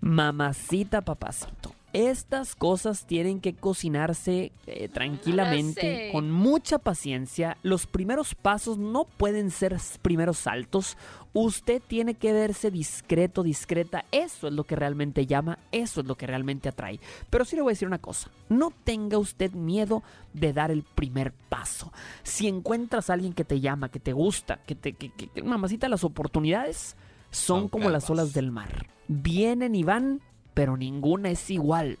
Mamacita, 0.00 1.02
papacito. 1.02 1.72
Estas 1.92 2.54
cosas 2.56 3.06
tienen 3.06 3.40
que 3.40 3.54
cocinarse 3.54 4.52
eh, 4.66 4.88
tranquilamente, 4.88 6.08
con 6.12 6.30
mucha 6.30 6.78
paciencia. 6.78 7.58
Los 7.62 7.86
primeros 7.86 8.34
pasos 8.34 8.78
no 8.78 9.04
pueden 9.04 9.50
ser 9.50 9.76
primeros 10.00 10.38
saltos. 10.38 10.96
Usted 11.34 11.80
tiene 11.86 12.14
que 12.14 12.32
verse 12.32 12.70
discreto, 12.70 13.42
discreta. 13.42 14.04
Eso 14.10 14.48
es 14.48 14.52
lo 14.54 14.64
que 14.64 14.76
realmente 14.76 15.26
llama, 15.26 15.58
eso 15.70 16.00
es 16.02 16.06
lo 16.06 16.16
que 16.16 16.26
realmente 16.26 16.68
atrae. 16.68 17.00
Pero 17.30 17.44
sí 17.44 17.56
le 17.56 17.62
voy 17.62 17.70
a 17.70 17.74
decir 17.74 17.88
una 17.88 17.98
cosa, 17.98 18.30
no 18.48 18.70
tenga 18.84 19.18
usted 19.18 19.52
miedo 19.52 20.02
de 20.34 20.52
dar 20.52 20.70
el 20.70 20.82
primer 20.82 21.32
paso. 21.48 21.92
Si 22.22 22.48
encuentras 22.48 23.08
a 23.10 23.14
alguien 23.14 23.32
que 23.32 23.44
te 23.44 23.60
llama, 23.60 23.90
que 23.90 24.00
te 24.00 24.12
gusta, 24.12 24.56
que 24.66 24.74
te... 24.74 24.92
Que, 24.94 25.10
que- 25.10 25.28
que- 25.28 25.42
mamacita, 25.42 25.88
las 25.88 26.04
oportunidades 26.04 26.96
son, 27.30 27.60
Son 27.62 27.68
como 27.68 27.88
las 27.88 28.08
olas 28.10 28.32
del 28.34 28.50
mar. 28.50 28.86
Vienen 29.08 29.74
y 29.74 29.84
van, 29.84 30.20
pero 30.54 30.76
ninguna 30.76 31.30
es 31.30 31.50
igual. 31.50 31.98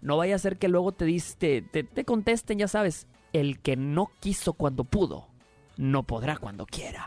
No 0.00 0.16
vaya 0.16 0.34
a 0.36 0.38
ser 0.38 0.58
que 0.58 0.68
luego 0.68 0.92
te, 0.92 1.04
diste, 1.04 1.62
te, 1.62 1.82
te 1.84 2.04
contesten, 2.04 2.58
ya 2.58 2.68
sabes, 2.68 3.06
el 3.32 3.58
que 3.58 3.76
no 3.76 4.10
quiso 4.20 4.52
cuando 4.52 4.84
pudo, 4.84 5.26
no 5.76 6.02
podrá 6.04 6.36
cuando 6.36 6.66
quiera. 6.66 7.06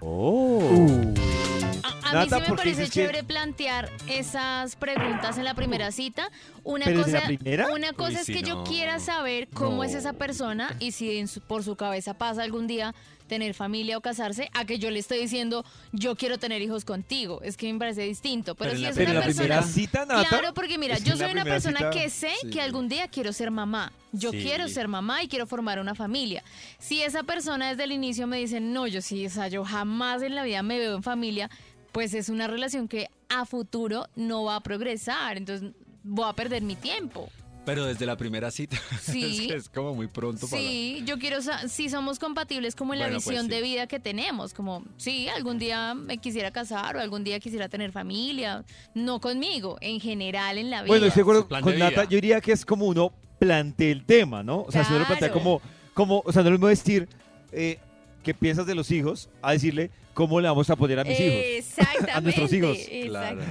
A, 1.84 2.10
a 2.10 2.14
Nata, 2.14 2.20
mí 2.24 2.30
sí 2.30 2.42
me 2.42 2.48
¿por 2.48 2.58
qué 2.58 2.64
parece 2.64 2.84
que- 2.84 2.90
chévere 2.90 3.24
plantear 3.24 3.90
esas 4.08 4.76
preguntas 4.76 5.38
en 5.38 5.46
la 5.46 5.54
primera 5.56 5.92
cita. 5.92 6.30
Una 6.64 6.86
¿Pero 6.86 7.00
desde 7.00 7.12
cosa, 7.14 7.22
la 7.22 7.28
primera? 7.38 7.68
Una 7.74 7.94
cosa 7.94 8.10
Uy, 8.12 8.16
es 8.18 8.26
que 8.28 8.42
yo 8.44 8.64
quiera 8.64 9.00
saber 9.00 9.48
cómo 9.54 9.84
es 9.84 9.94
esa 9.94 10.14
persona 10.14 10.76
y 10.80 10.92
si 10.92 11.18
en 11.18 11.28
su- 11.28 11.42
por 11.42 11.64
su 11.64 11.76
cabeza 11.76 12.14
pasa 12.14 12.44
algún 12.44 12.68
día 12.68 12.94
tener 13.32 13.54
familia 13.54 13.98
o 13.98 14.02
casarse, 14.02 14.50
a 14.54 14.66
que 14.66 14.78
yo 14.78 14.92
le 14.92 15.00
estoy 15.00 15.20
diciendo 15.20 15.64
yo 15.94 16.18
quiero 16.18 16.38
tener 16.38 16.62
hijos 16.62 16.84
contigo. 16.84 17.40
Es 17.44 17.56
que 17.56 17.72
me 17.72 17.80
parece 17.80 18.02
distinto. 18.02 18.56
Pero, 18.56 18.76
si 18.76 18.82
la 18.82 18.90
es 18.90 18.96
Pero 18.98 19.12
una 19.12 19.20
la 19.22 19.26
persona 19.26 19.46
primera 19.48 19.64
cita, 19.64 20.06
Nata. 20.06 20.28
Claro, 20.28 20.54
porque 20.54 20.78
mira, 20.78 20.98
yo 20.98 21.16
soy 21.16 21.32
una 21.32 21.46
persona 21.46 21.78
cita- 21.80 21.90
que 21.92 22.10
sé 22.10 22.32
Sí. 22.42 22.50
que 22.50 22.60
algún 22.60 22.90
día 22.90 23.08
quiero 23.08 23.32
ser 23.32 23.50
mamá. 23.50 23.94
Yo 24.12 24.32
Sí. 24.32 24.42
quiero 24.44 24.68
ser 24.68 24.90
mamá 24.90 25.24
y 25.24 25.30
quiero 25.30 25.48
formar 25.48 25.80
una 25.80 25.96
familia. 25.96 26.44
Si 26.78 27.02
esa 27.02 27.24
persona 27.24 27.70
desde 27.70 27.86
el 27.86 27.94
inicio 27.94 28.28
me 28.28 28.38
dice, 28.38 28.60
no, 28.60 28.86
yo 28.86 29.02
sí, 29.02 29.26
o 29.26 29.30
sea, 29.30 29.48
yo 29.48 29.64
jamás 29.64 30.22
en 30.24 30.36
la 30.36 30.44
vida 30.44 30.62
me 30.62 30.78
veo 30.78 30.94
en 30.98 31.04
familia, 31.04 31.50
pues 31.94 32.14
es 32.14 32.28
una 32.28 32.48
relación 32.48 32.90
que 32.90 33.08
a 33.30 33.46
futuro 33.46 34.10
no 34.18 34.44
va 34.44 34.58
a 34.58 34.60
progresar. 34.60 35.38
Entonces 35.38 35.72
voy 36.04 36.28
a 36.28 36.34
perder 36.34 36.64
mi 36.64 36.76
tiempo. 36.76 37.30
Pero 37.66 37.86
desde 37.86 38.06
la 38.08 38.18
primera 38.18 38.50
cita. 38.52 38.78
Sí. 39.02 39.44
es, 39.44 39.48
que 39.48 39.56
es 39.58 39.70
como 39.70 39.94
muy 39.94 40.08
pronto 40.08 40.48
para... 40.48 40.62
Sí, 40.62 41.04
yo 41.06 41.20
quiero, 41.20 41.42
sa- 41.42 41.68
si 41.68 41.90
somos 41.90 42.18
compatibles 42.20 42.76
como 42.76 42.94
en 42.94 43.00
la 43.00 43.06
pues 43.10 43.26
visión 43.26 43.46
sí. 43.46 43.52
de 43.52 43.62
vida 43.62 43.88
que 43.88 44.00
tenemos, 44.00 44.54
como, 44.54 44.84
sí, 44.98 45.28
algún 45.30 45.60
día 45.60 45.94
me 45.94 46.18
quisiera 46.18 46.52
casar 46.52 46.96
o 46.96 47.00
algún 47.00 47.24
día 47.24 47.40
quisiera 47.40 47.70
tener 47.70 47.92
familia, 47.92 48.64
no 48.96 49.20
conmigo, 49.22 49.78
en 49.82 50.00
general 50.00 50.58
en 50.58 50.70
la 50.70 50.82
vida. 50.82 50.88
Bueno, 50.92 51.06
estoy 51.06 51.20
de 51.20 51.24
acuerdo 51.24 51.42
Su 51.44 51.48
plan 51.50 51.62
con 51.64 51.78
Nata, 51.78 52.04
yo 52.06 52.16
diría 52.18 52.42
que 52.42 52.52
es 52.52 52.66
como 52.66 52.86
uno 52.86 53.12
plantea 53.40 53.92
el 53.92 54.06
tema, 54.06 54.44
¿no? 54.44 54.62
O 54.64 54.72
sea, 54.72 54.84
si 54.84 54.92
uno 54.92 55.00
lo 55.00 55.06
plantea 55.08 55.30
Claro. 55.32 55.44
como, 55.44 55.62
como, 55.94 56.24
o 56.26 56.32
sea, 56.32 56.42
no 56.44 56.50
lo 56.50 56.56
mismo 56.58 56.68
decir 56.68 57.08
eh, 57.52 57.78
qué 58.24 58.34
piensas 58.34 58.66
de 58.66 58.76
los 58.76 58.90
hijos 58.92 59.30
a 59.42 59.52
decirle 59.52 59.90
cómo 60.14 60.40
le 60.42 60.48
vamos 60.48 60.70
a 60.70 60.76
poner 60.76 61.00
a 61.00 61.04
mis 61.04 61.20
hijos. 61.20 61.40
Exactamente. 61.46 62.12
A 62.16 62.22
nuestros 62.22 62.54
hijos. 62.54 62.78
Claro. 63.06 63.42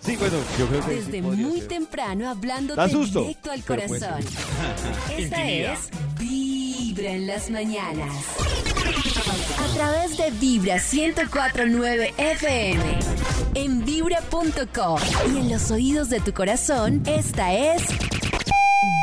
Sí, 0.00 0.16
bueno, 0.16 0.36
yo 0.58 0.66
creo 0.68 0.80
que 0.80 0.88
sí 0.88 0.94
Desde 0.96 1.22
muy 1.22 1.58
ser. 1.60 1.68
temprano 1.68 2.28
susto, 2.88 3.20
directo 3.22 3.50
al 3.50 3.62
puede 3.62 3.88
corazón. 3.88 4.20
Esta 5.16 5.40
Intimida. 5.44 5.72
es 5.72 5.90
Vibra 6.18 7.10
en 7.12 7.26
las 7.26 7.50
mañanas. 7.50 8.14
A 9.58 9.74
través 9.74 10.16
de 10.18 10.30
Vibra 10.32 10.76
1049 10.76 12.14
FM. 12.16 12.82
En 13.54 13.84
vibra.com. 13.84 15.00
Y 15.34 15.38
en 15.38 15.50
los 15.50 15.70
oídos 15.70 16.08
de 16.10 16.20
tu 16.20 16.32
corazón, 16.32 17.02
esta 17.06 17.54
es 17.54 17.82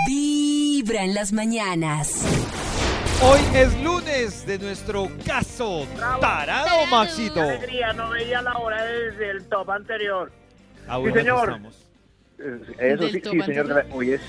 Vibra 0.07 1.03
en 1.03 1.13
las 1.15 1.31
mañas. 1.33 2.11
Hoy 3.25 3.39
es 3.55 3.81
lunes 3.81 4.45
de 4.45 4.59
nuestro 4.59 5.07
caso 5.25 5.87
tarado, 6.19 6.85
Maxito. 6.91 7.39
Alegría, 7.41 7.93
no 7.93 8.09
veía 8.09 8.41
la 8.41 8.57
hora 8.57 8.83
desde 8.83 9.29
el 9.29 9.47
top 9.47 9.71
anterior. 9.71 10.31
Ah, 10.87 10.99
Sí, 11.03 11.11
señor. 11.13 11.59
Eh, 12.37 12.59
Eso 12.79 13.07
sí, 13.09 13.21
sí, 13.23 13.41
señor. 13.41 13.85
Uy, 13.91 14.11
es, 14.11 14.21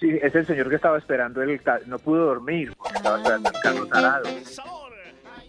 sí, 0.00 0.18
es 0.22 0.34
el 0.34 0.46
señor 0.46 0.70
que 0.70 0.76
estaba 0.76 0.96
esperando 0.96 1.42
el... 1.42 1.60
No 1.86 1.98
pudo 1.98 2.24
dormir 2.26 2.72
porque 2.76 2.96
estaba 2.96 3.18
esperando 3.18 3.50
el 3.50 3.60
caso 3.60 3.86
tarado. 3.86 4.28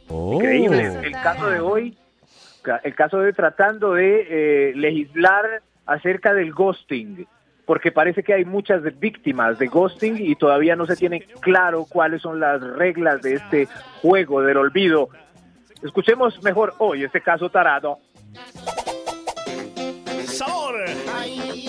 Oh. 0.10 0.34
Increíble. 0.34 1.00
El 1.04 1.14
caso 1.14 1.50
de 1.50 1.60
hoy, 1.62 1.98
el 2.84 2.96
caso 2.96 3.20
de 3.20 3.28
hoy 3.28 3.34
tratando 3.34 3.94
de 3.94 4.28
eh, 4.70 4.74
legislar 4.76 5.62
acerca 5.86 6.34
del 6.34 6.52
ghosting, 6.52 7.26
porque 7.65 7.91
parece 7.91 8.23
que 8.23 8.34
hay 8.34 8.45
muchas 8.45 8.82
víctimas 8.99 9.58
de 9.60 9.67
ghosting 9.67 10.17
y 10.19 10.36
todavía 10.36 10.75
no 10.75 10.86
se 10.86 10.95
tiene 10.95 11.21
claro 11.41 11.86
cuáles 11.89 12.21
son 12.21 12.39
las 12.39 12.62
reglas 12.62 13.21
de 13.21 13.36
este 13.36 13.67
juego 14.01 14.41
del 14.41 14.58
olvido. 14.58 15.10
Escuchemos 15.82 16.41
mejor 16.43 16.73
hoy 16.80 17.04
este 17.04 17.21
caso 17.21 17.49
tarado. 17.49 17.99
¡Sabor! 20.25 20.75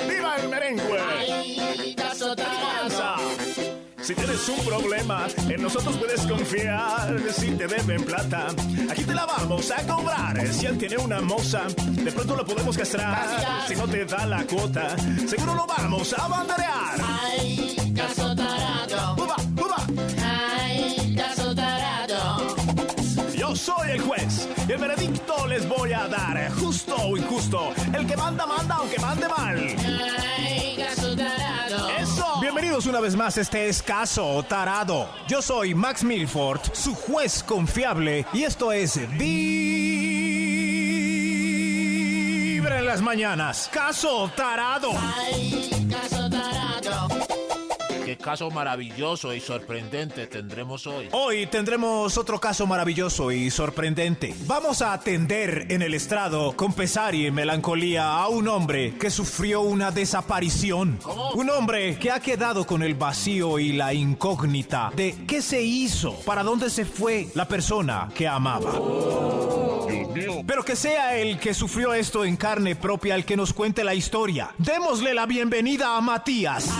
¡Viva 0.08 0.36
el 0.36 0.48
merengue! 0.48 0.82
¡Crianza! 2.88 3.45
Si 4.06 4.14
tienes 4.14 4.48
un 4.48 4.64
problema, 4.64 5.26
en 5.48 5.60
nosotros 5.60 5.96
puedes 5.96 6.20
confiar. 6.28 7.20
Si 7.32 7.50
te 7.50 7.66
deben 7.66 8.04
plata, 8.04 8.54
aquí 8.88 9.02
te 9.02 9.12
la 9.12 9.26
vamos 9.26 9.68
a 9.72 9.84
cobrar. 9.84 10.46
Si 10.52 10.64
él 10.64 10.78
tiene 10.78 10.96
una 10.98 11.20
moza, 11.20 11.64
de 11.64 12.12
pronto 12.12 12.36
lo 12.36 12.46
podemos 12.46 12.78
castrar. 12.78 13.66
Si 13.66 13.74
no 13.74 13.88
te 13.88 14.04
da 14.04 14.24
la 14.26 14.44
cuota, 14.44 14.94
seguro 15.26 15.56
lo 15.56 15.66
vamos 15.66 16.14
a 16.16 16.28
banderear. 16.28 17.00
¡Ay, 17.02 17.92
caso 17.96 18.32
tarado! 18.36 19.24
¡Uba, 19.24 19.36
uba! 19.60 19.86
¡Ay, 20.22 21.16
caso 21.16 21.52
tarado! 21.52 22.56
Yo 23.36 23.54
soy 23.54 23.90
el 23.90 24.00
juez 24.00 24.48
Y 24.68 24.72
el 24.72 24.78
veredicto 24.78 25.46
les 25.48 25.68
voy 25.68 25.92
a 25.92 26.06
dar, 26.06 26.50
justo 26.52 26.94
o 26.94 27.16
injusto. 27.16 27.72
El 27.92 28.06
que 28.06 28.16
manda, 28.16 28.46
manda, 28.46 28.76
aunque 28.76 29.00
mande 29.00 29.28
mal. 29.28 29.45
Una 32.84 33.00
vez 33.00 33.16
más, 33.16 33.38
este 33.38 33.70
es 33.70 33.82
Caso 33.82 34.44
Tarado. 34.46 35.08
Yo 35.28 35.40
soy 35.40 35.74
Max 35.74 36.04
Milford, 36.04 36.60
su 36.74 36.94
juez 36.94 37.42
confiable, 37.42 38.26
y 38.34 38.42
esto 38.42 38.70
es 38.70 39.00
Vibra 39.16 39.58
en 42.78 42.86
las 42.86 43.00
mañanas. 43.00 43.70
Caso 43.72 44.30
Tarado. 44.36 44.90
Qué 48.16 48.22
caso 48.22 48.50
maravilloso 48.50 49.34
y 49.34 49.40
sorprendente 49.40 50.26
tendremos 50.26 50.86
hoy. 50.86 51.08
Hoy 51.12 51.46
tendremos 51.48 52.16
otro 52.16 52.40
caso 52.40 52.66
maravilloso 52.66 53.30
y 53.30 53.50
sorprendente. 53.50 54.34
Vamos 54.46 54.80
a 54.80 54.94
atender 54.94 55.66
en 55.68 55.82
el 55.82 55.92
estrado 55.92 56.56
con 56.56 56.72
pesar 56.72 57.14
y 57.14 57.30
melancolía 57.30 58.14
a 58.14 58.28
un 58.28 58.48
hombre 58.48 58.96
que 58.98 59.10
sufrió 59.10 59.60
una 59.60 59.90
desaparición. 59.90 60.98
Un 61.34 61.50
hombre 61.50 61.98
que 61.98 62.10
ha 62.10 62.20
quedado 62.20 62.66
con 62.66 62.82
el 62.82 62.94
vacío 62.94 63.58
y 63.58 63.74
la 63.74 63.92
incógnita 63.92 64.90
de 64.96 65.14
qué 65.26 65.42
se 65.42 65.60
hizo, 65.60 66.18
para 66.20 66.42
dónde 66.42 66.70
se 66.70 66.86
fue 66.86 67.28
la 67.34 67.46
persona 67.46 68.08
que 68.14 68.26
amaba. 68.26 68.72
Pero 70.46 70.64
que 70.64 70.74
sea 70.74 71.18
el 71.18 71.38
que 71.38 71.52
sufrió 71.52 71.92
esto 71.92 72.24
en 72.24 72.36
carne 72.36 72.76
propia 72.76 73.14
el 73.14 73.26
que 73.26 73.36
nos 73.36 73.52
cuente 73.52 73.84
la 73.84 73.94
historia. 73.94 74.54
Démosle 74.56 75.12
la 75.12 75.26
bienvenida 75.26 75.98
a 75.98 76.00
Matías. 76.00 76.70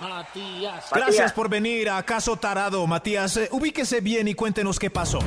Matías. 0.00 0.84
Gracias 0.92 1.32
por 1.32 1.48
venir 1.48 1.90
a 1.90 2.02
Caso 2.02 2.36
Tarado, 2.36 2.86
Matías. 2.86 3.36
Eh, 3.36 3.48
ubíquese 3.52 4.00
bien 4.00 4.28
y 4.28 4.34
cuéntenos 4.34 4.78
qué 4.78 4.90
pasó. 4.90 5.20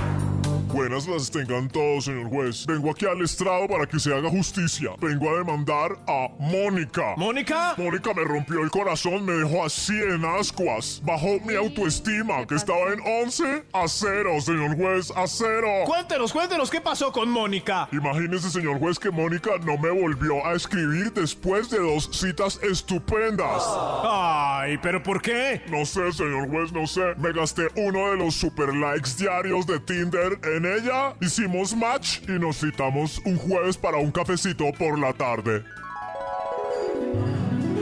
Buenas 0.73 1.05
las 1.05 1.29
tengan 1.29 1.67
todos, 1.67 2.05
señor 2.05 2.29
juez. 2.29 2.65
Vengo 2.65 2.91
aquí 2.91 3.05
al 3.05 3.21
estrado 3.21 3.67
para 3.67 3.85
que 3.85 3.99
se 3.99 4.13
haga 4.13 4.29
justicia. 4.29 4.91
Vengo 5.01 5.29
a 5.29 5.39
demandar 5.39 5.97
a 6.07 6.29
Mónica. 6.39 7.13
¿Mónica? 7.17 7.73
Mónica 7.77 8.13
me 8.13 8.23
rompió 8.23 8.61
el 8.61 8.71
corazón, 8.71 9.25
me 9.25 9.33
dejó 9.33 9.65
así 9.65 9.93
en 9.93 10.23
ascuas. 10.23 11.01
Bajó 11.03 11.41
mi 11.45 11.55
autoestima, 11.55 12.47
que 12.47 12.55
estaba 12.55 12.93
en 12.93 13.01
11 13.01 13.65
a 13.73 13.85
0, 13.85 14.39
señor 14.39 14.77
juez, 14.77 15.11
a 15.11 15.27
0. 15.27 15.67
Cuéntenos, 15.85 16.31
cuéntenos 16.31 16.69
qué 16.69 16.79
pasó 16.79 17.11
con 17.11 17.29
Mónica. 17.29 17.89
Imagínese, 17.91 18.49
señor 18.49 18.79
juez, 18.79 18.97
que 18.97 19.11
Mónica 19.11 19.51
no 19.65 19.77
me 19.77 19.89
volvió 19.89 20.45
a 20.45 20.53
escribir 20.53 21.11
después 21.11 21.69
de 21.69 21.79
dos 21.79 22.09
citas 22.13 22.59
estupendas. 22.63 23.61
Ay, 24.03 24.77
¿pero 24.81 25.03
por 25.03 25.21
qué? 25.21 25.63
No 25.69 25.85
sé, 25.85 26.13
señor 26.13 26.49
juez, 26.49 26.71
no 26.71 26.87
sé. 26.87 27.13
Me 27.17 27.33
gasté 27.33 27.67
uno 27.75 28.11
de 28.11 28.17
los 28.17 28.35
super 28.35 28.73
likes 28.73 29.11
diarios 29.17 29.67
de 29.67 29.77
Tinder 29.81 30.39
en 30.43 30.60
ella. 30.65 31.15
Hicimos 31.21 31.75
match 31.75 32.19
y 32.27 32.33
nos 32.33 32.59
citamos 32.59 33.19
un 33.25 33.37
jueves 33.37 33.77
para 33.77 33.97
un 33.97 34.11
cafecito 34.11 34.65
por 34.77 34.97
la 34.99 35.13
tarde. 35.13 35.63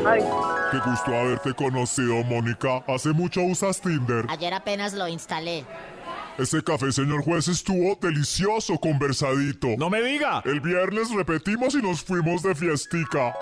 Ay, 0.06 0.22
Qué 0.72 0.78
gusto 0.90 1.14
haberte 1.14 1.54
conocido, 1.54 2.24
Mónica. 2.24 2.84
¿Hace 2.88 3.10
mucho 3.12 3.42
usas 3.42 3.82
Tinder? 3.82 4.26
Ayer 4.30 4.54
apenas 4.54 4.94
lo 4.94 5.08
instalé. 5.08 5.66
Ese 6.38 6.64
café, 6.64 6.92
señor 6.94 7.22
juez, 7.24 7.50
estuvo 7.50 7.98
delicioso, 8.00 8.78
conversadito. 8.78 9.68
No 9.78 9.90
me 9.90 10.02
diga. 10.02 10.42
El 10.46 10.62
viernes 10.62 11.12
repetimos 11.12 11.76
y 11.76 11.82
nos 11.82 12.02
fuimos 12.02 12.44
de 12.44 12.56
fiestica. 12.56 13.34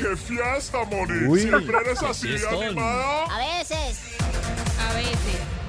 ¡Qué 0.00 0.16
fiesta, 0.16 0.84
Moni! 0.84 1.26
Uy. 1.26 1.40
¿Siempre 1.40 1.76
eres 1.84 2.02
así 2.02 2.28
animada? 2.46 3.24
A 3.24 3.58
veces. 3.58 4.00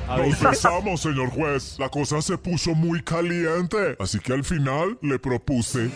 A 0.08 0.18
veces. 0.18 0.42
Besamos, 0.42 1.02
señor 1.02 1.30
juez. 1.30 1.78
La 1.80 1.90
cosa 1.90 2.22
se 2.22 2.38
puso 2.38 2.74
muy 2.76 3.04
caliente. 3.04 3.96
Así 4.00 4.20
que 4.20 4.34
al 4.34 4.44
final 4.44 4.98
le 5.02 5.20
propuse. 5.20 5.90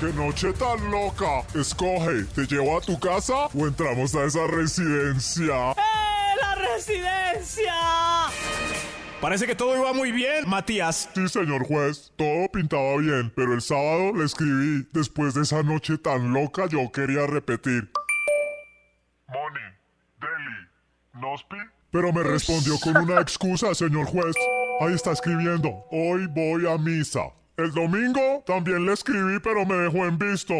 ¡Qué 0.00 0.12
noche 0.14 0.52
tan 0.54 0.90
loca! 0.90 1.46
Escoge, 1.54 2.24
¿te 2.34 2.42
llevo 2.46 2.76
a 2.76 2.80
tu 2.80 2.98
casa 2.98 3.46
o 3.54 3.66
entramos 3.68 4.14
a 4.16 4.24
esa 4.24 4.48
residencia? 4.48 5.70
¡Eh, 5.70 6.36
la 6.40 6.54
residencia! 6.56 7.72
Parece 9.22 9.46
que 9.46 9.54
todo 9.54 9.76
iba 9.76 9.92
muy 9.92 10.10
bien, 10.10 10.48
Matías. 10.48 11.08
Sí, 11.14 11.28
señor 11.28 11.64
juez, 11.64 12.12
todo 12.16 12.48
pintaba 12.50 12.96
bien, 12.96 13.32
pero 13.36 13.54
el 13.54 13.60
sábado 13.60 14.12
le 14.16 14.24
escribí. 14.24 14.88
Después 14.92 15.32
de 15.34 15.42
esa 15.42 15.62
noche 15.62 15.96
tan 15.96 16.32
loca, 16.32 16.66
yo 16.66 16.90
quería 16.90 17.24
repetir. 17.28 17.88
Moni, 19.28 19.60
Deli, 20.20 20.68
Nospi. 21.12 21.56
Pero 21.92 22.12
me 22.12 22.24
respondió 22.24 22.74
con 22.82 22.96
una 22.96 23.20
excusa, 23.20 23.72
señor 23.76 24.06
juez. 24.06 24.34
Ahí 24.80 24.94
está 24.94 25.12
escribiendo. 25.12 25.86
Hoy 25.92 26.26
voy 26.26 26.66
a 26.68 26.76
misa. 26.76 27.30
El 27.56 27.70
domingo 27.70 28.42
también 28.44 28.84
le 28.84 28.92
escribí, 28.92 29.38
pero 29.38 29.64
me 29.64 29.76
dejó 29.76 30.04
en 30.04 30.18
visto. 30.18 30.54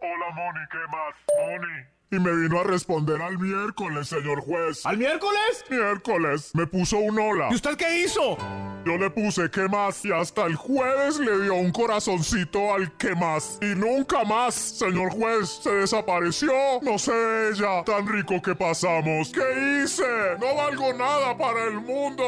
Hola, 0.00 0.30
Moni, 0.32 0.60
¿qué 0.70 0.78
más? 0.92 1.14
Moni. 1.40 1.91
Y 2.12 2.18
me 2.18 2.30
vino 2.30 2.60
a 2.60 2.64
responder 2.64 3.22
al 3.22 3.38
miércoles, 3.38 4.08
señor 4.08 4.42
juez. 4.42 4.84
¿Al 4.84 4.98
miércoles? 4.98 5.64
Miércoles. 5.70 6.50
Me 6.52 6.66
puso 6.66 6.98
un 6.98 7.18
hola. 7.18 7.48
¿Y 7.50 7.54
usted 7.54 7.74
qué 7.74 8.00
hizo? 8.00 8.36
Yo 8.84 8.98
le 8.98 9.08
puse 9.08 9.50
qué 9.50 9.66
más 9.66 10.04
y 10.04 10.12
hasta 10.12 10.44
el 10.44 10.54
jueves 10.54 11.18
le 11.18 11.40
dio 11.40 11.54
un 11.54 11.72
corazoncito 11.72 12.74
al 12.74 12.94
qué 12.98 13.14
más. 13.14 13.58
Y 13.62 13.74
nunca 13.74 14.24
más, 14.24 14.54
señor 14.54 15.10
juez, 15.10 15.60
se 15.62 15.70
desapareció. 15.70 16.52
No 16.82 16.98
sé 16.98 17.48
ella, 17.48 17.82
tan 17.82 18.06
rico 18.06 18.42
que 18.42 18.54
pasamos. 18.54 19.30
¿Qué 19.32 19.82
hice? 19.82 20.36
No 20.38 20.54
valgo 20.54 20.92
nada 20.92 21.34
para 21.38 21.64
el 21.64 21.80
mundo. 21.80 22.24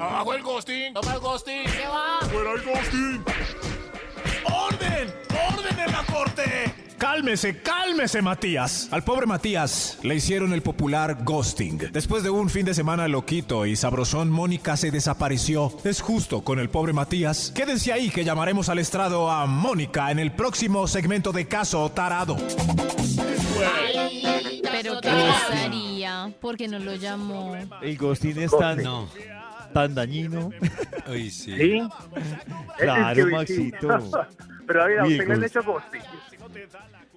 Abajo 0.00 0.34
el 0.34 0.42
ghosting. 0.44 0.94
Toma 0.94 1.14
el 1.14 1.20
ghosting. 1.20 1.64
¿Qué 1.64 1.88
va? 1.88 2.20
Fuera 2.28 2.52
el 2.52 2.62
ghosting. 2.62 3.24
¡Orden! 4.44 5.12
¡Orden 5.48 5.80
en 5.80 5.92
la 5.92 6.04
corte! 6.04 6.81
Cálmese, 7.02 7.60
cálmese, 7.60 8.22
Matías. 8.22 8.86
Al 8.92 9.02
pobre 9.02 9.26
Matías 9.26 9.98
le 10.04 10.14
hicieron 10.14 10.52
el 10.52 10.62
popular 10.62 11.24
ghosting. 11.24 11.90
Después 11.90 12.22
de 12.22 12.30
un 12.30 12.48
fin 12.48 12.64
de 12.64 12.74
semana 12.74 13.08
loquito 13.08 13.66
y 13.66 13.74
sabrosón, 13.74 14.30
Mónica 14.30 14.76
se 14.76 14.92
desapareció. 14.92 15.72
Es 15.82 16.00
justo 16.00 16.44
con 16.44 16.60
el 16.60 16.70
pobre 16.70 16.92
Matías. 16.92 17.50
Quédense 17.56 17.92
ahí 17.92 18.08
que 18.08 18.22
llamaremos 18.24 18.68
al 18.68 18.78
estrado 18.78 19.28
a 19.32 19.46
Mónica 19.46 20.12
en 20.12 20.20
el 20.20 20.30
próximo 20.30 20.86
segmento 20.86 21.32
de 21.32 21.48
Caso 21.48 21.90
Tarado. 21.90 22.36
Pero 24.70 25.00
¿qué 25.00 25.10
pasaría? 25.10 26.32
Porque 26.40 26.68
no 26.68 26.78
lo 26.78 26.94
llamó. 26.94 27.56
El 27.82 27.98
ghosting 27.98 28.38
es 28.38 28.56
tan, 28.56 28.80
No. 28.80 29.08
tan 29.74 29.92
dañino. 29.92 30.50
Uy, 31.10 31.32
sí. 31.32 31.52
¿sí? 31.56 31.82
Claro, 32.78 33.26
Maxito. 33.26 33.88
Pero 34.68 34.82
a 34.84 34.86
ver, 34.86 35.00
¿a 35.00 35.04
usted 35.04 35.26
le 35.26 35.34
han 35.34 35.44
hecho 35.44 35.62
ghosting? 35.64 36.00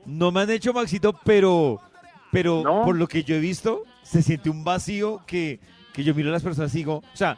No 0.05 0.31
me 0.31 0.41
han 0.41 0.49
hecho 0.49 0.73
Maxito, 0.73 1.13
pero, 1.23 1.81
pero 2.31 2.61
¿No? 2.63 2.83
por 2.83 2.95
lo 2.95 3.07
que 3.07 3.23
yo 3.23 3.35
he 3.35 3.39
visto, 3.39 3.83
se 4.03 4.21
siente 4.21 4.49
un 4.49 4.63
vacío 4.63 5.23
que, 5.25 5.59
que 5.93 6.03
yo 6.03 6.13
miro 6.13 6.29
a 6.29 6.31
las 6.33 6.43
personas 6.43 6.73
y 6.75 6.79
digo, 6.79 6.97
o 6.97 7.15
sea, 7.17 7.37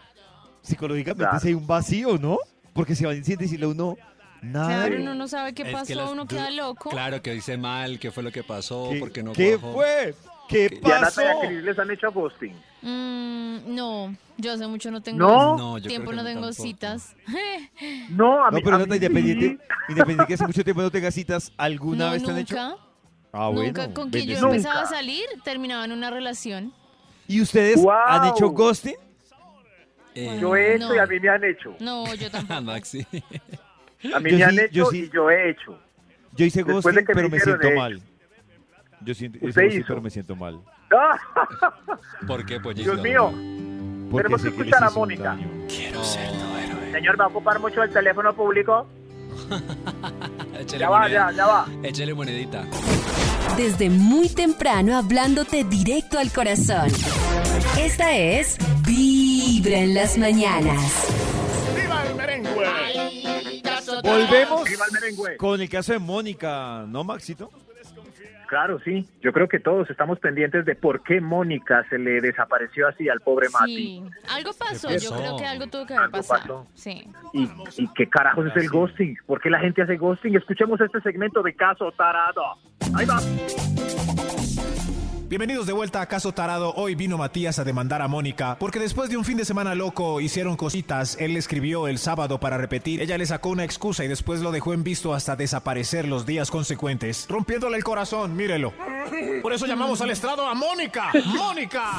psicológicamente 0.62 1.24
Claro. 1.24 1.40
si 1.40 1.48
hay 1.50 1.54
un 1.54 1.68
vacío, 1.68 2.18
¿no? 2.18 2.38
Porque 2.74 2.96
se 2.96 3.06
va 3.06 3.12
a 3.14 3.16
decirle 3.16 3.66
a 3.66 3.70
uno 3.70 3.96
nada. 4.42 4.68
Claro, 4.86 5.02
uno 5.02 5.16
no 5.16 5.28
sabe 5.28 5.54
qué 5.54 5.64
Es 5.64 5.68
que 5.70 5.74
pasó, 5.74 5.96
las 5.96 6.12
uno 6.12 6.28
queda 6.28 6.50
loco. 6.52 6.90
Claro, 6.90 7.22
que 7.22 7.32
dice 7.34 7.58
mal, 7.58 8.00
qué 8.00 8.12
fue 8.12 8.24
lo 8.24 8.32
que 8.32 8.44
pasó, 8.44 8.90
¿Qué, 8.92 9.00
porque 9.00 9.24
no 9.24 9.34
¿qué 9.34 9.58
fue? 9.58 10.14
¿Qué 10.48 10.80
¿Y 10.82 10.92
a 10.92 11.00
pasó? 11.02 11.22
Y 11.22 11.26
a 11.26 11.40
Cris 11.48 11.64
les 11.64 11.80
han 11.80 11.92
hecho 11.92 12.12
ghosting? 12.12 12.54
Mm, 12.82 13.76
no, 13.76 14.16
yo 14.38 14.54
hace 14.54 14.68
mucho 14.68 14.90
no 14.92 15.02
tengo 15.02 15.18
¿No? 15.20 15.58
No, 15.58 15.78
yo 15.78 15.88
tiempo, 15.88 16.12
creo 16.12 16.22
no 16.24 16.28
que 16.28 16.34
no 16.36 16.42
tengo 16.42 16.48
tampoco. 16.48 16.64
citas. 16.64 17.16
No, 18.10 18.44
a 18.46 18.52
No, 18.52 18.58
mí, 18.58 18.62
pero 18.64 18.76
a 18.76 18.80
Nata, 18.80 18.90
mí 18.92 18.96
independiente, 18.96 19.48
sí. 19.50 19.58
independiente 19.90 20.28
que 20.28 20.34
hace 20.36 20.48
mucho 20.48 20.64
tiempo 20.64 20.82
no 20.82 20.92
tengas 20.92 21.14
citas, 21.14 21.52
¿alguna 21.58 22.06
no, 22.08 22.12
vez 22.14 22.24
te 22.24 22.32
han 22.32 22.38
hecho? 22.38 22.56
nunca. 22.56 22.78
Ah, 23.34 23.48
bueno. 23.50 23.64
nunca 23.66 23.94
con 23.94 24.10
quien 24.10 24.28
yo 24.28 24.38
empezaba 24.48 24.82
a 24.82 24.86
salir, 24.88 25.26
terminaba 25.44 25.86
en 25.86 25.92
una 25.92 26.10
relación. 26.10 26.74
¿Y 27.28 27.42
ustedes 27.42 27.82
¡Guau! 27.82 28.08
han 28.08 28.28
hecho 28.30 28.50
ghosting? 28.50 28.96
Eh, 30.16 30.38
Yo 30.42 30.56
he 30.56 30.76
hecho 30.76 30.88
No. 30.90 30.96
y 30.96 30.98
a 30.98 31.06
mí 31.06 31.20
me 31.20 31.30
han 31.30 31.44
hecho. 31.44 31.76
No, 31.80 32.12
yo 32.16 32.32
tampoco. 32.32 32.62
Maxi. 32.62 33.06
A 34.14 34.20
mí 34.20 34.32
Yo 34.32 34.38
me 34.38 34.44
han 34.46 34.52
sí, 34.56 34.60
hecho 34.62 34.72
yo 34.74 34.86
sí. 34.88 34.98
y 35.04 35.10
yo 35.12 35.30
he 35.30 35.50
hecho. 35.52 35.80
Yo 36.34 36.46
hice 36.46 36.64
Después 36.64 36.84
ghosting, 36.86 37.06
que 37.06 37.14
pero 37.14 37.30
me 37.30 37.40
siento 37.40 37.70
mal. 37.72 38.02
Yo 39.02 39.14
siento, 39.14 39.40
¿Usted 39.42 39.64
hizo? 39.72 39.86
pero 39.88 40.02
me 40.02 40.10
siento 40.10 40.36
mal. 40.36 40.60
¿Por 42.28 42.46
qué, 42.46 42.60
pollito? 42.60 42.92
Dios 42.92 43.02
mío. 43.04 43.32
Porque 44.10 44.24
Tenemos 44.24 44.42
que 44.42 44.50
les 44.50 44.58
escuchar 44.60 44.84
a 44.84 44.88
hice 44.88 44.96
un 44.96 45.02
Mónica. 45.02 45.24
daño. 45.24 45.48
Oh, 46.00 46.04
Señor, 46.94 47.20
¿va 47.20 47.26
a 47.26 47.28
ocupar 47.28 47.60
mucho 47.60 47.84
el 47.84 47.92
teléfono 47.92 48.34
público? 48.34 48.88
Ya 50.78 50.90
va, 50.90 51.02
moneda- 51.02 51.30
ya, 51.32 51.38
ya 51.38 51.46
va. 51.46 51.66
échele 51.84 52.14
monedita. 52.14 52.66
Desde 53.56 53.90
muy 53.92 54.28
temprano 54.28 54.98
hablándote 54.98 55.64
directo 55.64 56.18
al 56.18 56.32
corazón. 56.32 56.88
Esta 57.80 58.16
es 58.18 58.58
Vibra 58.86 59.78
en 59.78 59.94
las 59.94 60.18
mañanas. 60.18 61.08
¡Viva 61.80 62.04
el 62.08 62.16
merengue! 62.16 62.50
Volvemos 64.04 64.64
Viva 64.68 64.86
el 64.88 64.92
merengue. 64.94 65.38
con 65.38 65.62
el 65.62 65.70
caso 65.70 65.94
de 65.94 66.00
Mónica, 66.00 66.84
¿no, 66.88 67.04
Maxito? 67.04 67.52
Claro, 68.48 68.80
sí. 68.84 69.06
Yo 69.22 69.34
creo 69.34 69.48
que 69.48 69.60
todos 69.60 69.90
estamos 69.90 70.20
pendientes 70.20 70.66
de 70.66 70.76
por 70.76 71.04
qué 71.04 71.22
Mónica 71.22 71.86
se 71.90 71.98
le 72.00 72.22
desapareció 72.22 72.88
así 72.88 73.10
al 73.10 73.20
pobre 73.22 73.48
Mati. 73.50 73.76
Sí, 73.76 74.04
algo 74.30 74.52
pasó. 74.58 74.88
¿Qué 74.88 75.00
Yo 75.00 75.12
creo 75.12 75.38
que 75.38 75.46
algo 75.46 75.68
tuvo 75.68 75.86
que 75.86 75.94
haber 75.94 76.06
Algo 76.06 76.18
pasado. 76.18 76.64
pasó. 76.64 76.68
Sí. 76.74 77.08
¿Y, 77.34 77.50
¿Y 77.78 77.88
qué 77.94 78.08
carajos 78.10 78.48
es 78.48 78.56
el 78.56 78.70
ghosting? 78.70 79.18
¿Por 79.26 79.42
qué 79.42 79.50
la 79.50 79.60
gente 79.60 79.82
hace 79.82 79.98
ghosting? 79.98 80.36
Escuchemos 80.36 80.80
este 80.82 81.02
segmento 81.02 81.42
de 81.44 81.54
Caso 81.54 81.92
Tarado. 81.92 82.44
Ahí 82.96 83.06
va. 83.06 83.20
Bienvenidos 85.30 85.68
de 85.68 85.74
vuelta 85.74 86.00
a 86.00 86.06
Caso 86.06 86.32
Tarado. 86.32 86.74
Hoy 86.78 86.96
vino 86.96 87.18
Matías 87.18 87.60
a 87.60 87.66
demandar 87.66 88.02
a 88.02 88.08
Mónica 88.08 88.56
porque 88.58 88.80
después 88.80 89.10
de 89.10 89.18
un 89.18 89.26
fin 89.26 89.36
de 89.36 89.44
semana 89.44 89.76
loco 89.76 90.22
hicieron 90.22 90.56
cositas. 90.56 91.18
Él 91.20 91.34
le 91.34 91.40
escribió 91.40 91.90
el 91.90 91.98
sábado 91.98 92.40
para 92.40 92.58
repetir. 92.58 93.02
Ella 93.02 93.18
le 93.18 93.26
sacó 93.26 93.50
una 93.50 93.66
excusa 93.66 94.06
y 94.06 94.08
después 94.08 94.40
lo 94.40 94.54
dejó 94.54 94.74
en 94.74 94.86
visto 94.86 95.14
hasta 95.14 95.36
desaparecer 95.36 96.08
los 96.08 96.26
días 96.26 96.50
consecuentes, 96.50 97.26
rompiéndole 97.28 97.76
el 97.76 97.84
corazón. 97.84 98.38
Mírelo. 98.38 98.72
Por 99.42 99.52
eso 99.52 99.66
llamamos 99.66 100.00
al 100.00 100.12
estrado 100.12 100.48
a 100.48 100.54
Mónica. 100.54 101.12
¡Mónica! 101.26 101.92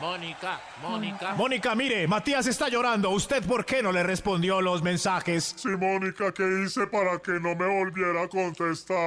Mónica, 0.00 0.60
Mónica. 0.82 1.34
Mónica, 1.34 1.74
mire, 1.74 2.08
Matías 2.08 2.46
está 2.46 2.68
llorando. 2.68 3.10
¿Usted 3.10 3.44
por 3.46 3.66
qué 3.66 3.82
no 3.82 3.92
le 3.92 4.02
respondió 4.02 4.62
los 4.62 4.82
mensajes? 4.82 5.54
Sí, 5.56 5.68
Mónica, 5.68 6.32
¿qué 6.32 6.64
hice 6.64 6.86
para 6.86 7.18
que 7.18 7.32
no 7.32 7.54
me 7.54 7.66
volviera 7.66 8.22
a 8.22 8.28
contestar? 8.28 8.98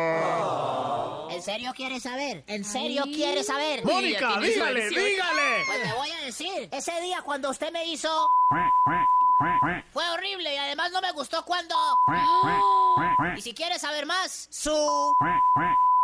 ¿En 1.31 1.41
serio 1.41 1.71
quieres 1.75 2.03
saber? 2.03 2.43
¿En 2.45 2.63
serio 2.63 3.03
quieres 3.05 3.47
saber? 3.47 3.83
Mónica, 3.83 4.39
dígale, 4.39 4.89
dígale. 4.89 5.63
Pues 5.65 5.81
te 5.81 5.93
voy 5.93 6.11
a 6.11 6.25
decir. 6.25 6.69
Ese 6.71 7.01
día 7.01 7.21
cuando 7.23 7.49
usted 7.49 7.71
me 7.71 7.85
hizo... 7.85 8.29
Fue 9.91 10.09
horrible 10.11 10.53
y 10.53 10.57
además 10.57 10.91
no 10.91 11.01
me 11.01 11.11
gustó 11.11 11.43
cuando... 11.43 11.75
Y 13.35 13.41
si 13.41 13.53
quieres 13.53 13.81
saber 13.81 14.05
más, 14.05 14.47
su... 14.51 14.71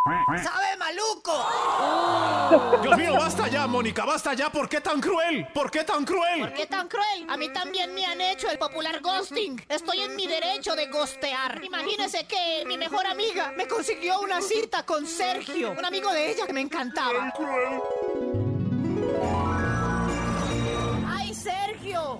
¡Sabe 0.03 0.77
maluco! 0.77 2.81
Dios 2.81 2.97
mío, 2.97 3.13
basta 3.13 3.47
ya, 3.47 3.67
Mónica, 3.67 4.05
basta 4.05 4.33
ya. 4.33 4.51
¿Por 4.51 4.69
qué 4.69 4.81
tan 4.81 5.01
cruel? 5.01 5.47
¿Por 5.53 5.69
qué 5.69 5.83
tan 5.83 6.05
cruel? 6.05 6.39
¿Por 6.39 6.53
qué 6.53 6.65
tan 6.65 6.87
cruel? 6.87 7.29
A 7.29 7.37
mí 7.37 7.49
también 7.49 7.93
me 7.93 8.05
han 8.05 8.21
hecho 8.21 8.49
el 8.49 8.57
popular 8.57 9.01
ghosting. 9.01 9.61
Estoy 9.67 10.01
en 10.01 10.15
mi 10.15 10.25
derecho 10.25 10.75
de 10.75 10.87
ghostear. 10.87 11.63
Imagínese 11.63 12.25
que 12.25 12.63
mi 12.65 12.77
mejor 12.77 13.05
amiga 13.05 13.51
me 13.55 13.67
consiguió 13.67 14.21
una 14.21 14.41
cita 14.41 14.85
con 14.85 15.05
Sergio, 15.05 15.71
un 15.71 15.85
amigo 15.85 16.11
de 16.11 16.31
ella 16.31 16.47
que 16.47 16.53
me 16.53 16.61
encantaba. 16.61 17.25
¡Ay, 17.25 17.31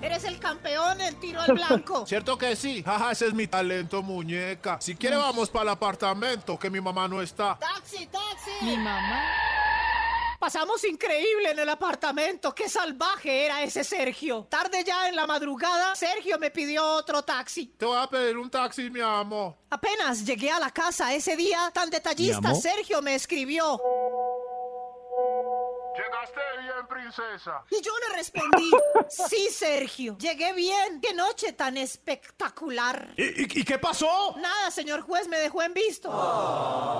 Eres 0.10 0.24
el 0.24 0.40
campeón 0.40 1.00
en 1.02 1.20
tiro 1.20 1.40
al 1.40 1.54
blanco. 1.54 2.04
¿Cierto 2.08 2.36
que 2.36 2.56
sí? 2.56 2.82
Jaja, 2.82 3.12
ese 3.12 3.28
es 3.28 3.34
mi 3.36 3.46
talento, 3.46 4.02
muñeca. 4.02 4.82
Si 4.82 4.96
quiere, 4.96 5.16
vamos 5.16 5.52
para 5.52 5.64
el 5.64 5.70
apartamento, 5.70 6.58
que 6.58 6.68
mi 6.72 6.82
mamá 6.82 7.08
no 7.08 7.22
está. 7.22 7.60
¡Taxi, 7.60 8.08
taxi! 8.08 8.66
Mi 8.66 8.76
mamá. 8.76 9.22
Pasamos 10.40 10.84
increíble 10.86 11.52
en 11.52 11.60
el 11.60 11.70
apartamento. 11.70 12.56
Qué 12.56 12.68
salvaje 12.68 13.46
era 13.46 13.62
ese 13.62 13.84
Sergio. 13.84 14.48
Tarde 14.50 14.84
ya 14.84 15.10
en 15.10 15.16
la 15.16 15.28
madrugada, 15.28 15.94
Sergio 15.94 16.40
me 16.40 16.50
pidió 16.50 16.84
otro 16.84 17.22
taxi. 17.22 17.68
Te 17.78 17.86
voy 17.86 18.02
a 18.02 18.08
pedir 18.08 18.36
un 18.36 18.50
taxi, 18.50 18.90
mi 18.90 19.02
amor. 19.02 19.58
Apenas 19.70 20.26
llegué 20.26 20.50
a 20.50 20.58
la 20.60 20.72
casa 20.72 21.14
ese 21.14 21.36
día, 21.36 21.70
tan 21.72 21.92
detallista. 21.92 22.56
Sergio 22.56 23.00
me 23.04 23.14
escribió. 23.14 23.80
Princesa. 27.14 27.64
Y 27.72 27.82
yo 27.82 27.92
le 28.08 28.16
respondí, 28.16 28.72
sí, 29.10 29.48
Sergio, 29.52 30.18
llegué 30.18 30.54
bien. 30.54 31.02
Qué 31.02 31.14
noche 31.14 31.54
tan 31.54 31.78
espectacular. 31.78 33.14
¿Y, 33.18 33.24
y- 33.24 33.60
y 33.62 33.64
qué 33.64 33.78
pasó? 33.80 34.36
Nada, 34.38 34.70
señor 34.72 35.02
juez, 35.02 35.28
me 35.28 35.40
dejó 35.40 35.62
en 35.64 35.74
visto. 35.74 36.10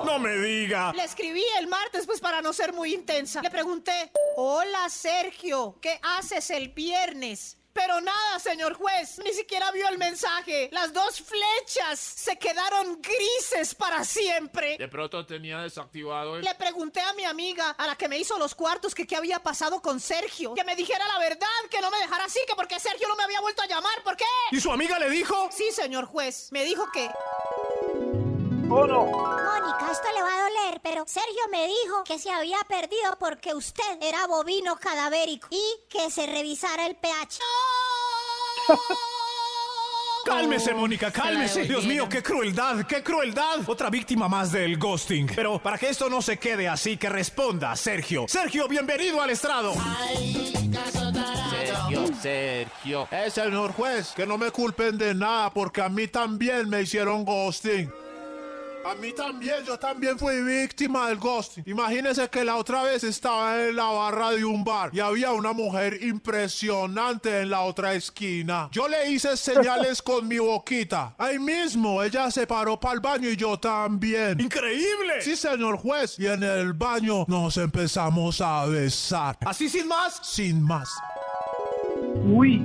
No 0.06 0.20
me 0.20 0.36
diga. 0.38 0.92
Le 0.94 1.04
escribí 1.04 1.44
el 1.60 1.68
martes, 1.68 2.06
pues 2.06 2.20
para 2.20 2.42
no 2.42 2.54
ser 2.54 2.74
muy 2.74 2.94
intensa. 2.94 3.42
Le 3.42 3.50
pregunté, 3.52 4.12
hola 4.36 4.90
Sergio, 4.90 5.78
¿qué 5.82 6.00
haces 6.18 6.50
el 6.50 6.70
viernes? 6.70 7.58
Pero 7.80 8.02
nada, 8.02 8.40
señor 8.40 8.74
juez, 8.74 9.20
ni 9.24 9.32
siquiera 9.32 9.72
vio 9.72 9.88
el 9.88 9.98
mensaje. 9.98 10.68
Las 10.74 10.92
dos 10.92 11.22
flechas 11.22 11.98
se 11.98 12.38
quedaron 12.38 13.02
grises 13.02 13.74
para 13.74 14.04
siempre. 14.04 14.78
De 14.78 14.90
pronto 14.90 15.26
tenía 15.26 15.62
desactivado 15.62 16.36
el... 16.36 16.44
Le 16.44 16.54
pregunté 16.56 17.00
a 17.00 17.14
mi 17.14 17.24
amiga, 17.24 17.70
a 17.70 17.88
la 17.88 17.96
que 17.96 18.10
me 18.10 18.18
hizo 18.18 18.38
los 18.38 18.54
cuartos, 18.54 18.94
que 18.94 19.08
qué 19.08 19.16
había 19.16 19.42
pasado 19.42 19.82
con 19.82 20.02
Sergio. 20.02 20.56
Que 20.56 20.66
me 20.66 20.76
dijera 20.76 21.08
la 21.08 21.20
verdad, 21.20 21.48
que 21.72 21.80
no 21.80 21.90
me 21.90 22.00
dejara 22.00 22.26
así, 22.26 22.42
que 22.46 22.54
porque 22.54 22.78
Sergio 22.82 23.08
no 23.08 23.16
me 23.16 23.24
había 23.24 23.40
vuelto 23.40 23.62
a 23.62 23.68
llamar. 23.68 24.04
¿Por 24.04 24.18
qué? 24.18 24.26
¿Y 24.52 24.60
su 24.60 24.74
amiga 24.74 25.00
le 25.00 25.10
dijo? 25.10 25.48
Sí, 25.50 25.72
señor 25.72 26.04
juez. 26.04 26.50
Me 26.52 26.66
dijo 26.66 26.86
que... 26.92 27.10
¿O 28.72 28.86
no? 28.86 29.06
Mónica, 29.06 29.92
esto 29.92 30.08
le 30.14 30.22
va 30.22 30.30
a 30.30 30.44
doler, 30.44 30.80
pero 30.84 31.04
Sergio 31.08 31.42
me 31.52 31.68
dijo 31.68 32.04
que 32.06 32.20
se 32.20 32.30
había 32.32 32.60
perdido 32.68 33.18
porque 33.20 33.54
usted 33.56 33.98
era 34.02 34.28
bovino 34.28 34.76
cadavérico 34.76 35.48
y 35.50 35.64
que 35.90 36.12
se 36.12 36.28
revisara 36.28 36.86
el 36.86 36.96
pH. 36.96 37.40
Cálmese, 40.26 40.74
Mónica, 40.76 41.12
cálmese. 41.12 41.64
Dios 41.64 41.86
mío, 41.86 42.08
qué 42.08 42.22
crueldad, 42.22 42.86
qué 42.86 43.02
crueldad. 43.02 43.62
Otra 43.66 43.90
víctima 43.90 44.28
más 44.28 44.52
del 44.52 44.78
ghosting. 44.78 45.32
Pero 45.36 45.58
para 45.58 45.78
que 45.78 45.90
esto 45.90 46.08
no 46.08 46.22
se 46.22 46.38
quede 46.38 46.68
así, 46.68 46.98
que 46.98 47.10
responda 47.10 47.76
Sergio. 47.76 48.26
Sergio, 48.28 48.68
bienvenido 48.68 49.22
al 49.22 49.32
estrado. 49.32 49.74
Sergio, 51.50 52.08
Sergio. 52.22 53.08
Eh, 53.10 53.32
señor 53.32 53.72
juez, 53.72 54.12
que 54.16 54.28
no 54.28 54.38
me 54.38 54.52
culpen 54.52 55.00
de 55.00 55.16
nada, 55.16 55.52
porque 55.52 55.82
a 55.82 55.90
mí 55.90 56.08
también 56.08 56.70
me 56.70 56.82
hicieron 56.82 57.26
ghosting. 57.26 57.92
A 58.86 58.96
mí 58.96 59.12
también, 59.12 59.64
yo 59.66 59.78
también 59.78 60.18
fui 60.18 60.42
víctima 60.42 61.10
del 61.10 61.18
ghosting. 61.18 61.64
Imagínese 61.68 62.30
que 62.30 62.44
la 62.44 62.56
otra 62.56 62.84
vez 62.84 63.04
estaba 63.04 63.68
en 63.68 63.76
la 63.76 63.86
barra 63.86 64.32
de 64.32 64.46
un 64.46 64.64
bar 64.64 64.90
y 64.94 65.00
había 65.00 65.32
una 65.32 65.54
mujer 65.54 66.02
impresionante 66.02 67.42
en 67.42 67.50
la 67.50 67.62
otra 67.62 67.94
esquina. 67.94 68.70
Yo 68.72 68.88
le 68.88 69.12
hice 69.12 69.36
señales 69.36 70.02
con 70.02 70.28
mi 70.28 70.40
boquita. 70.40 71.14
Ahí 71.18 71.40
mismo, 71.40 72.02
ella 72.02 72.32
se 72.32 72.48
paró 72.48 72.80
para 72.80 72.96
el 72.96 73.00
baño 73.02 73.30
y 73.30 73.36
yo 73.36 73.60
también. 73.60 74.40
¡Increíble! 74.40 75.22
Sí, 75.22 75.36
señor 75.36 75.78
juez. 75.78 76.18
Y 76.18 76.28
en 76.28 76.44
el 76.44 76.74
baño 76.74 77.26
nos 77.28 77.58
empezamos 77.58 78.40
a 78.42 78.66
besar. 78.66 79.38
¿Así 79.46 79.70
sin 79.70 79.88
más? 79.88 80.20
Sin 80.24 80.62
más. 80.64 80.90
Uy. 82.26 82.64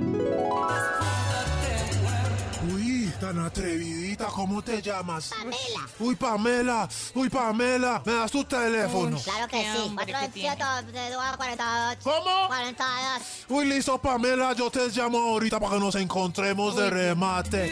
Tan 3.35 3.45
atrevidita, 3.45 4.25
¿cómo 4.27 4.61
te 4.61 4.81
llamas? 4.81 5.29
Pamela. 5.29 5.89
Uy, 5.99 6.15
Pamela, 6.15 6.87
uy, 7.13 7.29
Pamela, 7.29 8.01
me 8.05 8.13
das 8.13 8.31
tu 8.31 8.43
teléfono. 8.43 9.17
Claro 9.19 9.47
que 9.47 9.61
sí. 9.61 9.67
hambre 9.67 10.05
que 10.05 10.11
427 10.11 11.37
42 11.37 11.97
¿Cómo? 12.03 12.47
42. 12.47 13.45
Uy, 13.49 13.65
listo, 13.65 13.97
Pamela, 14.01 14.53
yo 14.53 14.69
te 14.71 14.87
llamo 14.89 15.17
ahorita 15.17 15.59
para 15.59 15.73
que 15.73 15.79
nos 15.79 15.95
encontremos 15.95 16.75
de 16.75 16.89
remate. 16.89 17.71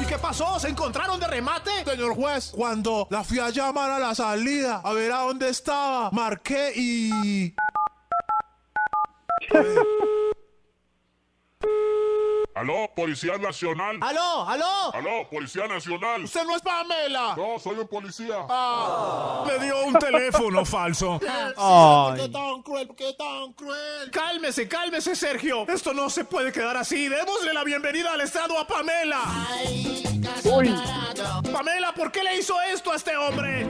¿Y 0.00 0.04
qué 0.04 0.18
pasó? 0.18 0.58
¿Se 0.58 0.68
encontraron 0.68 1.18
de 1.18 1.26
remate? 1.26 1.70
Señor 1.84 2.14
juez, 2.14 2.52
cuando 2.54 3.06
la 3.10 3.24
fui 3.24 3.38
a 3.38 3.50
llamar 3.50 3.90
a 3.90 3.98
la 3.98 4.14
salida, 4.14 4.80
a 4.84 4.92
ver 4.92 5.12
a 5.12 5.20
dónde 5.20 5.48
estaba, 5.48 6.10
marqué 6.10 6.72
y... 6.76 7.54
Aló, 12.62 12.88
Policía 12.94 13.38
Nacional. 13.38 13.98
¡Aló, 14.00 14.48
aló! 14.48 14.94
Aló, 14.94 15.28
Policía 15.28 15.66
Nacional. 15.66 16.22
¡Usted 16.22 16.44
no 16.44 16.54
es 16.54 16.62
Pamela! 16.62 17.34
No, 17.36 17.58
soy 17.58 17.76
un 17.76 17.88
policía. 17.88 18.46
Ah. 18.48 19.42
Le 19.48 19.64
dio 19.64 19.84
un 19.84 19.94
teléfono 19.94 20.64
falso. 20.64 21.18
¿Por 21.18 22.16
qué 22.16 22.28
tan 22.28 22.62
cruel? 22.62 22.86
¿Por 22.86 22.94
qué 22.94 23.14
tan 23.14 23.52
cruel? 23.54 24.12
Cálmese, 24.12 24.68
cálmese, 24.68 25.16
Sergio. 25.16 25.66
Esto 25.68 25.92
no 25.92 26.08
se 26.08 26.24
puede 26.24 26.52
quedar 26.52 26.76
así. 26.76 27.08
Démosle 27.08 27.52
la 27.52 27.64
bienvenida 27.64 28.12
al 28.12 28.20
estrado 28.20 28.56
a 28.56 28.64
Pamela. 28.64 29.22
Uy. 30.44 30.72
Pamela, 31.52 31.92
¿por 31.94 32.12
qué 32.12 32.22
le 32.22 32.36
hizo 32.36 32.54
esto 32.62 32.92
a 32.92 32.94
este 32.94 33.16
hombre? 33.16 33.66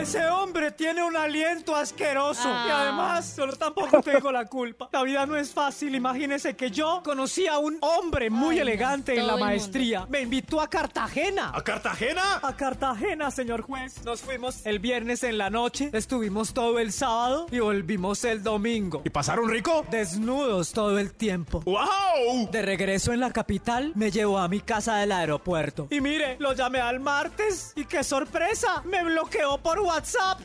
Ese 0.00 0.26
hombre 0.28 0.70
tiene 0.72 1.04
un 1.04 1.14
aliento 1.14 1.76
asqueroso. 1.76 2.44
Ah. 2.46 2.64
Y 2.66 2.70
además, 2.70 3.34
solo 3.36 3.52
tampoco 3.52 4.00
tengo 4.00 4.32
la 4.32 4.46
culpa. 4.46 4.88
La 4.92 5.02
vida 5.02 5.26
no 5.26 5.36
es 5.36 5.52
fácil. 5.52 5.94
Imagínese 5.94 6.56
que 6.56 6.70
yo 6.70 7.02
conocí 7.04 7.46
a 7.46 7.58
un 7.58 7.76
hombre 7.82 8.30
muy 8.30 8.54
Ay, 8.54 8.60
elegante 8.60 9.18
en 9.18 9.26
la 9.26 9.36
maestría. 9.36 10.06
Me 10.08 10.22
invitó 10.22 10.60
a 10.62 10.68
Cartagena. 10.68 11.52
¿A 11.54 11.62
Cartagena? 11.62 12.40
A 12.42 12.56
Cartagena, 12.56 13.30
señor 13.30 13.60
juez. 13.60 14.02
Nos 14.02 14.22
fuimos 14.22 14.64
el 14.64 14.78
viernes 14.78 15.22
en 15.22 15.36
la 15.36 15.50
noche, 15.50 15.90
estuvimos 15.92 16.54
todo 16.54 16.78
el 16.78 16.92
sábado 16.92 17.46
y 17.50 17.58
volvimos 17.58 18.24
el 18.24 18.42
domingo. 18.42 19.02
¿Y 19.04 19.10
pasaron 19.10 19.50
rico? 19.50 19.84
Desnudos 19.90 20.72
todo 20.72 20.98
el 20.98 21.12
tiempo. 21.12 21.60
¡Wow! 21.66 22.50
De 22.50 22.62
regreso 22.62 23.12
en 23.12 23.20
la 23.20 23.32
capital, 23.32 23.92
me 23.96 24.10
llevó 24.10 24.38
a 24.38 24.48
mi 24.48 24.60
casa 24.60 24.96
del 24.96 25.12
aeropuerto. 25.12 25.88
Y 25.90 26.00
mire, 26.00 26.36
lo 26.38 26.54
llamé 26.54 26.80
al 26.80 27.00
martes 27.00 27.74
y 27.76 27.84
qué 27.84 28.02
sorpresa, 28.02 28.82
me 28.86 29.04
bloqueó 29.04 29.58
por 29.58 29.78
WhatsApp, 29.78 29.89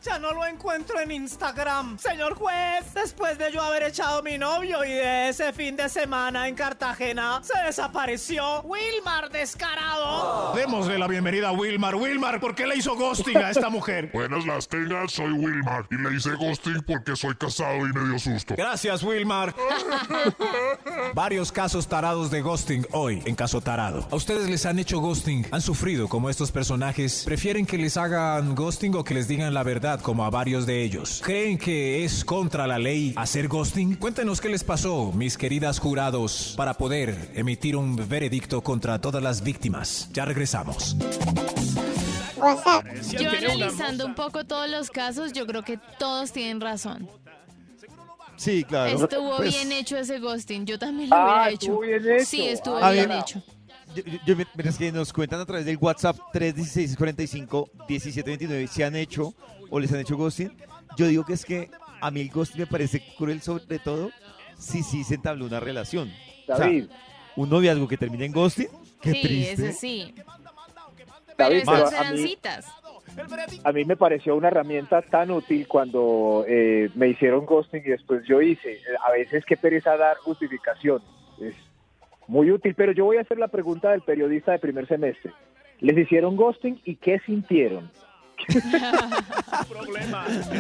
ya 0.04 0.18
no 0.18 0.34
lo 0.34 0.44
encuentro 0.46 1.00
en 1.00 1.12
Instagram. 1.12 2.00
Señor 2.00 2.34
juez, 2.34 2.94
después 2.96 3.38
de 3.38 3.52
yo 3.52 3.62
haber 3.62 3.84
echado 3.84 4.24
mi 4.24 4.40
novio 4.40 4.84
y 4.84 4.90
de 4.90 5.30
ese 5.30 5.54
fin 5.54 5.76
de 5.76 5.88
semana 5.88 6.48
en 6.48 6.56
Cartagena, 6.56 7.42
se 7.44 7.54
desapareció. 7.64 8.64
Wilmar 8.64 9.30
descarado. 9.30 10.54
Démosle 10.56 10.98
la 10.98 11.08
bienvenida 11.08 11.50
a 11.50 11.52
Wilmar. 11.52 11.96
Wilmar, 11.96 12.40
¿por 12.40 12.56
qué 12.56 12.66
le 12.66 12.76
hizo 12.76 12.96
ghosting 12.96 13.38
a 13.38 13.52
esta 13.52 13.70
mujer? 13.70 14.10
Buenas 14.14 14.48
las 14.48 14.68
tengas, 14.68 15.12
soy 15.12 15.32
Wilmar 15.32 15.86
y 15.92 15.96
le 15.96 16.16
hice 16.16 16.32
ghosting 16.32 16.82
porque 16.82 17.16
soy 17.16 17.36
casado 17.36 17.86
y 17.86 17.94
me 17.94 18.10
dio 18.10 18.18
susto. 18.18 18.56
Gracias, 18.58 19.04
Wilmar. 19.04 19.54
Varios 21.14 21.52
casos 21.52 21.88
tarados 21.88 22.32
de 22.32 22.42
ghosting 22.42 22.88
hoy 22.92 23.22
en 23.26 23.36
Caso 23.36 23.62
Tarado. 23.62 24.08
¿A 24.10 24.16
ustedes 24.16 24.50
les 24.50 24.66
han 24.66 24.80
hecho 24.80 25.00
ghosting? 25.00 25.46
¿Han 25.52 25.62
sufrido 25.62 26.08
como 26.08 26.32
estos 26.32 26.52
personajes? 26.52 27.24
¿Prefieren 27.26 27.68
que 27.68 27.78
les 27.78 27.96
hagan 27.96 28.56
ghosting 28.56 28.96
o 28.96 29.04
que 29.04 29.14
les 29.14 29.28
digan 29.28 29.35
la 29.40 29.64
verdad 29.64 30.00
como 30.02 30.24
a 30.26 30.30
varios 30.30 30.66
de 30.66 30.84
ellos? 30.84 31.22
¿Creen 31.24 31.58
que 31.58 32.04
es 32.06 32.24
contra 32.24 32.66
la 32.68 32.80
ley 32.80 33.14
hacer 33.18 33.48
ghosting? 33.48 33.96
Cuéntenos 33.96 34.40
qué 34.42 34.50
les 34.50 34.64
pasó, 34.64 35.12
mis 35.14 35.38
queridas 35.38 35.80
jurados, 35.80 36.54
para 36.58 36.74
poder 36.74 37.32
emitir 37.36 37.76
un 37.76 37.96
veredicto 38.08 38.62
contra 38.62 39.00
todas 39.00 39.22
las 39.22 39.44
víctimas. 39.44 40.10
Ya 40.14 40.26
regresamos. 40.26 40.96
Yo 43.20 43.30
analizando 43.30 44.06
un 44.06 44.16
poco 44.16 44.44
todos 44.46 44.70
los 44.70 44.90
casos, 44.92 45.34
yo 45.34 45.46
creo 45.48 45.64
que 45.64 45.80
todos 46.00 46.32
tienen 46.32 46.62
razón. 46.62 47.10
Sí, 48.38 48.64
claro. 48.66 49.04
Estuvo 49.06 49.38
Pues, 49.38 49.54
bien 49.54 49.72
hecho 49.72 49.98
ese 49.98 50.20
ghosting. 50.20 50.66
Yo 50.66 50.78
también 50.78 51.10
lo 51.10 51.16
Ah, 51.16 51.24
hubiera 51.48 51.50
estuvo 51.52 51.84
hecho. 51.84 52.02
bien 52.04 52.16
hecho. 52.18 52.26
Sí, 52.26 52.48
estuvo 52.48 52.78
A 52.78 52.92
bien 52.92 53.08
ver, 53.10 53.20
hecho. 53.20 53.42
Yo, 53.96 54.04
yo- 54.26 54.36
mientras 54.36 54.78
que 54.78 54.92
nos 54.92 55.14
cuentan 55.14 55.40
a 55.42 55.46
través 55.46 55.66
del 55.66 55.78
WhatsApp 55.80 56.18
316-45-1729 56.34 58.68
si 58.68 58.84
han 58.84 58.96
hecho 58.96 59.34
o 59.70 59.80
les 59.80 59.92
han 59.94 60.00
hecho 60.00 60.18
ghosting, 60.18 60.52
yo 60.98 61.08
digo 61.08 61.26
que 61.26 61.34
es 61.34 61.46
que 61.46 61.70
a 62.02 62.12
mí 62.12 62.22
el 62.22 62.30
ghosting 62.30 62.62
me 62.62 62.68
parece 62.68 63.02
cruel 63.18 63.42
sobre 63.42 63.80
todo 63.80 64.12
si 64.58 64.84
sí 64.84 65.04
se 65.04 65.16
entabló 65.16 65.46
una 65.46 65.60
relación. 65.60 66.12
O 66.44 66.46
sea, 66.46 66.58
David. 66.66 66.86
un 67.36 67.50
noviazgo 67.50 67.88
que 67.88 67.98
termine 67.98 68.26
en 68.26 68.32
ghosting, 68.32 68.68
qué 69.02 69.12
sí, 69.14 69.22
triste. 69.22 69.52
ese 69.54 69.74
sí. 69.74 70.14
Pero 71.38 71.50
David, 71.50 71.62
esas 71.64 71.76
pero 71.76 71.88
a 71.98 72.02
eran 72.02 72.14
mí- 72.16 72.28
citas. 72.28 72.66
A 73.64 73.72
mí 73.72 73.86
me 73.86 73.96
pareció 73.96 74.36
una 74.36 74.50
herramienta 74.50 75.02
tan 75.02 75.32
útil 75.32 75.68
cuando 75.68 76.44
eh, 76.48 76.90
me 76.96 77.08
hicieron 77.10 77.46
ghosting 77.46 77.82
y 77.86 77.90
después 77.90 78.24
yo 78.28 78.42
hice. 78.42 78.80
A 79.08 79.12
veces 79.12 79.46
qué 79.46 79.56
pereza 79.56 79.96
dar 79.96 80.18
justificaciones. 80.18 81.08
Es 81.40 81.56
muy 82.28 82.52
útil, 82.52 82.74
pero 82.76 82.92
yo 82.92 83.06
voy 83.06 83.18
a 83.18 83.22
hacer 83.22 83.38
la 83.38 83.48
pregunta 83.48 83.92
del 83.92 84.02
periodista 84.02 84.52
de 84.54 84.60
primer 84.60 84.88
semestre. 84.88 85.32
¿Les 85.80 85.98
hicieron 85.98 86.36
ghosting 86.36 86.80
y 86.86 86.96
qué 86.96 87.20
sintieron? 87.26 87.90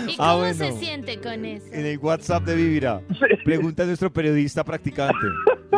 ¿Y 0.07 0.16
Ah, 0.18 0.32
cómo 0.34 0.38
bueno. 0.39 0.53
se 0.53 0.72
siente 0.74 1.20
con 1.20 1.45
eso? 1.45 1.66
En 1.72 1.86
el 1.86 1.97
WhatsApp 1.97 2.43
de 2.43 2.55
Vivira, 2.55 3.01
pregunta 3.43 3.84
a 3.84 3.86
nuestro 3.86 4.11
periodista 4.11 4.63
practicante, 4.63 5.16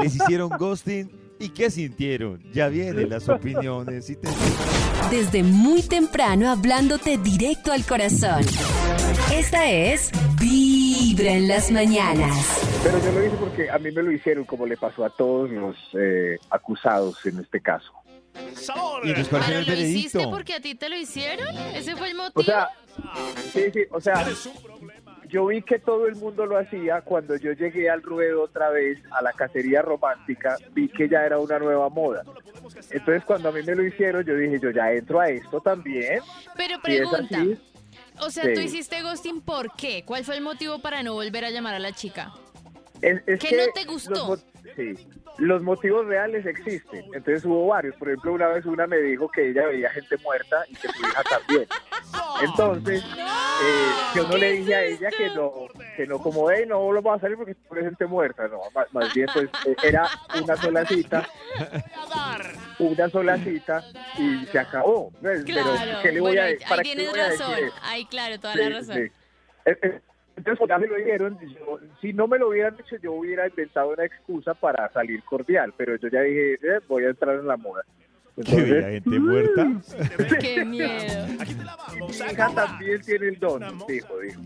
¿les 0.01 0.15
hicieron 0.15 0.49
ghosting 0.49 1.09
y 1.39 1.49
qué 1.49 1.69
sintieron? 1.69 2.41
Ya 2.53 2.67
vienen 2.67 3.09
las 3.09 3.27
opiniones 3.29 4.09
y 4.09 4.15
te... 4.15 4.27
Desde 5.11 5.43
muy 5.43 5.81
temprano 5.83 6.49
hablándote 6.49 7.17
directo 7.17 7.71
al 7.71 7.85
corazón. 7.85 8.41
Esta 9.33 9.69
es 9.71 10.11
Vibra 10.39 10.66
en 11.19 11.47
las 11.47 11.71
mañanas. 11.71 12.79
Pero 12.83 12.99
yo 13.03 13.11
lo 13.11 13.25
hice 13.25 13.35
porque 13.37 13.69
a 13.69 13.77
mí 13.79 13.91
me 13.91 14.03
lo 14.03 14.11
hicieron 14.11 14.45
como 14.45 14.65
le 14.65 14.77
pasó 14.77 15.03
a 15.03 15.09
todos 15.09 15.49
los 15.49 15.75
eh, 15.93 16.37
acusados 16.51 17.25
en 17.25 17.39
este 17.39 17.59
caso. 17.59 17.91
¿Y 18.35 19.09
entonces 19.09 19.27
cuál 19.29 19.43
¿Pero 19.47 19.63
fue 19.65 19.73
el 19.73 19.79
lo 19.79 19.85
hiciste 19.87 20.17
veredicto? 20.19 20.29
porque 20.29 20.53
a 20.53 20.59
ti 20.61 20.75
te 20.75 20.89
lo 20.89 20.95
hicieron? 20.95 21.47
¿Ese 21.73 21.95
fue 21.95 22.09
el 22.11 22.15
motivo? 22.15 22.39
O 22.39 22.43
sea, 22.43 22.69
sí, 23.51 23.63
sí, 23.73 23.79
o 23.89 23.99
sea, 23.99 24.25
yo 25.27 25.47
vi 25.47 25.63
que 25.63 25.79
todo 25.79 26.05
el 26.07 26.15
mundo 26.17 26.45
lo 26.45 26.57
hacía 26.57 27.01
cuando 27.01 27.35
yo 27.35 27.51
llegué 27.53 27.89
al 27.89 28.03
ruedo 28.03 28.43
otra 28.43 28.69
vez 28.69 28.99
a 29.11 29.23
la 29.23 29.33
cacería 29.33 29.81
romántica, 29.81 30.55
vi 30.73 30.87
que 30.87 31.09
ya 31.09 31.25
era 31.25 31.39
una 31.39 31.57
nueva 31.57 31.89
moda. 31.89 32.23
Entonces 32.91 33.23
cuando 33.25 33.49
a 33.49 33.51
mí 33.51 33.61
me 33.65 33.73
lo 33.75 33.83
hicieron, 33.83 34.23
yo 34.23 34.35
dije, 34.35 34.59
yo 34.61 34.69
ya 34.69 34.91
entro 34.91 35.19
a 35.19 35.29
esto 35.29 35.59
también. 35.59 36.19
Pero 36.55 36.75
Si 36.85 36.91
es 36.95 37.09
pregunta, 37.09 37.37
así, 37.39 37.57
o 38.21 38.29
sea, 38.31 38.43
sí. 38.45 38.53
tú 38.53 38.61
hiciste 38.61 39.01
ghosting 39.01 39.41
¿por 39.41 39.75
qué? 39.75 40.03
¿Cuál 40.05 40.23
fue 40.25 40.35
el 40.35 40.41
motivo 40.41 40.79
para 40.79 41.03
no 41.03 41.13
volver 41.13 41.45
a 41.45 41.49
llamar 41.51 41.73
a 41.75 41.79
la 41.79 41.91
chica? 41.93 42.33
es- 43.01 43.21
es 43.27 43.39
¿Qué 43.39 43.49
que 43.49 43.57
no 43.57 43.63
te 43.73 43.85
gustó? 43.85 44.37
sí, 44.75 44.95
los 45.37 45.61
motivos 45.61 46.05
reales 46.07 46.45
existen. 46.45 47.05
Entonces 47.13 47.45
hubo 47.45 47.67
varios. 47.67 47.95
Por 47.95 48.09
ejemplo, 48.09 48.33
una 48.33 48.47
vez 48.47 48.65
una 48.65 48.87
me 48.87 48.97
dijo 48.97 49.29
que 49.29 49.49
ella 49.49 49.67
veía 49.67 49.89
gente 49.91 50.17
muerta 50.17 50.63
y 50.69 50.75
que 50.75 50.87
su 50.89 50.99
hija 51.05 51.23
también. 51.23 51.67
Entonces, 52.43 53.03
eh, 53.03 53.87
yo 54.15 54.27
no 54.27 54.37
le 54.37 54.51
dije 54.53 54.75
a 54.75 54.83
ella 54.83 55.09
que 55.09 55.29
no, 55.31 55.51
que 55.95 56.05
no 56.07 56.19
como, 56.19 56.49
hey, 56.51 56.65
no 56.67 56.91
lo 56.91 57.01
vas 57.01 57.17
a 57.17 57.21
salir 57.21 57.37
porque 57.37 57.55
tú 57.55 57.73
eres 57.73 57.85
gente 57.85 58.05
muerta. 58.05 58.47
No, 58.47 58.59
más, 58.73 58.93
más 58.93 59.13
bien, 59.13 59.27
pues 59.33 59.49
eh, 59.65 59.75
era 59.83 60.07
una 60.41 60.55
sola 60.57 60.85
cita, 60.85 61.27
una 62.79 63.09
sola 63.09 63.37
cita 63.37 63.83
y 64.17 64.45
se 64.47 64.59
acabó. 64.59 65.11
Pues, 65.21 65.43
Claro, 65.45 65.73
Pero, 65.79 66.01
¿qué 66.01 66.11
le 66.11 66.19
voy 66.21 66.31
bueno, 66.35 66.41
a 66.41 66.45
ahí, 66.45 66.53
decir? 66.53 66.65
ahí 66.65 66.69
¿Para 66.69 66.83
qué 66.83 66.95
tienes 66.95 67.13
a 67.13 67.29
razón. 67.29 67.51
decir? 67.55 67.71
Ahí, 67.83 68.05
claro, 68.05 68.39
toda 68.39 68.53
Sí, 68.53 68.59
la 68.59 68.69
razón. 68.69 68.95
sí. 68.95 69.71
Entonces, 70.37 70.59
cuando 70.59 70.79
me 70.79 70.87
lo 70.87 71.03
dieron, 71.03 71.37
yo- 71.39 71.79
si 71.99 72.13
no 72.13 72.27
me 72.27 72.37
lo 72.37 72.49
hubieran 72.49 72.75
hecho, 72.79 72.95
yo 73.01 73.13
hubiera 73.13 73.47
inventado 73.47 73.89
una 73.89 74.05
excusa 74.05 74.53
para 74.53 74.87
salir 74.93 75.23
cordial, 75.23 75.73
pero 75.75 75.95
yo 75.97 76.07
ya 76.09 76.21
dije, 76.21 76.53
eh, 76.53 76.79
voy 76.87 77.03
a 77.05 77.09
entrar 77.09 77.35
en 77.39 77.47
la 77.47 77.57
moda. 77.57 77.81
¿Qué 78.45 78.61
veía 78.61 78.89
gente 78.91 79.19
muerta? 79.19 79.67
Qué 80.39 80.63
miedo. 80.63 81.25
Mi 81.97 82.05
hija 82.15 82.49
también 82.53 83.01
tiene 83.01 83.29
el 83.29 83.39
don, 83.39 83.63
dijo, 83.87 84.19
dijo. 84.19 84.41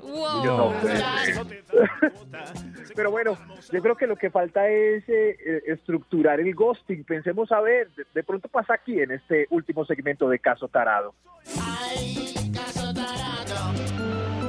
Wow. 0.00 0.44
Yo 0.46 0.56
no 0.56 0.80
puede 0.80 0.96
ser. 1.66 2.94
Pero 2.96 3.10
bueno, 3.10 3.36
yo 3.70 3.82
creo 3.82 3.96
que 3.96 4.06
lo 4.06 4.16
que 4.16 4.30
falta 4.30 4.66
es 4.70 5.06
eh, 5.10 5.36
eh, 5.44 5.62
estructurar 5.66 6.40
el 6.40 6.54
ghosting. 6.54 7.04
Pensemos 7.04 7.52
a 7.52 7.60
ver, 7.60 7.90
de, 7.90 8.06
de 8.14 8.22
pronto 8.22 8.48
pasa 8.48 8.72
aquí 8.74 8.98
en 8.98 9.10
este 9.10 9.46
último 9.50 9.84
segmento 9.84 10.26
de 10.30 10.38
Caso 10.38 10.66
Tarado. 10.68 11.14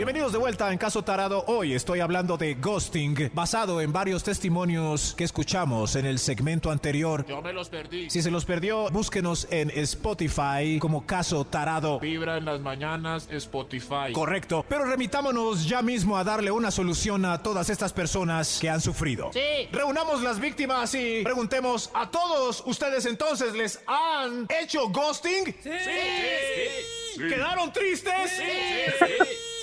Bienvenidos 0.06 0.34
de 0.34 0.38
vuelta 0.38 0.72
en 0.72 0.78
Caso 0.78 1.04
Tarado. 1.04 1.44
Hoy 1.48 1.74
estoy 1.74 2.00
hablando 2.00 2.38
de 2.38 2.54
ghosting, 2.54 3.32
basado 3.34 3.82
en 3.82 3.92
varios 3.92 4.24
testimonios 4.24 5.16
que 5.18 5.24
escuchamos 5.24 5.96
en 5.96 6.06
el 6.06 6.20
segmento 6.20 6.70
anterior. 6.70 7.26
Yo 7.26 7.42
me 7.42 7.52
los 7.52 7.70
perdí. 7.70 8.08
Si 8.12 8.22
se 8.22 8.30
los 8.30 8.46
perdió, 8.46 8.88
búsquenos 8.92 9.48
en 9.50 9.72
Spotify 9.72 10.78
como 10.80 11.08
Caso 11.08 11.44
Tarado. 11.46 12.00
Vibra 12.00 12.38
en 12.38 12.46
las 12.46 12.60
mañanas, 12.60 13.28
Spotify. 13.32 14.14
Correcto, 14.14 14.64
pero 14.70 14.86
remitámonos 14.86 15.68
ya 15.68 15.82
mismo 15.82 16.16
a 16.20 16.24
darle 16.24 16.52
una 16.52 16.70
solución 16.70 17.26
a 17.26 17.42
todas 17.42 17.72
estas 17.72 17.92
personas 17.92 18.60
que 18.62 18.70
han 18.70 18.82
sufrido. 18.82 19.32
Sí. 19.34 19.70
Reunamos 19.72 20.22
las 20.22 20.40
víctimas 20.40 20.94
y 20.94 21.24
preguntemos 21.24 21.90
a 21.96 22.12
todos 22.12 22.62
ustedes 22.68 23.08
entonces, 23.08 23.56
¿les 23.56 23.80
han 23.88 24.46
hecho 24.62 24.88
ghosting? 24.90 25.46
Sí. 25.64 27.18
¿Quedaron 27.18 27.74
tristes? 27.74 28.34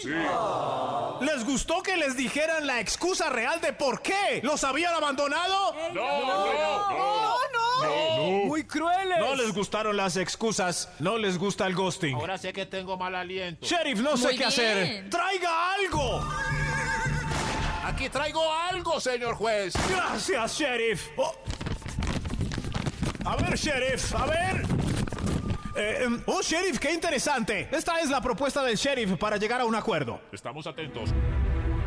¿Les 0.04 1.44
gustó 1.44 1.82
que 1.82 1.96
les 1.96 2.16
dijeran 2.16 2.66
la 2.66 2.80
excusa 2.80 3.30
real 3.30 3.60
de 3.60 3.72
por 3.72 4.02
qué 4.02 4.40
los 4.42 4.64
habían 4.64 4.94
abandonado? 4.94 5.74
No, 5.92 6.26
no, 6.26 6.46
no. 7.52 8.46
Muy 8.46 8.64
crueles. 8.64 9.18
No 9.18 9.34
les 9.34 9.52
gustaron 9.52 9.96
las 9.96 10.16
excusas, 10.16 10.88
no 10.98 11.18
les 11.18 11.38
gusta 11.38 11.66
el 11.66 11.74
ghosting. 11.74 12.14
Ahora 12.14 12.38
sé 12.38 12.52
que 12.52 12.66
tengo 12.66 12.96
mal 12.96 13.14
aliento. 13.14 13.66
Sheriff, 13.66 14.00
no 14.00 14.16
sé 14.16 14.28
Muy 14.28 14.36
qué 14.36 14.44
hacer. 14.44 15.10
¡Traiga 15.10 15.72
algo! 15.74 16.20
Aquí 17.84 18.08
traigo 18.08 18.52
algo, 18.52 19.00
señor 19.00 19.34
juez. 19.34 19.74
Gracias, 19.88 20.58
Sheriff. 20.58 21.08
Oh. 21.16 21.34
A 23.24 23.36
ver, 23.36 23.56
Sheriff, 23.56 24.14
a 24.14 24.26
ver. 24.26 24.62
Eh, 25.74 26.04
em, 26.04 26.22
oh, 26.26 26.42
Sheriff, 26.42 26.78
qué 26.78 26.92
interesante. 26.92 27.68
Esta 27.72 28.00
es 28.00 28.10
la 28.10 28.20
propuesta 28.20 28.62
del 28.62 28.76
Sheriff 28.76 29.16
para 29.18 29.36
llegar 29.36 29.60
a 29.60 29.64
un 29.64 29.74
acuerdo. 29.74 30.20
Estamos 30.30 30.66
atentos. 30.66 31.10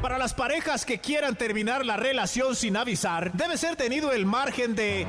Para 0.02 0.18
las 0.18 0.34
parejas 0.34 0.86
que 0.86 1.00
quieran 1.00 1.36
terminar 1.36 1.86
la 1.86 1.98
relación 1.98 2.56
sin 2.56 2.78
avisar, 2.78 3.32
debe 3.34 3.58
ser 3.58 3.76
tenido 3.76 4.12
el 4.12 4.26
margen 4.26 4.76
de 4.76 5.06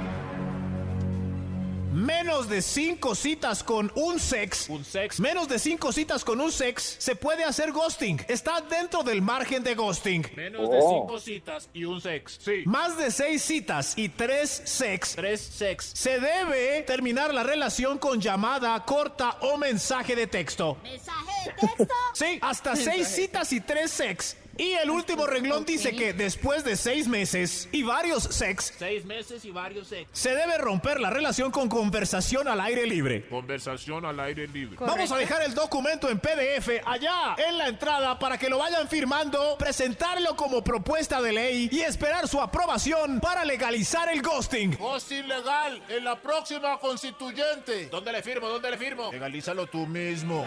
menos 1.97 2.49
de 2.49 2.61
cinco 2.63 3.15
citas 3.15 3.63
con 3.65 3.91
un 3.95 4.21
sex. 4.21 4.69
Un 4.69 4.85
sex. 4.85 5.19
Menos 5.19 5.49
de 5.49 5.59
cinco 5.59 5.93
citas 5.93 6.25
con 6.25 6.41
un 6.41 6.53
sex 6.53 6.97
se 6.99 7.17
puede 7.17 7.43
hacer 7.45 7.73
ghosting. 7.73 8.21
Está 8.29 8.61
dentro 8.61 9.03
del 9.03 9.23
margen 9.23 9.63
de 9.65 9.75
ghosting. 9.75 10.27
Menos 10.37 10.69
de 10.71 10.79
Oh. 10.81 11.01
cinco 11.01 11.19
citas 11.19 11.69
y 11.73 11.85
un 11.85 12.01
sex. 12.01 12.39
Sí. 12.43 12.63
Más 12.67 12.97
de 12.99 13.11
seis 13.11 13.43
citas 13.43 13.95
y 13.97 14.09
tres 14.11 14.63
sex. 14.65 15.17
Tres 15.17 15.41
sex. 15.41 15.93
Se 15.95 16.21
debe 16.21 16.83
terminar 16.83 17.33
la 17.33 17.43
relación 17.43 17.99
con 17.99 18.21
llamada 18.21 18.85
corta 18.85 19.39
o 19.41 19.57
mensaje 19.57 20.15
de 20.15 20.27
texto. 20.27 20.77
¿Mensaje 20.83 21.51
de 21.51 21.67
texto? 21.67 21.95
Sí, 22.13 22.39
hasta 22.43 22.77
seis 22.77 23.09
citas 23.09 23.53
y 23.53 23.61
tres 23.61 23.91
sex. 23.91 24.37
Y 24.59 24.73
el 24.73 24.91
último 24.91 25.27
renglón 25.27 25.65
dice 25.65 25.95
que 25.95 26.13
después 26.13 26.65
de 26.65 26.77
seis 26.77 27.09
meses 27.09 27.69
y 27.73 27.83
varios 27.83 28.23
sex, 28.25 28.73
Seis 28.79 29.05
meses 29.05 29.45
y 29.45 29.51
varios 29.51 29.93
ex. 29.93 30.09
se 30.13 30.35
debe 30.35 30.57
romper 30.59 31.01
la 31.01 31.11
relación 31.11 31.51
con 31.51 31.69
conversación 31.69 32.49
al 32.49 32.61
aire 32.61 32.87
libre. 32.87 33.27
Conversación 33.29 34.05
al 34.07 34.19
aire 34.21 34.49
libre. 34.49 34.77
Vamos 34.81 35.13
a 35.13 35.17
dejar 35.17 35.43
el 35.43 35.55
documento 35.55 36.09
en 36.09 36.19
PDF 36.19 36.69
allá 36.87 37.37
en 37.37 37.59
la 37.59 37.69
entrada 37.69 38.19
para 38.19 38.39
que 38.39 38.49
lo 38.49 38.59
vayan 38.59 38.89
firmando, 38.89 39.57
presentarlo 39.59 40.37
como 40.37 40.63
propuesta 40.65 41.21
de 41.21 41.33
ley 41.33 41.69
y 41.71 41.81
esperar 41.81 42.27
su 42.29 42.41
aprobación 42.41 43.21
para 43.21 43.45
legalizar 43.45 44.09
el 44.09 44.23
ghosting. 44.23 44.77
Ghosting 44.79 45.29
legal 45.29 45.83
en 45.89 46.05
la 46.05 46.21
próxima 46.21 46.79
constituyente. 46.79 47.87
¿Dónde 47.91 48.13
le 48.13 48.23
firmo? 48.23 48.49
¿Dónde 48.49 48.71
le 48.71 48.79
firmo? 48.79 49.11
Legalízalo 49.13 49.67
tú 49.67 49.87
mismo. 49.87 50.45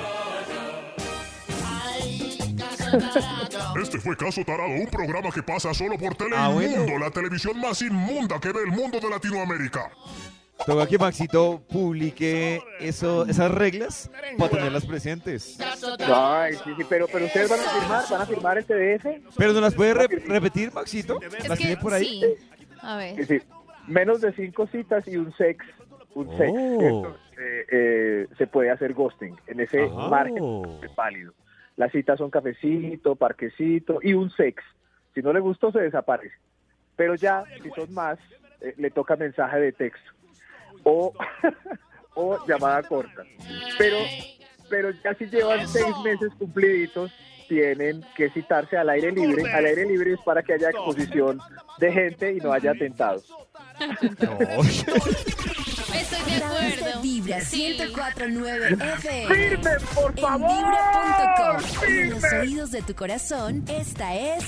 Este 3.81 3.99
fue 3.99 4.15
Caso 4.17 4.43
Tarado, 4.43 4.69
un 4.69 4.87
programa 4.87 5.29
que 5.31 5.43
pasa 5.43 5.73
solo 5.73 5.97
por 5.97 6.13
Ah, 6.13 6.15
Teleinmundo, 6.17 6.83
bueno. 6.83 6.99
la 6.99 7.11
televisión 7.11 7.59
más 7.59 7.81
inmunda 7.81 8.39
que 8.39 8.51
ve 8.51 8.61
el 8.65 8.71
mundo 8.71 8.99
de 8.99 9.09
Latinoamérica. 9.09 9.89
Toca 10.65 10.85
que 10.87 10.97
Maxito 10.97 11.61
publique 11.69 12.61
eso, 12.81 13.25
esas 13.25 13.49
reglas 13.49 14.11
para 14.37 14.51
tenerlas 14.51 14.85
presentes. 14.85 15.57
Ay, 16.05 16.53
sí, 16.55 16.71
sí, 16.77 16.83
pero, 16.89 17.07
pero 17.11 17.25
ustedes 17.25 17.49
van 17.49 17.59
a 17.61 17.63
firmar, 17.63 18.03
van 18.09 18.21
a 18.21 18.25
firmar 18.25 18.57
el 18.57 18.65
PDF. 18.65 19.05
Pero 19.37 19.53
no 19.53 19.61
las 19.61 19.73
puede 19.73 19.93
re- 19.93 20.07
repetir, 20.07 20.73
Maxito. 20.73 21.21
Es 21.21 21.47
¿Las 21.47 21.57
que 21.57 21.65
tiene 21.65 21.81
por 21.81 21.93
ahí? 21.93 22.21
sí. 22.21 22.65
A 22.81 22.97
ver. 22.97 23.11
Es 23.19 23.27
decir, 23.29 23.45
menos 23.87 24.19
de 24.19 24.33
cinco 24.33 24.67
citas 24.67 25.07
y 25.07 25.15
un 25.15 25.33
sex. 25.37 25.65
Un 26.13 26.27
sex. 26.37 26.51
Oh. 26.53 26.81
Esto, 26.81 27.17
eh, 27.39 27.65
eh, 27.71 28.27
se 28.37 28.45
puede 28.47 28.69
hacer 28.69 28.93
ghosting 28.93 29.35
en 29.47 29.61
ese 29.61 29.83
Ajá. 29.83 30.09
margen 30.09 30.43
válido. 30.97 31.33
Las 31.79 31.93
citas 31.93 32.17
son 32.17 32.29
cafecito, 32.29 33.15
parquecito 33.15 33.99
y 34.03 34.13
un 34.13 34.29
sex. 34.31 34.61
Si 35.15 35.21
no 35.21 35.31
le 35.31 35.39
gustó, 35.39 35.71
se 35.71 35.79
desaparece. 35.79 36.35
Pero 36.97 37.15
ya, 37.15 37.45
si 37.63 37.69
son 37.69 37.93
más, 37.93 38.19
eh, 38.59 38.73
le 38.75 38.91
toca 38.91 39.15
mensaje 39.15 39.61
de 39.61 39.71
texto 39.71 40.11
o, 40.83 41.13
o 42.15 42.45
llamada 42.45 42.83
corta. 42.83 43.23
Pero, 43.77 43.95
pero 44.69 44.91
ya 44.91 45.13
si 45.13 45.27
llevan 45.27 45.65
seis 45.69 45.95
meses 46.03 46.33
cumpliditos, 46.37 47.13
tienen 47.47 48.03
que 48.13 48.29
citarse 48.29 48.75
al 48.75 48.89
aire 48.89 49.13
libre. 49.13 49.49
Al 49.49 49.63
aire 49.63 49.85
libre 49.85 50.11
es 50.15 50.19
para 50.19 50.43
que 50.43 50.55
haya 50.55 50.71
exposición 50.71 51.39
de 51.79 51.93
gente 51.93 52.33
y 52.33 52.39
no 52.41 52.51
haya 52.51 52.71
atentados. 52.71 53.33
Estoy 55.99 56.31
de 56.31 56.43
acuerdo. 56.43 57.01
Vibra 57.01 57.41
Sí. 57.41 57.57
1049 57.77 58.67
FM. 58.69 59.35
¡Firme, 59.35 59.71
por 59.95 60.11
En 60.11 60.17
favor! 60.17 60.49
vibra.com. 60.49 61.87
En 61.87 62.09
los 62.11 62.23
oídos 62.33 62.71
de 62.71 62.81
tu 62.81 62.95
corazón, 62.95 63.63
esta 63.67 64.15
es 64.15 64.45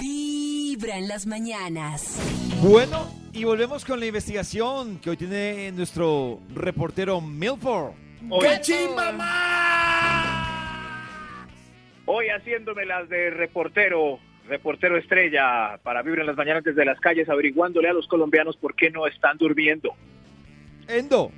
Vibra 0.00 0.96
en 0.98 1.08
las 1.08 1.26
mañanas. 1.26 2.18
Bueno, 2.62 3.10
y 3.32 3.44
volvemos 3.44 3.84
con 3.84 3.98
la 4.00 4.06
investigación 4.06 4.98
que 4.98 5.10
hoy 5.10 5.16
tiene 5.16 5.72
nuestro 5.72 6.40
reportero 6.54 7.20
Milford. 7.20 7.92
¡Qué 8.40 8.60
chimba 8.60 9.12
Hoy 12.06 12.26
haciéndome 12.28 12.86
las 12.86 13.08
de 13.08 13.30
reportero, 13.30 14.18
reportero 14.48 14.96
estrella, 14.96 15.78
para 15.82 16.02
vivir 16.02 16.20
en 16.20 16.26
las 16.26 16.36
mañanas 16.36 16.64
desde 16.64 16.84
las 16.84 16.98
calles, 17.00 17.28
averiguándole 17.28 17.88
a 17.88 17.92
los 17.92 18.06
colombianos 18.08 18.56
por 18.56 18.74
qué 18.74 18.90
no 18.90 19.06
están 19.06 19.36
durmiendo. 19.36 19.94
Endo. 20.88 21.30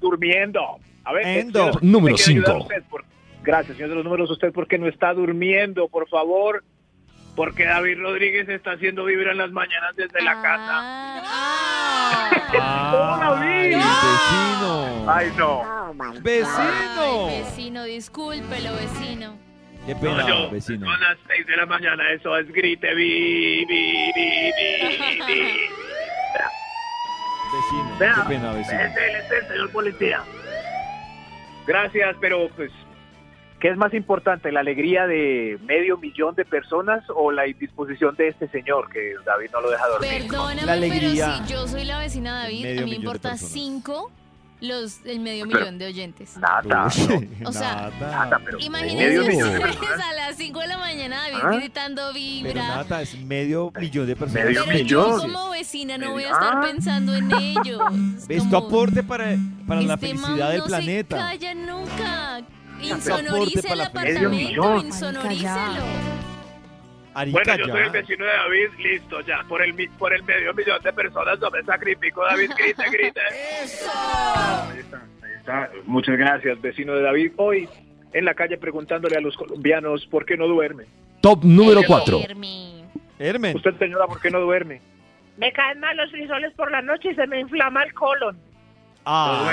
Durmiendo. 0.00 0.78
A 1.04 1.12
ver, 1.12 1.26
Endo. 1.26 1.58
señor, 1.66 1.84
Número 1.84 2.14
me 2.16 2.22
quiere 2.22 2.32
ayudar 2.40 2.52
cinco. 2.56 2.62
usted 2.64 2.82
por- 2.88 3.04
Gracias, 3.42 3.76
señor 3.76 3.90
de 3.90 3.96
los 3.96 4.04
números. 4.04 4.30
¿Usted 4.30 4.52
por 4.52 4.68
qué 4.68 4.78
no 4.78 4.86
está 4.86 5.12
durmiendo, 5.14 5.88
por 5.88 6.08
favor? 6.08 6.62
Porque 7.34 7.64
David 7.64 7.98
Rodríguez 7.98 8.48
está 8.48 8.72
haciendo 8.72 9.04
vibra 9.04 9.32
en 9.32 9.38
las 9.38 9.50
mañanas 9.50 9.96
desde 9.96 10.22
la 10.22 10.32
casa. 10.42 11.22
Ah. 11.24 12.30
¡Ay, 13.40 13.68
vecino! 13.74 15.10
Ay, 15.10 15.32
no. 15.36 16.12
¡Vecino! 16.22 17.26
Ay, 17.28 17.40
vecino, 17.42 17.84
discúlpelo, 17.84 18.74
vecino. 18.74 19.36
¡Qué 19.86 19.96
pena, 19.96 20.18
No, 20.22 20.28
yo, 20.28 20.50
vecino! 20.50 20.86
Son 20.86 21.00
las 21.00 21.18
6 21.26 21.46
de 21.46 21.56
la 21.56 21.66
mañana, 21.66 22.04
eso 22.12 22.36
es 22.36 22.46
grite, 22.52 22.94
vi, 22.94 23.64
vi, 23.64 24.12
vi, 24.14 24.52
vi, 24.56 25.20
vi. 25.26 25.50
Vecino, 27.52 27.98
Vea, 27.98 28.14
qué 28.14 28.34
pena, 28.34 28.52
vecino. 28.52 28.80
es 28.80 28.96
él, 28.96 29.14
es 29.16 29.30
él, 29.30 29.48
señor 29.48 29.70
policía. 29.70 30.22
Gracias, 31.66 32.16
pero 32.20 32.48
pues, 32.56 32.70
¿qué 33.60 33.68
es 33.68 33.76
más 33.76 33.92
importante, 33.94 34.50
la 34.50 34.60
alegría 34.60 35.06
de 35.06 35.58
medio 35.62 35.96
millón 35.98 36.34
de 36.34 36.44
personas 36.44 37.04
o 37.14 37.30
la 37.30 37.46
indisposición 37.46 38.16
de 38.16 38.28
este 38.28 38.48
señor 38.48 38.90
que 38.90 39.14
David 39.24 39.50
no 39.52 39.60
lo 39.60 39.70
deja 39.70 39.86
dormir? 39.86 40.10
Perdóname, 40.22 40.62
La 40.62 40.72
alegría 40.72 41.34
pero 41.34 41.46
si 41.46 41.52
yo 41.52 41.68
soy 41.68 41.84
la 41.84 41.98
vecina 41.98 42.38
de 42.38 42.42
David, 42.44 42.62
medio 42.64 42.80
a 42.80 42.84
mí 42.84 42.90
me 42.90 42.96
importa 42.96 43.36
cinco 43.36 44.10
los 44.62 45.00
el 45.04 45.20
medio 45.20 45.44
Pero- 45.46 45.60
millón 45.60 45.78
de 45.78 45.86
oyentes. 45.86 46.36
Nada, 46.38 46.86
Uy, 47.08 47.28
O 47.44 47.52
sea, 47.52 47.90
Nata. 48.00 48.40
pero 48.44 48.58
Imagínense 48.60 49.08
de 49.10 49.20
ustedes 49.20 49.76
personas. 49.76 50.00
a 50.08 50.12
las 50.14 50.36
5 50.36 50.60
de 50.60 50.66
la 50.68 50.78
mañana 50.78 51.22
David 51.22 51.38
¿Ah? 51.42 51.50
gritando 51.56 52.02
Pero 52.02 52.14
vibra. 52.14 52.68
Nata 52.76 53.02
es 53.02 53.18
medio 53.18 53.72
millón 53.78 54.06
de 54.06 54.16
personas. 54.16 54.44
Medio 54.46 54.64
Pero 54.64 54.78
millón. 54.78 55.10
yo 55.10 55.18
como 55.18 55.50
vecina 55.50 55.98
no 55.98 56.12
voy 56.12 56.24
a 56.24 56.30
estar 56.30 56.56
Ah. 56.56 56.60
pensando 56.62 57.14
en 57.14 57.30
ellos. 57.32 57.80
¿Ves 58.28 58.48
tu 58.48 58.56
aporte 58.56 59.02
para, 59.02 59.36
para 59.66 59.82
la 59.82 59.94
este 59.94 60.06
felicidad 60.06 60.28
man 60.38 60.48
del 60.50 60.58
no 60.58 60.64
planeta? 60.66 61.16
se 61.16 61.22
calla 61.38 61.54
nunca. 61.54 62.36
aporte 62.36 62.86
Insonorice 62.86 63.68
el 63.72 63.78
la 63.78 63.84
apartamento, 63.84 64.30
felicidad. 64.30 64.76
insonorícelo. 64.84 66.21
Arica 67.14 67.38
Bueno, 67.44 67.56
yo 67.56 67.66
ya. 67.66 67.72
soy 67.72 67.82
el 67.82 67.90
vecino 67.90 68.24
de 68.24 68.32
David, 68.32 68.68
listo, 68.78 69.20
ya, 69.20 69.42
por 69.48 69.62
el, 69.62 69.74
mi- 69.74 69.88
por 69.88 70.12
el 70.14 70.22
medio 70.22 70.54
millón 70.54 70.82
de 70.82 70.92
personas 70.92 71.38
no 71.40 71.50
me 71.50 71.62
sacrifico, 71.62 72.24
David, 72.24 72.50
grite, 72.56 72.82
grite. 72.90 73.20
Ahí 73.30 74.78
está, 74.78 75.02
ahí 75.22 75.32
está. 75.38 75.70
Muchas 75.84 76.16
gracias, 76.16 76.60
vecino 76.60 76.94
de 76.94 77.02
David. 77.02 77.32
Hoy, 77.36 77.68
en 78.12 78.24
la 78.24 78.34
calle, 78.34 78.56
preguntándole 78.58 79.16
a 79.16 79.20
los 79.20 79.36
colombianos 79.36 80.06
por 80.06 80.24
qué 80.24 80.36
no 80.36 80.46
duerme. 80.46 80.84
Top 81.20 81.44
número 81.44 81.82
4. 81.86 82.18
Irmi. 82.20 82.84
Hermen. 83.18 83.56
Usted, 83.56 83.78
señora, 83.78 84.06
¿por 84.06 84.20
qué 84.20 84.30
no 84.30 84.40
duerme? 84.40 84.80
Me 85.36 85.52
caen 85.52 85.78
mal 85.80 85.96
los 85.96 86.10
frisoles 86.10 86.52
por 86.54 86.70
la 86.70 86.82
noche 86.82 87.10
y 87.12 87.14
se 87.14 87.26
me 87.26 87.40
inflama 87.40 87.82
el 87.84 87.92
colon. 87.94 88.36
Ah, 89.04 89.52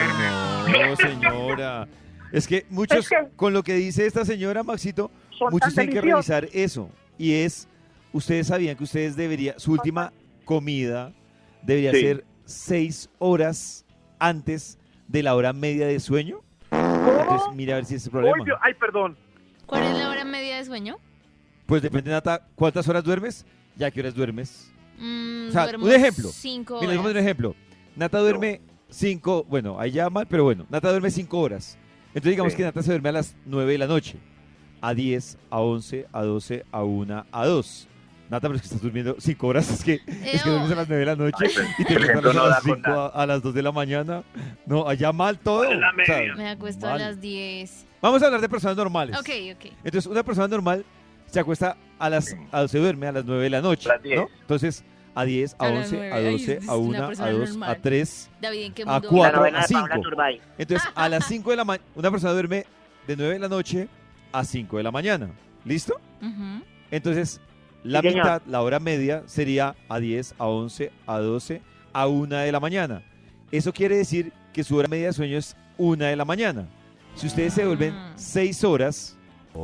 no, 0.67 0.95
señora. 0.95 1.87
Es 2.31 2.47
que 2.47 2.65
muchos, 2.69 2.99
Es 2.99 3.09
que- 3.09 3.27
con 3.35 3.53
lo 3.53 3.63
que 3.63 3.73
dice 3.73 4.05
esta 4.05 4.23
señora, 4.25 4.63
Maxito, 4.63 5.11
muchos 5.51 5.73
tienen 5.73 5.93
que 5.93 6.01
revisar 6.01 6.47
eso. 6.53 6.89
Y 7.19 7.33
es, 7.33 7.67
ustedes 8.13 8.47
sabían 8.47 8.75
que 8.75 8.83
ustedes 8.85 9.15
deberían, 9.15 9.59
su 9.59 9.73
última 9.73 10.11
comida 10.45 11.13
debería 11.61 11.91
Sí. 11.91 12.01
ser 12.01 12.25
seis 12.45 13.09
horas 13.19 13.85
antes 14.17 14.79
de 15.07 15.21
la 15.21 15.35
hora 15.35 15.53
media 15.53 15.85
de 15.85 15.99
sueño. 15.99 16.39
Entonces, 16.71 17.49
mira 17.55 17.73
a 17.73 17.75
ver 17.77 17.85
si 17.85 17.95
es 17.95 18.05
el 18.05 18.11
problema. 18.11 18.41
Uy, 18.41 18.49
ay, 18.61 18.73
perdón. 18.73 19.17
¿Cuál 19.67 19.83
es 19.83 19.97
la 19.97 20.09
hora 20.09 20.23
media 20.25 20.57
de 20.57 20.65
sueño? 20.65 20.97
Pues 21.67 21.81
depende, 21.83 22.09
Nata, 22.09 22.47
¿cuántas 22.55 22.87
horas 22.87 23.03
duermes? 23.03 23.45
¿Ya 23.75 23.87
a 23.87 23.91
qué 23.91 23.99
horas 23.99 24.15
duermes? 24.15 24.71
Mm, 24.97 25.49
O 25.49 25.51
sea, 25.51 25.69
un 25.79 25.91
ejemplo. 25.91 26.29
Cinco 26.29 26.79
Mira, 26.81 26.93
horas. 26.99 27.05
un 27.11 27.17
ejemplo. 27.17 27.55
Nata 27.95 28.19
duerme 28.19 28.61
cinco, 28.89 29.43
bueno, 29.47 29.79
ahí 29.79 29.91
ya 29.91 30.09
mal, 30.09 30.25
pero 30.27 30.43
bueno, 30.43 30.65
Nata 30.69 30.89
duerme 30.89 31.11
cinco 31.11 31.39
horas. 31.39 31.77
Entonces 32.07 32.31
digamos 32.31 32.53
Sí. 32.53 32.57
que 32.57 32.63
Nata 32.63 32.81
se 32.81 32.89
duerme 32.91 33.09
a 33.09 33.11
las 33.13 33.35
nueve 33.45 33.73
de 33.73 33.77
la 33.77 33.87
noche, 33.87 34.17
a 34.81 34.93
10, 34.93 35.37
a 35.49 35.59
11, 35.59 36.07
a 36.11 36.23
12, 36.23 36.65
a 36.71 36.83
1, 36.83 37.25
a 37.31 37.45
2. 37.45 37.87
Nata, 38.29 38.47
pero 38.47 38.55
es 38.57 38.61
que 38.61 38.67
estás 38.67 38.81
durmiendo 38.83 39.15
cinco 39.17 39.47
horas, 39.47 39.71
es 39.71 39.83
que, 39.83 39.93
es 40.23 40.43
que 40.43 40.49
duermes 40.51 40.71
a 40.71 40.75
las 40.75 40.87
nueve 40.87 40.99
de 40.99 41.05
la 41.07 41.15
noche 41.15 41.45
y 41.79 41.83
te 41.83 41.99
levantas 41.99 42.35
no 42.35 42.43
a 42.43 42.49
las 42.49 42.61
con 42.61 42.75
5 42.75 42.91
a, 42.91 43.07
a 43.07 43.25
las 43.25 43.41
2 43.41 43.53
de 43.55 43.63
la 43.63 43.71
mañana. 43.71 44.23
No, 44.67 44.87
allá 44.87 45.11
mal 45.11 45.39
todo. 45.39 45.63
¿Cuál 45.65 45.73
es 45.73 45.79
la 45.79 45.89
O 45.89 46.05
sea? 46.05 46.35
Me 46.35 46.49
acuesto 46.49 46.85
a 46.85 46.91
mal. 46.91 46.99
las 46.99 47.19
10. 47.19 47.85
Vamos 48.01 48.21
a 48.21 48.27
hablar 48.27 48.41
de 48.41 48.47
personas 48.47 48.77
normales. 48.77 49.17
Ok, 49.17 49.29
ok. 49.55 49.71
Entonces, 49.83 50.05
una 50.05 50.21
persona 50.23 50.47
normal 50.47 50.85
se 51.25 51.39
acuesta 51.39 51.75
a 51.97 52.07
las, 52.09 52.35
a, 52.51 52.67
se 52.67 52.77
duerme 52.77 53.07
a 53.07 53.11
las 53.13 53.25
9 53.25 53.43
de 53.43 53.49
la 53.49 53.61
noche, 53.61 53.89
A 53.89 53.93
las 53.93 54.03
10. 54.03 54.19
¿no? 54.19 54.27
Entonces, 54.41 54.83
a 55.15 55.25
10, 55.25 55.55
a 55.57 55.65
A 55.65 55.69
las 55.71 55.85
11, 55.85 55.95
nueve. 55.95 56.13
a 56.13 56.15
Ay, 56.17 56.31
12, 56.33 56.53
es 56.53 56.69
a 56.69 56.75
una 56.75 56.87
1, 56.89 57.03
a 57.03 57.07
persona 57.07 57.31
2, 57.31 57.41
a 57.41 57.51
normal. 57.51 57.79
3, 57.81 58.29
David, 58.41 58.61
¿en 58.63 58.73
qué 58.73 58.83
a 58.83 58.85
mundo 58.85 59.07
4, 59.09 59.43
vives? 59.43 59.59
a 59.59 59.63
5. 59.63 59.87
Entonces, 60.59 60.89
a 60.93 61.09
las 61.09 61.25
5 61.25 61.49
de 61.49 61.55
la 61.55 61.65
mañana, 61.65 61.85
una 61.95 62.11
persona 62.11 62.33
duerme 62.33 62.65
de 63.07 63.15
9 63.17 63.33
de 63.33 63.39
la 63.39 63.49
noche 63.49 63.87
a 64.31 64.43
5 64.43 64.77
de 64.77 64.83
la 64.83 64.91
mañana. 64.91 65.29
¿Listo? 65.65 65.99
Ujú. 66.21 66.63
Entonces, 66.91 67.39
la 67.83 68.01
Sí, 68.01 68.09
señor. 68.09 68.25
mitad, 68.25 68.41
la 68.47 68.61
hora 68.61 68.79
media, 68.79 69.23
sería 69.25 69.75
a 69.87 69.99
10, 69.99 70.35
a 70.37 70.45
11, 70.47 70.91
a 71.07 71.19
12, 71.19 71.61
a 71.93 72.07
1 72.07 72.35
de 72.37 72.51
la 72.51 72.59
mañana. 72.59 73.01
Eso 73.51 73.73
quiere 73.73 73.97
decir 73.97 74.31
que 74.53 74.63
su 74.63 74.75
hora 74.75 74.87
media 74.87 75.07
de 75.07 75.13
sueño 75.13 75.37
es 75.37 75.55
1 75.77 76.05
de 76.05 76.15
la 76.15 76.25
mañana. 76.25 76.67
Si 77.15 77.27
ustedes 77.27 77.53
se 77.53 77.65
vuelven 77.65 77.93
Ah. 77.93 78.13
6 78.15 78.63
horas, 78.63 79.17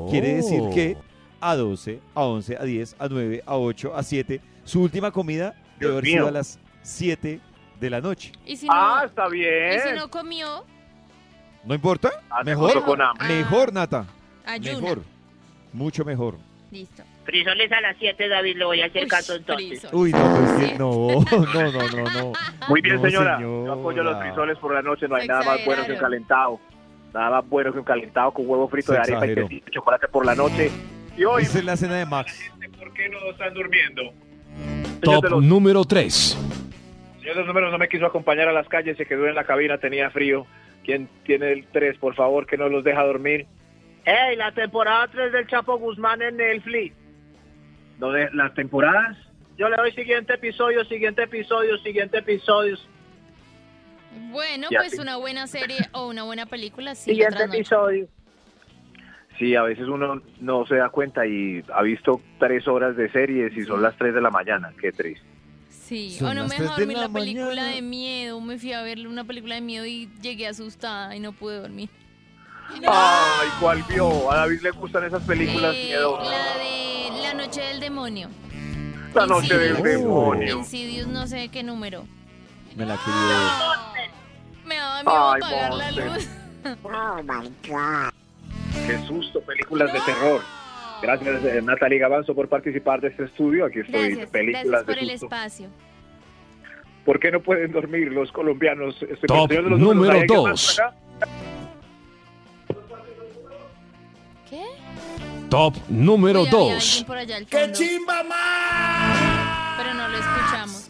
quiere 0.09 0.35
decir 0.35 0.61
Oh. 0.63 0.69
que 0.73 0.97
a 1.39 1.55
12, 1.55 1.99
a 2.15 2.23
11, 2.23 2.57
a 2.57 2.63
10, 2.63 2.95
a 2.99 3.07
9, 3.07 3.43
a 3.45 3.55
8, 3.57 3.95
a 3.95 4.01
7, 4.03 4.41
su 4.63 4.81
última 4.81 5.11
comida 5.11 5.53
debe 5.79 5.93
haber 5.93 6.05
sido 6.05 6.27
a 6.27 6.31
las 6.31 6.59
7 6.81 7.39
de 7.79 7.89
la 7.89 8.01
noche. 8.01 8.31
¿Y 8.45 8.55
si 8.57 8.65
no, 8.67 8.73
Ah, 8.73 9.03
está 9.05 9.27
¿y 9.27 9.31
bien. 9.31 9.79
si 9.87 9.93
no 9.95 10.09
comió? 10.09 10.65
¿No 11.65 11.73
importa? 11.75 12.09
Ah, 12.29 12.43
Mejor, 12.43 12.83
con 12.85 13.01
hambre. 13.01 13.27
mejor, 13.27 13.73
Nata. 13.73 14.05
Ayuna. 14.45 14.79
Mejor. 14.81 15.01
mucho 15.73 16.05
mejor. 16.05 16.35
Listo. 16.71 17.03
Frisoles 17.25 17.71
a 17.71 17.81
las 17.81 17.95
7, 17.97 18.27
David, 18.27 18.57
le 18.57 18.65
voy 18.65 18.81
a 18.81 18.85
hacer 18.87 19.07
caso 19.07 19.35
entonces. 19.35 19.87
Uy, 19.93 20.11
no, 20.11 20.19
pues 20.57 20.79
no, 20.79 20.91
no, 21.21 21.71
no, 21.71 21.71
no, 21.71 22.03
no. 22.13 22.33
Muy 22.67 22.81
bien, 22.81 22.95
No, 22.97 23.01
señora. 23.03 23.37
señora. 23.37 23.65
Yo 23.67 23.73
apoyo 23.73 24.03
los 24.03 24.19
frisoles 24.19 24.57
por 24.59 24.73
la 24.73 24.81
noche. 24.81 25.07
No 25.07 25.15
hay 25.15 25.27
nada 25.27 25.43
más 25.43 25.65
bueno 25.65 25.85
que 25.85 25.93
un 25.93 25.97
calentado. 25.99 26.59
Nada 27.13 27.29
más 27.29 27.49
bueno 27.49 27.71
que 27.71 27.79
un 27.79 27.85
calentado 27.85 28.31
con 28.31 28.47
huevo 28.49 28.67
frito 28.67 28.87
Se 28.87 28.93
de 28.93 28.99
arepa 28.99 29.11
y 29.25 29.29
exageró. 29.29 29.47
quesito 29.47 29.69
y 29.69 29.73
chocolate 29.73 30.07
por 30.09 30.25
la 30.25 30.35
noche. 30.35 30.69
Y 31.17 31.23
hoy, 31.23 31.43
Esa 31.43 31.59
es 31.59 31.65
la 31.65 31.77
cena 31.77 31.95
de 31.95 32.05
Max. 32.05 32.51
¿por 32.77 32.91
qué 32.93 33.07
no 33.09 33.17
están 33.31 33.53
durmiendo? 33.53 34.01
Top 35.01 35.23
los- 35.29 35.43
número 35.43 35.83
3. 35.85 36.37
Señor 37.19 37.33
de 37.35 37.35
los 37.35 37.47
números 37.47 37.71
no 37.71 37.77
me 37.77 37.87
quiso 37.87 38.05
acompañar 38.05 38.47
a 38.49 38.51
las 38.53 38.67
calles, 38.67 38.97
se 38.97 39.05
quedó 39.05 39.27
en 39.27 39.35
la 39.35 39.45
cabina, 39.45 39.77
tenía 39.77 40.09
frío. 40.11 40.45
¿Quién 40.83 41.09
tiene 41.25 41.51
el 41.53 41.65
3, 41.71 41.97
por 41.97 42.15
favor, 42.15 42.45
que 42.45 42.57
no 42.57 42.69
los 42.69 42.83
deja 42.83 43.03
dormir? 43.03 43.47
¡Ey, 44.05 44.35
la 44.35 44.51
temporada 44.51 45.07
3 45.07 45.31
del 45.31 45.47
Chapo 45.47 45.77
Guzmán 45.77 46.21
en 46.21 46.37
Netflix! 46.37 46.95
¿Lo 47.99 48.11
de 48.11 48.29
las 48.33 48.53
temporadas? 48.53 49.17
Yo 49.57 49.69
le 49.69 49.77
doy 49.77 49.91
siguiente 49.93 50.33
episodio, 50.33 50.83
siguiente 50.85 51.23
episodio, 51.23 51.77
siguiente 51.79 52.17
episodio, 52.19 52.77
Bueno, 54.31 54.67
Ya, 54.69 54.79
pues 54.79 54.91
sí. 54.91 54.99
una 54.99 55.15
buena 55.17 55.47
serie 55.47 55.77
o 55.93 56.07
una 56.07 56.23
buena 56.23 56.45
película, 56.45 56.93
sí. 56.95 57.11
siguiente 57.11 57.43
episodio. 57.43 58.07
Sí, 59.39 59.55
a 59.55 59.63
veces 59.63 59.87
uno 59.87 60.21
no 60.39 60.65
se 60.65 60.75
da 60.75 60.89
cuenta 60.89 61.25
y 61.25 61.61
ha 61.73 61.81
visto 61.81 62.21
tres 62.39 62.67
horas 62.67 62.95
de 62.95 63.09
series 63.11 63.55
y 63.57 63.63
son 63.63 63.81
las 63.81 63.97
3 63.97 64.13
de 64.13 64.21
la 64.21 64.29
mañana. 64.29 64.71
Qué 64.79 64.91
triste. 64.93 65.25
Sí, 65.69 66.11
Son 66.11 66.29
o 66.29 66.33
no 66.33 66.41
las 66.43 66.49
me 66.49 66.55
tres 66.55 66.61
dejó 66.69 66.75
de 66.75 66.81
dormir 66.81 66.97
la 66.97 67.07
la 67.07 67.13
película 67.13 67.45
mañana. 67.47 67.75
de 67.75 67.81
miedo. 67.81 68.39
Me 68.41 68.57
fui 68.57 68.71
a 68.73 68.81
ver 68.81 69.05
una 69.07 69.23
película 69.25 69.55
de 69.55 69.61
miedo 69.61 69.85
y 69.85 70.09
llegué 70.21 70.47
asustada 70.47 71.15
y 71.15 71.19
no 71.19 71.33
pude 71.33 71.59
dormir. 71.59 71.89
No. 72.81 72.89
Ay, 72.91 73.49
¿cuál 73.59 73.83
vio? 73.83 74.31
A 74.31 74.37
David 74.37 74.61
le 74.61 74.71
gustan 74.71 75.05
esas 75.05 75.23
películas 75.23 75.73
eh, 75.75 75.83
miedosas. 75.85 76.27
La 76.27 76.57
de 76.57 77.21
La 77.21 77.33
Noche 77.33 77.61
del 77.61 77.79
Demonio. 77.79 78.29
La 79.13 79.25
Noche 79.25 79.53
Insidious. 79.53 79.83
del 79.83 79.83
Demonio. 79.83 80.57
Insidious, 80.57 81.07
no 81.07 81.27
sé 81.27 81.49
qué 81.49 81.63
número. 81.63 82.05
Me 82.75 82.85
la 82.85 82.97
quiero. 82.97 83.19
No, 83.19 84.65
me 84.65 84.79
va, 84.79 85.03
me 85.03 85.11
va 85.11 85.31
a 85.31 85.35
apagar 85.35 85.69
Monster. 85.71 85.95
la 85.95 86.15
luz. 86.15 86.29
Oh 86.83 87.23
my 87.23 87.51
God. 87.69 88.11
Qué 88.87 89.07
susto, 89.07 89.39
películas 89.41 89.93
no. 89.93 89.99
de 89.99 90.05
terror. 90.05 90.41
Gracias, 91.01 91.45
eh, 91.45 91.61
Natalia 91.61 91.99
Gavanzo, 91.99 92.33
por 92.33 92.49
participar 92.49 92.99
de 93.01 93.09
este 93.09 93.25
estudio. 93.25 93.65
Aquí 93.65 93.79
estoy, 93.79 94.09
gracias, 94.09 94.29
películas 94.29 94.65
gracias 94.65 94.85
por 94.85 94.95
de 94.95 95.01
el 95.01 95.09
espacio. 95.11 95.69
¿Por 97.05 97.19
qué 97.19 97.31
no 97.31 97.39
pueden 97.39 97.71
dormir 97.71 98.11
los 98.11 98.31
colombianos? 98.31 98.95
Este 99.03 99.27
Top 99.27 99.51
número 99.51 100.23
2. 100.27 100.81
Top 105.49 105.75
número 105.87 106.41
Uy, 106.41 106.47
había 106.47 106.59
2. 106.59 106.83
alguien 106.83 107.05
por 107.05 107.17
allá 107.17 107.37
al 107.37 107.45
¡Qué 107.45 107.71
chimba 107.71 108.23
Pero 109.77 109.93
no 109.93 110.07
lo 110.07 110.17
escuchamos. 110.17 110.89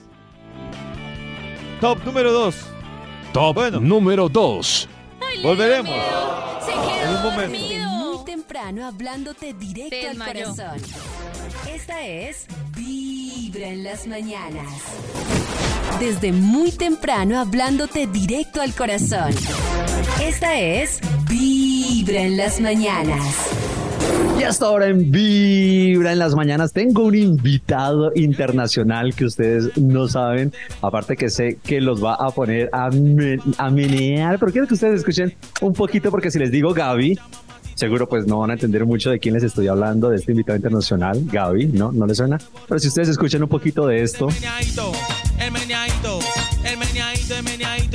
Top 1.81 2.03
número 2.05 2.31
2. 2.31 2.55
Top 3.33 3.57
número 3.81 4.29
2. 4.29 4.89
Volveremos. 5.43 5.93
Se 6.65 6.71
En 6.71 6.79
quedó 6.79 7.17
un 7.17 7.23
momento. 7.23 7.57
Desde 7.57 7.85
muy 7.87 8.25
temprano 8.25 8.85
hablándote 8.87 9.53
directo 9.53 10.09
al 10.09 10.17
corazón. 10.17 10.81
Esta 11.69 12.05
es 12.05 12.47
Vibra 12.75 13.67
en 13.67 13.83
las 13.83 14.07
mañanas. 14.07 14.67
Desde 15.99 16.31
muy 16.31 16.71
temprano 16.71 17.39
hablándote 17.39 18.07
directo 18.07 18.61
al 18.61 18.73
corazón. 18.73 19.31
Esta 20.21 20.57
es 20.59 20.99
Vibra 21.29 22.21
en 22.21 22.37
las 22.37 22.59
mañanas. 22.61 23.64
Y 24.39 24.43
hasta 24.43 24.65
ahora 24.65 24.87
en 24.87 25.11
Vibra 25.11 26.11
en 26.11 26.19
las 26.19 26.35
mañanas 26.35 26.73
tengo 26.73 27.03
un 27.05 27.15
invitado 27.15 28.11
internacional 28.15 29.15
que 29.15 29.25
ustedes 29.25 29.77
no 29.77 30.07
saben, 30.07 30.53
aparte 30.81 31.15
que 31.15 31.29
sé 31.29 31.57
que 31.63 31.79
los 31.81 32.03
va 32.03 32.15
a 32.15 32.29
poner 32.31 32.69
a, 32.73 32.89
a 33.57 33.69
menear, 33.69 34.37
pero 34.37 34.51
quiero 34.51 34.67
que 34.67 34.73
ustedes 34.73 34.99
escuchen 34.99 35.33
un 35.61 35.73
poquito 35.73 36.11
porque 36.11 36.29
si 36.31 36.37
les 36.39 36.51
digo 36.51 36.73
Gaby, 36.73 37.17
seguro 37.75 38.07
pues 38.07 38.27
no 38.27 38.39
van 38.39 38.51
a 38.51 38.53
entender 38.53 38.85
mucho 38.85 39.09
de 39.09 39.19
quién 39.19 39.33
les 39.35 39.43
estoy 39.43 39.67
hablando, 39.67 40.09
de 40.09 40.17
este 40.17 40.31
invitado 40.33 40.57
internacional, 40.57 41.21
Gaby, 41.31 41.67
¿no? 41.67 41.91
¿No 41.91 42.05
les 42.05 42.17
suena? 42.17 42.37
Pero 42.67 42.79
si 42.79 42.89
ustedes 42.89 43.09
escuchan 43.09 43.41
un 43.41 43.49
poquito 43.49 43.87
de 43.87 44.03
esto, 44.03 44.27
El 44.27 44.35
meneadito, 44.41 44.91
el 45.39 45.51
meneadito, 45.51 46.19
el 46.63 46.77
meneadito, 46.77 47.35
el 47.35 47.43
meneadito, 47.43 47.94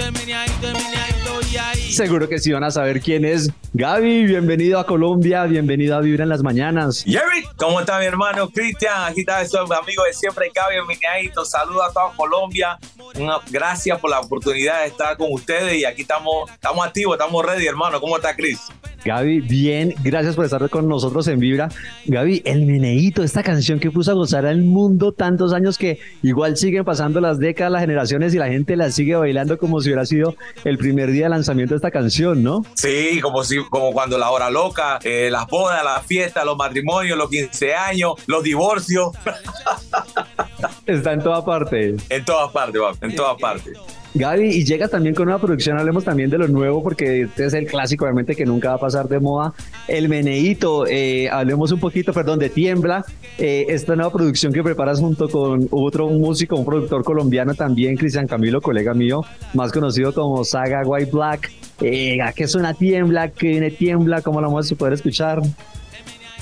seguro 2.01 2.31
que 2.31 2.39
sí 2.39 2.51
van 2.51 2.65
a 2.65 2.71
saber 2.71 3.03
quién 3.03 3.27
es. 3.27 3.51
Gaby, 3.75 4.25
bienvenido 4.25 4.79
a 4.79 4.87
Colombia, 4.87 5.45
bienvenido 5.45 5.97
a 5.97 6.01
Vibra 6.01 6.23
en 6.23 6.31
las 6.31 6.43
mañanas. 6.43 7.05
Jerry, 7.05 7.45
¿cómo 7.57 7.79
está 7.81 7.99
mi 7.99 8.07
hermano 8.07 8.49
Cristian? 8.49 8.95
Aquí 9.05 9.21
está 9.21 9.45
su 9.45 9.59
amigo 9.59 10.03
de 10.05 10.15
siempre, 10.15 10.51
Gaby 10.55 10.77
Mineadito. 10.89 11.45
Saludos 11.45 11.83
a 11.91 11.93
toda 11.93 12.13
Colombia. 12.17 12.79
Una- 13.17 13.37
gracias 13.51 13.99
por 14.01 14.09
la 14.11 14.21
oportunidad 14.21 14.81
de 14.81 14.87
estar 14.87 15.15
con 15.19 15.29
ustedes 15.31 15.75
y 15.75 15.85
aquí 15.85 16.01
estamos, 16.03 16.51
estamos 16.51 16.87
activos, 16.87 17.17
estamos 17.19 17.45
ready, 17.45 17.67
hermano. 17.67 18.01
¿Cómo 18.01 18.17
está 18.17 18.35
Chris? 18.35 18.61
Gaby, 19.03 19.41
bien, 19.41 19.95
gracias 20.05 20.37
por 20.37 20.45
estar 20.45 20.69
con 20.69 20.87
nosotros 20.87 21.27
en 21.29 21.39
Vibra. 21.39 21.71
Gaby, 22.07 22.43
el 22.45 22.67
meneíto, 22.67 23.23
esta 23.23 23.43
canción 23.43 23.79
que 23.79 23.91
puso 23.91 24.11
a 24.11 24.15
gozar 24.15 24.45
al 24.45 24.63
mundo 24.63 25.13
tantos 25.13 25.55
años 25.55 25.79
que 25.79 25.99
igual 26.23 26.57
siguen 26.59 26.85
pasando 26.85 27.19
las 27.21 27.39
décadas, 27.39 27.73
las 27.73 27.81
generaciones 27.81 28.35
y 28.35 28.39
la 28.39 28.49
gente 28.49 28.77
la 28.77 28.91
sigue 28.91 29.17
bailando 29.17 29.57
como 29.59 29.81
si 29.81 29.89
hubiera 29.89 30.05
sido 30.05 30.35
el 30.65 30.77
primer 30.77 31.11
día 31.13 31.25
de 31.25 31.31
lanzamiento 31.31 31.73
de 31.73 31.77
esta 31.77 31.90
canción, 31.91 32.43
¿no? 32.43 32.63
Sí, 32.75 33.21
como, 33.21 33.45
si, 33.45 33.59
como 33.69 33.93
cuando 33.93 34.19
la 34.19 34.31
hora 34.31 34.51
loca, 34.51 34.99
eh, 35.03 35.29
las 35.31 35.47
bodas, 35.47 35.85
las 35.85 36.05
fiestas, 36.07 36.45
los 36.45 36.57
matrimonios, 36.57 37.17
los 37.17 37.31
15 37.31 37.75
años, 37.75 38.13
los 38.27 38.43
divorcios. 38.43 39.09
Está 40.87 41.13
en 41.13 41.23
toda 41.23 41.45
parte. 41.45 41.97
En 42.09 42.25
todas 42.25 42.51
partes, 42.53 42.81
en 43.01 43.15
todas 43.15 43.41
partes. 43.41 43.79
Gaby, 44.15 44.49
y 44.49 44.65
llega 44.65 44.89
también 44.89 45.15
con 45.15 45.29
una 45.29 45.39
producción, 45.39 45.79
hablemos 45.79 46.03
también 46.03 46.31
de 46.31 46.39
lo 46.39 46.49
nuevo, 46.49 46.83
porque 46.83 47.23
este 47.23 47.47
es 47.47 47.55
el 47.55 47.67
clásico, 47.67 48.05
obviamente, 48.05 48.35
que 48.35 48.45
nunca 48.45 48.71
va 48.71 48.75
a 48.75 48.79
pasar 48.79 49.09
de 49.09 49.21
moda. 49.21 49.53
El 49.87 50.09
meneíto, 50.09 50.85
eh, 50.89 51.29
hablemos 51.31 51.71
un 51.71 51.79
poquito, 51.79 52.13
perdón, 52.13 52.41
de 52.41 52.49
Tiembla, 52.51 53.05
eh, 53.39 53.67
esta 53.69 53.95
nueva 53.95 54.13
producción 54.13 54.53
que 54.53 54.65
preparas 54.65 54.99
junto 54.99 55.29
con 55.29 55.69
otro 55.71 56.09
músico, 56.09 56.57
un 56.57 56.65
productor 56.65 57.05
colombiano 57.05 57.55
también, 57.55 57.97
Cristian 57.97 58.27
Camilo, 58.27 58.61
colega 58.61 58.95
mío, 58.95 59.25
más 59.55 59.71
conocido 59.71 60.13
como 60.13 60.43
Saga 60.45 60.83
White 60.85 61.11
Black. 61.13 61.53
Eh, 61.81 62.21
¿A 62.23 62.33
qué 62.33 62.47
suena 62.47 62.75
Tiembla? 62.75 63.29
¿Qué 63.31 63.49
viene 63.49 63.71
Tiembla? 63.71 64.23
¿Cómo 64.23 64.41
la 64.41 64.49
vamos 64.49 64.71
a 64.71 64.75
poder 64.75 64.95
escuchar? 64.95 65.41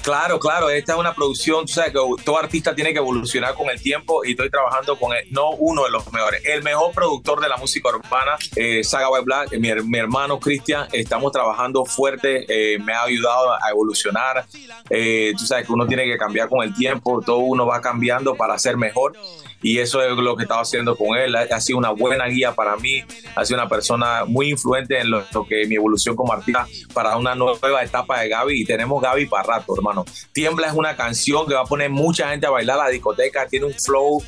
Claro, 0.03 0.39
claro, 0.39 0.71
esta 0.71 0.95
es 0.95 0.99
una 0.99 1.13
producción, 1.13 1.67
tú 1.67 1.73
sabes 1.73 1.93
que 1.93 1.99
todo 2.25 2.39
artista 2.39 2.75
tiene 2.75 2.93
que 2.93 2.99
evolucionar 2.99 3.55
con 3.55 3.69
el 3.69 3.81
tiempo 3.81 4.25
y 4.25 4.31
estoy 4.31 4.49
trabajando 4.49 4.99
con 4.99 5.15
el, 5.15 5.31
no 5.33 5.51
uno 5.51 5.85
de 5.85 5.91
los 5.91 6.11
mejores, 6.13 6.41
el 6.47 6.63
mejor 6.63 6.93
productor 6.93 7.41
de 7.41 7.49
la 7.49 7.57
música 7.59 7.91
urbana, 7.91 8.37
eh, 8.57 8.83
Saga 8.85 9.11
White 9.11 9.25
Black, 9.25 9.59
mi 9.59 9.99
hermano 9.99 10.39
Cristian, 10.41 10.89
estamos 10.93 11.33
trabajando 11.33 11.85
fuerte, 11.85 12.47
eh, 12.49 12.79
me 12.79 12.95
ha 12.95 13.03
ayudado 13.03 13.53
a 13.53 13.71
evolucionar, 13.71 14.47
eh, 14.89 15.35
tú 15.37 15.45
sabes 15.45 15.67
que 15.67 15.73
uno 15.73 15.87
tiene 15.87 16.05
que 16.05 16.17
cambiar 16.17 16.49
con 16.49 16.63
el 16.63 16.75
tiempo, 16.75 17.21
todo 17.21 17.39
uno 17.39 17.67
va 17.67 17.83
cambiando 17.83 18.35
para 18.35 18.59
ser 18.59 18.79
mejor 18.79 19.15
y 19.63 19.79
eso 19.79 20.03
es 20.03 20.17
lo 20.17 20.37
que 20.37 20.45
estaba 20.45 20.63
haciendo 20.63 20.97
con 20.97 21.17
él, 21.17 21.35
ha, 21.35 21.61
sido 21.61 21.79
una 21.79 21.91
buena 21.91 22.27
guía 22.27 22.55
para 22.55 22.77
mí, 22.77 23.03
ha 23.35 23.45
sido 23.45 23.61
una 23.61 23.69
persona 23.69 24.25
muy 24.25 24.51
influente 24.51 24.99
en 25.01 25.11
lo, 25.11 25.25
lo 25.33 25.47
que 25.47 25.67
mi 25.67 25.75
evolución 25.75 26.15
como 26.15 26.33
artista 26.33 26.67
para 26.93 27.17
una 27.17 27.35
nueva 27.35 27.83
etapa 27.83 28.21
de 28.21 28.29
Gaby. 28.29 28.63
Y 28.63 28.65
tenemos 28.65 29.03
Gaby 29.03 29.27
para 29.27 29.59
rato, 29.59 29.75
hermano. 29.77 30.05
Tiembla 30.33 30.69
es 30.69 30.75
una 30.75 30.97
canción 30.97 31.47
que 31.47 31.55
va 31.55 31.63
a 31.63 31.67
poner 31.67 31.91
mucha 31.91 32.31
gente 32.31 32.47
a 32.47 32.51
bailar 32.51 32.79
a 32.81 32.85
la 32.85 32.91
discoteca, 32.91 33.47
tiene 33.49 33.67
un 33.67 33.75
flow, 33.75 34.23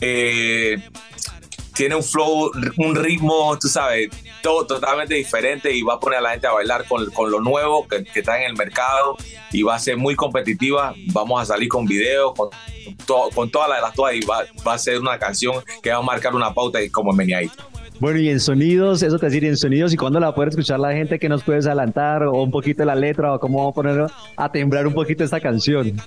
eh, 0.00 0.78
tiene 1.74 1.94
un 1.94 2.04
flow, 2.04 2.50
un 2.76 2.94
ritmo, 2.96 3.58
tú 3.58 3.68
sabes, 3.68 4.08
todo 4.46 4.64
totalmente 4.64 5.14
diferente 5.14 5.72
y 5.74 5.82
va 5.82 5.94
a 5.94 5.98
poner 5.98 6.20
a 6.20 6.22
la 6.22 6.30
gente 6.30 6.46
a 6.46 6.52
bailar 6.52 6.86
con, 6.86 7.04
con 7.10 7.32
lo 7.32 7.40
nuevo 7.40 7.88
que, 7.88 8.04
que 8.04 8.20
está 8.20 8.38
en 8.40 8.50
el 8.50 8.56
mercado 8.56 9.16
y 9.50 9.64
va 9.64 9.74
a 9.74 9.78
ser 9.80 9.96
muy 9.96 10.14
competitiva. 10.14 10.94
Vamos 11.12 11.42
a 11.42 11.44
salir 11.46 11.68
con 11.68 11.84
videos, 11.84 12.32
con, 12.36 12.50
to- 13.06 13.28
con 13.34 13.50
todas 13.50 13.68
las 13.68 13.78
de 13.78 13.82
las 13.82 13.94
todas 13.94 14.14
y 14.14 14.20
va, 14.20 14.44
va 14.64 14.74
a 14.74 14.78
ser 14.78 15.00
una 15.00 15.18
canción 15.18 15.56
que 15.82 15.90
va 15.90 15.96
a 15.96 16.02
marcar 16.02 16.32
una 16.36 16.54
pauta 16.54 16.80
y 16.80 16.88
como 16.90 17.12
Meniaito. 17.12 17.64
Bueno, 17.98 18.20
y 18.20 18.28
en 18.28 18.38
sonidos, 18.38 19.02
eso 19.02 19.18
te 19.18 19.26
decir, 19.26 19.44
en 19.46 19.56
sonidos, 19.56 19.92
¿y 19.92 19.96
cuándo 19.96 20.20
la 20.20 20.32
poder 20.32 20.50
escuchar 20.50 20.78
la 20.78 20.92
gente 20.92 21.18
que 21.18 21.28
nos 21.28 21.42
puedes 21.42 21.66
adelantar 21.66 22.22
o 22.24 22.42
un 22.42 22.50
poquito 22.52 22.84
la 22.84 22.94
letra 22.94 23.32
o 23.34 23.40
cómo 23.40 23.58
vamos 23.58 23.72
a 23.72 23.74
poner 23.74 24.06
a 24.36 24.52
temblar 24.52 24.86
un 24.86 24.94
poquito 24.94 25.24
esta 25.24 25.40
canción? 25.40 26.00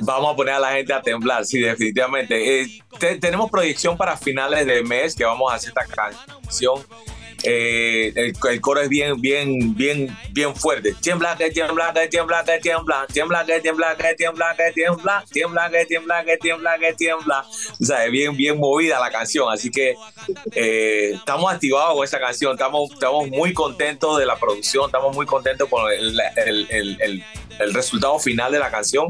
Vamos 0.00 0.32
a 0.32 0.36
poner 0.36 0.54
a 0.54 0.58
la 0.58 0.72
gente 0.72 0.92
a 0.94 1.00
temblar, 1.00 1.44
sí, 1.44 1.60
definitivamente. 1.60 2.62
Eh, 2.62 2.66
te- 2.98 3.18
tenemos 3.18 3.50
proyección 3.52 3.96
para 3.96 4.16
finales 4.16 4.66
de 4.66 4.82
mes 4.82 5.14
que 5.14 5.24
vamos 5.24 5.52
a 5.52 5.56
hacer 5.56 5.68
esta 5.68 5.84
canción. 5.84 6.80
Eh, 7.44 8.12
el, 8.16 8.60
coro 8.60 8.80
es 8.80 8.88
bien, 8.88 9.20
bien, 9.20 9.74
bien, 9.74 10.16
bien 10.30 10.54
fuerte. 10.56 10.94
Tiembla, 11.00 11.36
que 11.36 11.50
tiembla, 11.50 11.92
que 11.92 12.08
tiembla, 12.08 12.42
que 12.44 12.58
tiembla, 12.58 13.06
tiembla, 13.12 13.44
que 13.44 13.60
tiembla, 13.60 13.96
que 13.96 14.14
tiembla, 14.14 14.54
que 14.56 14.72
tiembla, 14.72 15.24
tiembla, 15.30 15.70
que 15.70 15.84
tiembla, 15.86 16.24
que 16.24 16.36
tiembla, 16.38 16.78
que 16.78 16.92
tiembla. 16.94 17.44
O 17.80 17.84
sea, 17.84 18.06
es 18.06 18.10
bien, 18.10 18.58
movida 18.58 18.98
la 18.98 19.10
canción. 19.10 19.52
Así 19.52 19.70
que 19.70 19.94
eh, 20.54 21.12
estamos 21.14 21.52
activados 21.52 21.94
con 21.94 22.04
esa 22.04 22.18
canción. 22.18 22.52
Estamos, 22.52 22.90
muy 23.28 23.52
contentos 23.52 24.18
de 24.18 24.26
la 24.26 24.36
producción. 24.36 24.86
Estamos 24.86 25.14
muy 25.14 25.26
contentos 25.26 25.68
con 25.68 25.92
el- 25.92 27.24
el- 27.58 27.74
resultado 27.74 28.18
final 28.18 28.52
de 28.52 28.58
la 28.58 28.70
canción 28.70 29.08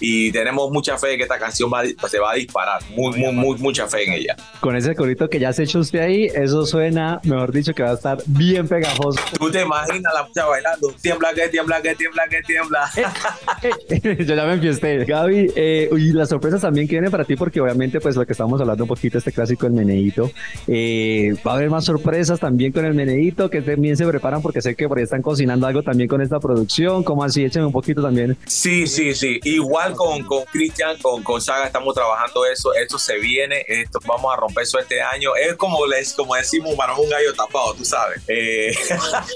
y 0.00 0.32
tenemos 0.32 0.70
mucha 0.70 0.98
fe 0.98 1.08
de 1.08 1.16
que 1.16 1.22
esta 1.22 1.38
canción 1.38 1.70
va, 1.72 1.82
se 2.08 2.18
va 2.18 2.32
a 2.32 2.34
disparar, 2.34 2.80
muy, 2.90 3.16
muy, 3.18 3.32
muy, 3.32 3.56
mucha 3.58 3.86
fe 3.86 4.04
en 4.04 4.12
ella. 4.14 4.36
Con 4.60 4.74
ese 4.76 4.94
corito 4.96 5.28
que 5.28 5.38
ya 5.38 5.52
se 5.52 5.62
echó 5.62 5.78
usted 5.78 6.00
ahí, 6.00 6.26
eso 6.26 6.66
suena, 6.66 7.20
mejor 7.24 7.52
dicho, 7.52 7.72
que 7.72 7.82
va 7.82 7.90
a 7.90 7.94
estar 7.94 8.18
bien 8.26 8.66
pegajoso. 8.66 9.20
Tú 9.38 9.50
te 9.50 9.62
imaginas 9.62 10.12
la 10.12 10.22
muchacha 10.24 10.46
bailando, 10.46 10.92
tiembla 11.00 11.32
que 11.34 11.48
tiembla 11.48 11.80
que 11.82 11.94
tiembla 11.94 12.22
que 12.28 12.42
tiembla. 12.42 12.90
Yo 14.24 14.34
ya 14.34 14.44
me 14.44 14.54
enfiesté. 14.54 15.04
Gaby, 15.04 15.52
eh, 15.54 15.88
y 15.96 16.12
las 16.12 16.28
sorpresas 16.30 16.60
también 16.62 16.86
que 16.88 16.94
vienen 16.96 17.10
para 17.10 17.24
ti, 17.24 17.36
porque 17.36 17.60
obviamente, 17.60 18.00
pues 18.00 18.16
lo 18.16 18.26
que 18.26 18.32
estamos 18.32 18.60
hablando 18.60 18.84
un 18.84 18.88
poquito, 18.88 19.18
este 19.18 19.30
clásico, 19.32 19.66
el 19.66 19.72
meneíto, 19.72 20.30
eh, 20.66 21.34
va 21.46 21.52
a 21.52 21.54
haber 21.56 21.70
más 21.70 21.84
sorpresas 21.84 22.40
también 22.40 22.72
con 22.72 22.84
el 22.84 22.94
meneíto, 22.94 23.50
que 23.50 23.62
también 23.62 23.96
se 23.96 24.06
preparan, 24.06 24.42
porque 24.42 24.60
sé 24.62 24.74
que 24.74 24.88
por 24.88 24.98
ahí 24.98 25.04
están 25.04 25.22
cocinando 25.22 25.66
algo 25.66 25.82
también 25.82 26.08
con 26.08 26.20
esta 26.22 26.40
producción, 26.40 27.04
como 27.04 27.22
así, 27.24 27.44
échenme 27.44 27.66
un 27.66 27.72
poquito 27.72 27.81
también. 27.82 28.36
Sí, 28.46 28.86
sí, 28.86 29.14
sí, 29.14 29.40
igual 29.44 29.94
con, 29.94 30.22
con 30.24 30.44
Cristian, 30.44 30.98
con, 30.98 31.22
con 31.22 31.40
Saga 31.40 31.66
estamos 31.66 31.94
trabajando 31.94 32.46
eso, 32.46 32.72
esto 32.74 32.98
se 32.98 33.18
viene, 33.18 33.64
esto 33.66 33.98
vamos 34.06 34.32
a 34.32 34.36
romper 34.36 34.62
eso 34.62 34.78
este 34.78 35.02
año. 35.02 35.34
Es 35.36 35.56
como 35.56 35.86
les, 35.86 36.12
como 36.12 36.34
decimos 36.34 36.74
para 36.74 36.94
un 36.94 37.08
gallo 37.08 37.34
tapado, 37.34 37.74
tú 37.74 37.84
sabes. 37.84 38.22
Eh, 38.28 38.74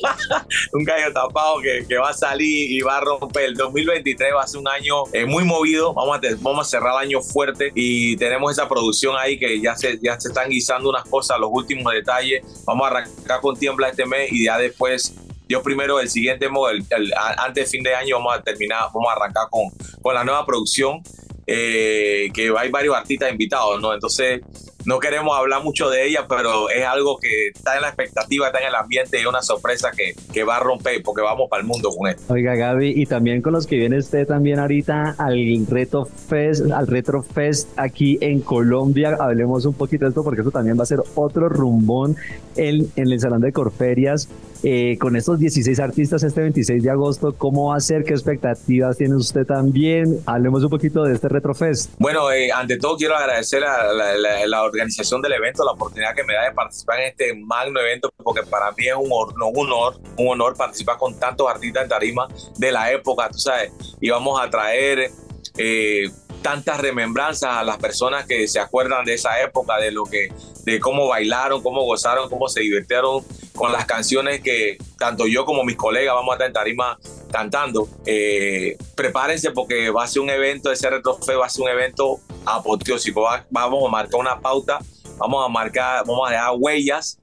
un 0.72 0.84
gallo 0.84 1.12
tapado 1.12 1.60
que, 1.60 1.84
que, 1.88 1.96
va 1.96 2.10
a 2.10 2.14
salir 2.14 2.70
y 2.70 2.80
va 2.80 2.98
a 2.98 3.00
romper. 3.00 3.44
El 3.44 3.54
2023 3.54 4.34
va 4.34 4.42
a 4.42 4.46
ser 4.46 4.60
un 4.60 4.68
año 4.68 5.04
eh, 5.12 5.24
muy 5.24 5.44
movido. 5.44 5.92
Vamos 5.94 6.18
a, 6.18 6.20
vamos 6.38 6.66
a 6.66 6.70
cerrar 6.70 6.92
el 6.92 7.08
año 7.08 7.20
fuerte 7.20 7.72
y 7.74 8.16
tenemos 8.16 8.52
esa 8.52 8.68
producción 8.68 9.16
ahí 9.18 9.38
que 9.38 9.60
ya 9.60 9.76
se, 9.76 9.98
ya 10.02 10.18
se 10.20 10.28
están 10.28 10.48
guisando 10.48 10.88
unas 10.88 11.04
cosas, 11.04 11.38
los 11.38 11.50
últimos 11.52 11.92
detalles. 11.92 12.42
Vamos 12.64 12.86
a 12.86 12.90
arrancar 12.90 13.40
con 13.40 13.56
Tiembla 13.56 13.88
este 13.88 14.06
mes 14.06 14.32
y 14.32 14.44
ya 14.44 14.58
después 14.58 15.14
yo 15.48 15.62
primero 15.62 16.00
el 16.00 16.08
siguiente 16.08 16.46
el, 16.46 16.84
el, 16.90 17.12
antes 17.38 17.64
de 17.64 17.70
fin 17.70 17.82
de 17.82 17.94
año 17.94 18.16
vamos 18.16 18.36
a 18.36 18.42
terminar, 18.42 18.84
vamos 18.92 19.08
a 19.10 19.12
arrancar 19.12 19.48
con, 19.50 19.70
con 20.02 20.14
la 20.14 20.24
nueva 20.24 20.44
producción, 20.44 21.02
eh, 21.46 22.28
que 22.34 22.52
hay 22.58 22.70
varios 22.70 22.96
artistas 22.96 23.30
invitados, 23.30 23.80
¿no? 23.80 23.94
Entonces 23.94 24.40
no 24.86 25.00
queremos 25.00 25.36
hablar 25.36 25.64
mucho 25.64 25.90
de 25.90 26.06
ella, 26.06 26.26
pero 26.28 26.70
es 26.70 26.84
algo 26.84 27.18
que 27.18 27.48
está 27.48 27.74
en 27.74 27.82
la 27.82 27.88
expectativa, 27.88 28.46
está 28.46 28.60
en 28.60 28.68
el 28.68 28.74
ambiente 28.76 29.18
es 29.18 29.26
una 29.26 29.42
sorpresa 29.42 29.90
que, 29.90 30.14
que 30.32 30.44
va 30.44 30.56
a 30.56 30.60
romper 30.60 31.02
porque 31.02 31.22
vamos 31.22 31.48
para 31.50 31.60
el 31.60 31.66
mundo 31.66 31.90
con 31.90 32.08
esto. 32.08 32.32
Oiga, 32.32 32.54
Gaby, 32.54 32.92
y 32.94 33.04
también 33.06 33.42
con 33.42 33.52
los 33.52 33.66
que 33.66 33.76
viene 33.76 33.98
usted 33.98 34.26
también 34.28 34.60
ahorita 34.60 35.16
al 35.18 35.66
Reto 35.68 36.04
Fest, 36.04 36.70
al 36.70 36.86
Retro 36.86 37.22
Fest 37.24 37.68
aquí 37.76 38.16
en 38.20 38.40
Colombia. 38.40 39.16
Hablemos 39.18 39.66
un 39.66 39.74
poquito 39.74 40.04
de 40.04 40.10
esto 40.10 40.22
porque 40.22 40.42
eso 40.42 40.52
también 40.52 40.78
va 40.78 40.84
a 40.84 40.86
ser 40.86 41.00
otro 41.16 41.48
rumbón 41.48 42.16
en, 42.54 42.88
en 42.94 43.10
el 43.10 43.18
Salón 43.18 43.40
de 43.40 43.52
Corferias. 43.52 44.28
Eh, 44.68 44.98
con 44.98 45.14
estos 45.14 45.38
16 45.38 45.78
artistas 45.78 46.24
este 46.24 46.40
26 46.40 46.82
de 46.82 46.90
agosto, 46.90 47.32
¿cómo 47.38 47.68
va 47.68 47.76
a 47.76 47.80
ser? 47.80 48.02
¿Qué 48.02 48.14
expectativas 48.14 48.96
tiene 48.96 49.14
usted 49.14 49.46
también? 49.46 50.18
Hablemos 50.26 50.64
un 50.64 50.70
poquito 50.70 51.04
de 51.04 51.14
este 51.14 51.28
Retrofest. 51.28 51.92
Bueno, 52.00 52.32
eh, 52.32 52.50
ante 52.50 52.76
todo 52.76 52.96
quiero 52.96 53.14
agradecer 53.14 53.62
a 53.62 53.92
la, 53.92 54.62
organización 54.64 55.22
del 55.22 55.34
evento, 55.34 55.64
la 55.64 55.70
oportunidad 55.70 56.16
que 56.16 56.24
me 56.24 56.34
da 56.34 56.46
de 56.46 56.50
participar 56.50 56.98
en 56.98 57.06
este 57.06 57.32
magno 57.36 57.78
evento, 57.78 58.12
porque 58.16 58.42
para 58.42 58.72
mí 58.72 58.88
es 58.88 58.96
un 58.96 59.08
honor, 59.12 59.34
un 59.54 59.72
honor, 59.72 60.00
un 60.18 60.28
honor 60.30 60.56
participar 60.56 60.96
con 60.98 61.16
tantos 61.16 61.48
artistas 61.48 61.84
en 61.84 61.88
tarima 61.88 62.26
de 62.58 62.72
la 62.72 62.90
época, 62.90 63.28
tú 63.30 63.38
sabes, 63.38 63.70
y 64.00 64.10
vamos 64.10 64.40
a 64.42 64.50
traer... 64.50 65.12
Eh, 65.58 66.10
tantas 66.42 66.80
remembranzas 66.80 67.56
a 67.56 67.64
las 67.64 67.78
personas 67.78 68.26
que 68.26 68.46
se 68.48 68.60
acuerdan 68.60 69.04
de 69.04 69.14
esa 69.14 69.40
época, 69.40 69.78
de 69.78 69.90
lo 69.90 70.04
que, 70.04 70.32
de 70.64 70.80
cómo 70.80 71.08
bailaron, 71.08 71.62
cómo 71.62 71.84
gozaron, 71.84 72.28
cómo 72.28 72.48
se 72.48 72.60
divirtieron 72.60 73.24
con 73.54 73.72
las 73.72 73.86
canciones 73.86 74.40
que 74.40 74.78
tanto 74.98 75.26
yo 75.26 75.44
como 75.44 75.64
mis 75.64 75.76
colegas 75.76 76.14
vamos 76.14 76.32
a 76.32 76.34
estar 76.34 76.46
en 76.46 76.52
tarima 76.52 76.98
cantando. 77.32 77.88
Eh, 78.04 78.76
prepárense 78.94 79.50
porque 79.50 79.90
va 79.90 80.04
a 80.04 80.06
ser 80.06 80.22
un 80.22 80.30
evento, 80.30 80.70
ese 80.70 80.88
retrofe 80.88 81.34
va 81.34 81.46
a 81.46 81.48
ser 81.48 81.64
un 81.64 81.70
evento 81.70 82.20
apoteósico. 82.44 83.22
Va, 83.22 83.44
vamos 83.50 83.84
a 83.86 83.90
marcar 83.90 84.20
una 84.20 84.40
pauta, 84.40 84.78
vamos 85.18 85.44
a 85.44 85.48
marcar, 85.48 86.04
vamos 86.06 86.28
a 86.28 86.32
dejar 86.32 86.54
huellas 86.58 87.18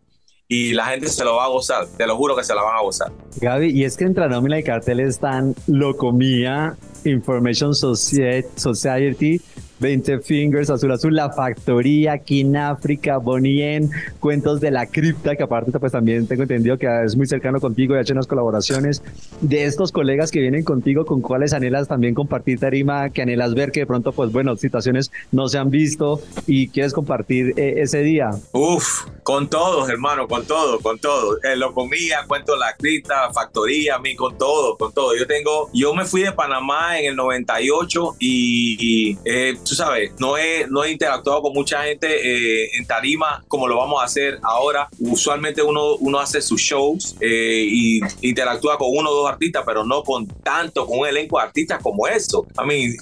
y 0.48 0.74
la 0.74 0.86
gente 0.86 1.08
se 1.08 1.24
lo 1.24 1.36
va 1.36 1.46
a 1.46 1.48
gozar, 1.48 1.88
te 1.98 2.06
lo 2.06 2.16
juro 2.16 2.36
que 2.36 2.44
se 2.44 2.54
la 2.54 2.62
van 2.62 2.78
a 2.78 2.82
gozar. 2.82 3.12
Gaby, 3.38 3.72
y 3.72 3.86
es 3.86 3.98
que 3.98 4.04
entre 4.04 4.28
la 4.28 4.60
y 4.60 4.64
cartel 4.64 5.00
están 5.00 5.56
Locomía, 5.68 6.76
Information 7.06 7.74
Society, 7.74 9.42
20 9.84 10.20
Fingers, 10.20 10.70
Azul 10.70 10.94
Azul, 10.94 11.14
La 11.14 11.30
Factoría, 11.30 12.18
King 12.18 12.56
África, 12.56 13.18
Bonien, 13.18 13.92
Cuentos 14.22 14.62
de 14.62 14.72
la 14.72 14.86
Cripta, 14.86 15.36
que 15.36 15.44
aparte 15.44 15.78
pues 15.78 15.92
también 15.92 16.26
tengo 16.26 16.44
entendido 16.44 16.78
que 16.78 16.88
es 17.04 17.18
muy 17.18 17.28
cercano 17.28 17.60
contigo 17.60 17.94
y 17.94 17.98
ha 17.98 18.02
hecho 18.02 18.14
unas 18.14 18.26
colaboraciones. 18.26 19.04
De 19.42 19.66
estos 19.66 19.92
colegas 19.92 20.32
que 20.32 20.40
vienen 20.40 20.64
contigo, 20.64 21.06
¿con 21.06 21.20
cuáles 21.20 21.52
anhelas 21.52 21.90
también 21.90 22.14
compartir 22.14 22.60
tarima? 22.60 23.10
Que 23.10 23.24
anhelas 23.24 23.56
ver 23.56 23.74
que 23.74 23.82
de 23.82 23.86
pronto 23.86 24.14
pues 24.14 24.32
bueno, 24.32 24.56
situaciones 24.56 25.12
no 25.34 25.50
se 25.50 25.58
han 25.58 25.70
visto 25.70 26.22
y 26.48 26.70
quieres 26.70 26.94
compartir 26.94 27.54
eh, 27.58 27.82
ese 27.82 28.04
día? 28.04 28.30
Uf, 28.54 29.06
con 29.24 29.50
todos, 29.50 29.90
hermano, 29.90 30.30
con 30.30 30.46
todo, 30.46 30.80
con 30.80 30.98
todo. 30.98 31.40
Eh, 31.44 31.58
lo 31.58 31.74
comía, 31.74 32.24
Cuentos 32.26 32.56
de 32.56 32.60
la 32.62 32.74
Cripta, 32.78 33.34
Factoría, 33.34 33.96
a 33.96 34.00
mí, 34.00 34.16
con 34.16 34.38
todo, 34.38 34.78
con 34.78 34.94
todo. 34.94 35.14
Yo 35.18 35.28
tengo, 35.28 35.70
yo 35.74 35.94
me 35.94 36.06
fui 36.06 36.22
de 36.22 36.32
Panamá 36.32 36.98
en 36.98 37.08
el 37.08 37.16
98 37.18 38.16
y, 38.20 38.78
y 38.80 39.18
eh, 39.26 39.58
tú 39.74 39.78
sabes, 39.78 40.12
no 40.20 40.38
he, 40.38 40.68
no 40.70 40.84
he 40.84 40.92
interactuado 40.92 41.42
con 41.42 41.54
mucha 41.54 41.82
gente 41.84 42.08
eh, 42.08 42.70
en 42.78 42.86
tarima 42.86 43.44
como 43.48 43.68
lo 43.68 43.78
vamos 43.78 44.02
a 44.02 44.06
hacer 44.06 44.38
ahora. 44.44 44.88
Usualmente 45.00 45.64
uno, 45.64 45.96
uno 45.96 46.20
hace 46.20 46.44
sus 46.44 46.62
shows 46.62 47.16
eh, 47.20 47.66
y 47.68 48.00
interactúa 48.22 48.78
con 48.78 48.90
uno 48.92 49.10
o 49.10 49.16
dos 49.16 49.32
artistas, 49.32 49.64
pero 49.66 49.84
no 49.84 50.04
con 50.04 50.28
tanto, 50.28 50.86
con 50.86 51.00
un 51.00 51.08
elenco 51.08 51.40
de 51.40 51.46
artistas 51.46 51.82
como 51.82 52.08
eso. 52.08 52.46
A 52.56 52.66
mí, 52.66 52.96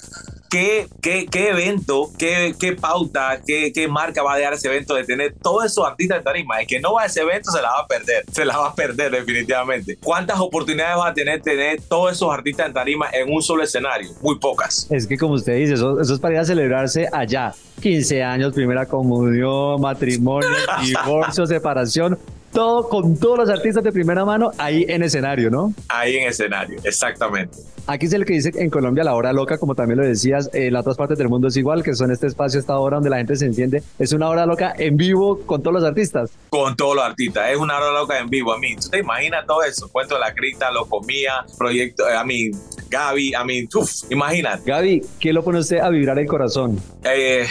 ¿Qué, 0.52 0.86
qué, 1.02 1.28
qué, 1.32 1.52
evento, 1.52 2.10
qué, 2.18 2.54
qué 2.60 2.74
pauta, 2.74 3.40
qué, 3.48 3.72
qué, 3.72 3.88
marca 3.88 4.22
va 4.22 4.34
a 4.34 4.38
dejar 4.38 4.56
ese 4.56 4.68
evento 4.68 4.94
de 4.96 5.06
tener 5.06 5.34
todos 5.42 5.64
esos 5.64 5.88
artistas 5.88 6.18
de 6.18 6.24
tarima? 6.26 6.60
El 6.60 6.68
que 6.68 6.82
no 6.82 6.96
va 6.96 7.04
a 7.04 7.06
ese 7.06 7.22
evento 7.22 7.54
se 7.54 7.62
la 7.62 7.70
va 7.70 7.80
a 7.80 7.88
perder, 7.88 8.26
se 8.30 8.44
la 8.44 8.58
va 8.58 8.68
a 8.68 8.76
perder 8.76 9.12
definitivamente. 9.12 9.98
¿Cuántas 10.04 10.42
oportunidades 10.42 10.98
va 10.98 11.08
a 11.08 11.14
tener 11.14 11.42
tener 11.42 11.82
todos 11.84 12.12
esos 12.12 12.34
artistas 12.34 12.68
en 12.68 12.74
tarima 12.74 13.08
en 13.14 13.34
un 13.34 13.42
solo 13.42 13.64
escenario? 13.64 14.10
Muy 14.22 14.40
pocas. 14.40 14.88
Es 14.90 15.08
que 15.08 15.18
como 15.18 15.36
usted 15.36 15.56
dice, 15.56 15.76
eso, 15.76 16.02
eso 16.02 16.16
es 16.16 16.20
para 16.20 16.34
ir 16.34 16.40
a 16.42 16.46
celebrarse 16.46 17.08
allá. 17.14 17.54
15 17.82 18.22
años, 18.22 18.54
primera 18.54 18.86
comunión, 18.86 19.80
matrimonio, 19.80 20.50
divorcio, 20.84 21.48
separación 21.48 22.20
todo 22.52 22.88
con 22.88 23.18
todos 23.18 23.40
los 23.40 23.50
artistas 23.50 23.84
de 23.84 23.92
primera 23.92 24.26
mano 24.26 24.52
ahí 24.58 24.86
en 24.88 25.04
escenario, 25.04 25.50
¿no? 25.50 25.74
Ahí 25.88 26.18
en 26.18 26.28
escenario, 26.28 26.80
exactamente. 26.84 27.58
Aquí 27.88 28.06
es 28.06 28.14
el 28.14 28.26
que 28.26 28.34
dice 28.34 28.52
en 28.56 28.70
Colombia 28.70 29.04
la 29.04 29.16
hora 29.16 29.34
loca, 29.34 29.58
como 29.58 29.74
también 29.74 30.00
lo 30.00 30.06
decías, 30.06 30.50
en 30.54 30.76
otras 30.76 30.98
partes 30.98 31.18
del 31.18 31.30
mundo 31.30 31.48
es 31.48 31.58
igual, 31.58 31.84
que 31.84 31.96
son 31.96 32.12
este 32.12 32.28
espacio, 32.28 32.60
esta 32.60 32.78
hora 32.78 32.98
donde 32.98 33.10
la 33.10 33.18
gente 33.18 33.36
se 33.36 33.46
enciende. 33.46 33.82
Es 33.98 34.14
una 34.14 34.30
hora 34.30 34.46
loca 34.46 34.74
en 34.78 34.98
vivo 34.98 35.40
con 35.46 35.64
todos 35.64 35.74
los 35.74 35.84
artistas. 35.84 36.32
Con 36.50 36.76
todos 36.76 36.96
los 36.96 37.04
artistas, 37.04 37.50
es 37.50 37.58
una 37.58 37.78
hora 37.78 37.92
loca 37.92 38.20
en 38.20 38.30
vivo. 38.30 38.54
A 38.54 38.60
mí, 38.60 38.76
¿tú 38.76 38.90
te 38.90 39.00
imaginas 39.00 39.46
todo 39.48 39.64
eso? 39.64 39.90
Cuento 39.92 40.16
de 40.16 40.22
la 40.22 40.34
cripta, 40.34 40.72
lo 40.72 40.86
comía, 40.86 41.44
proyecto, 41.58 42.06
a 42.06 42.24
mí, 42.24 42.52
Gaby, 42.90 43.34
a 43.34 43.44
mí, 43.44 43.68
uff, 43.74 43.92
imagínate. 44.12 44.64
Gaby, 44.66 45.02
¿qué 45.20 45.34
lo 45.34 45.44
pone 45.44 45.60
usted 45.60 45.80
a 45.80 45.90
vibrar 45.90 46.20
el 46.20 46.28
corazón? 46.28 46.80
Eh, 47.04 47.48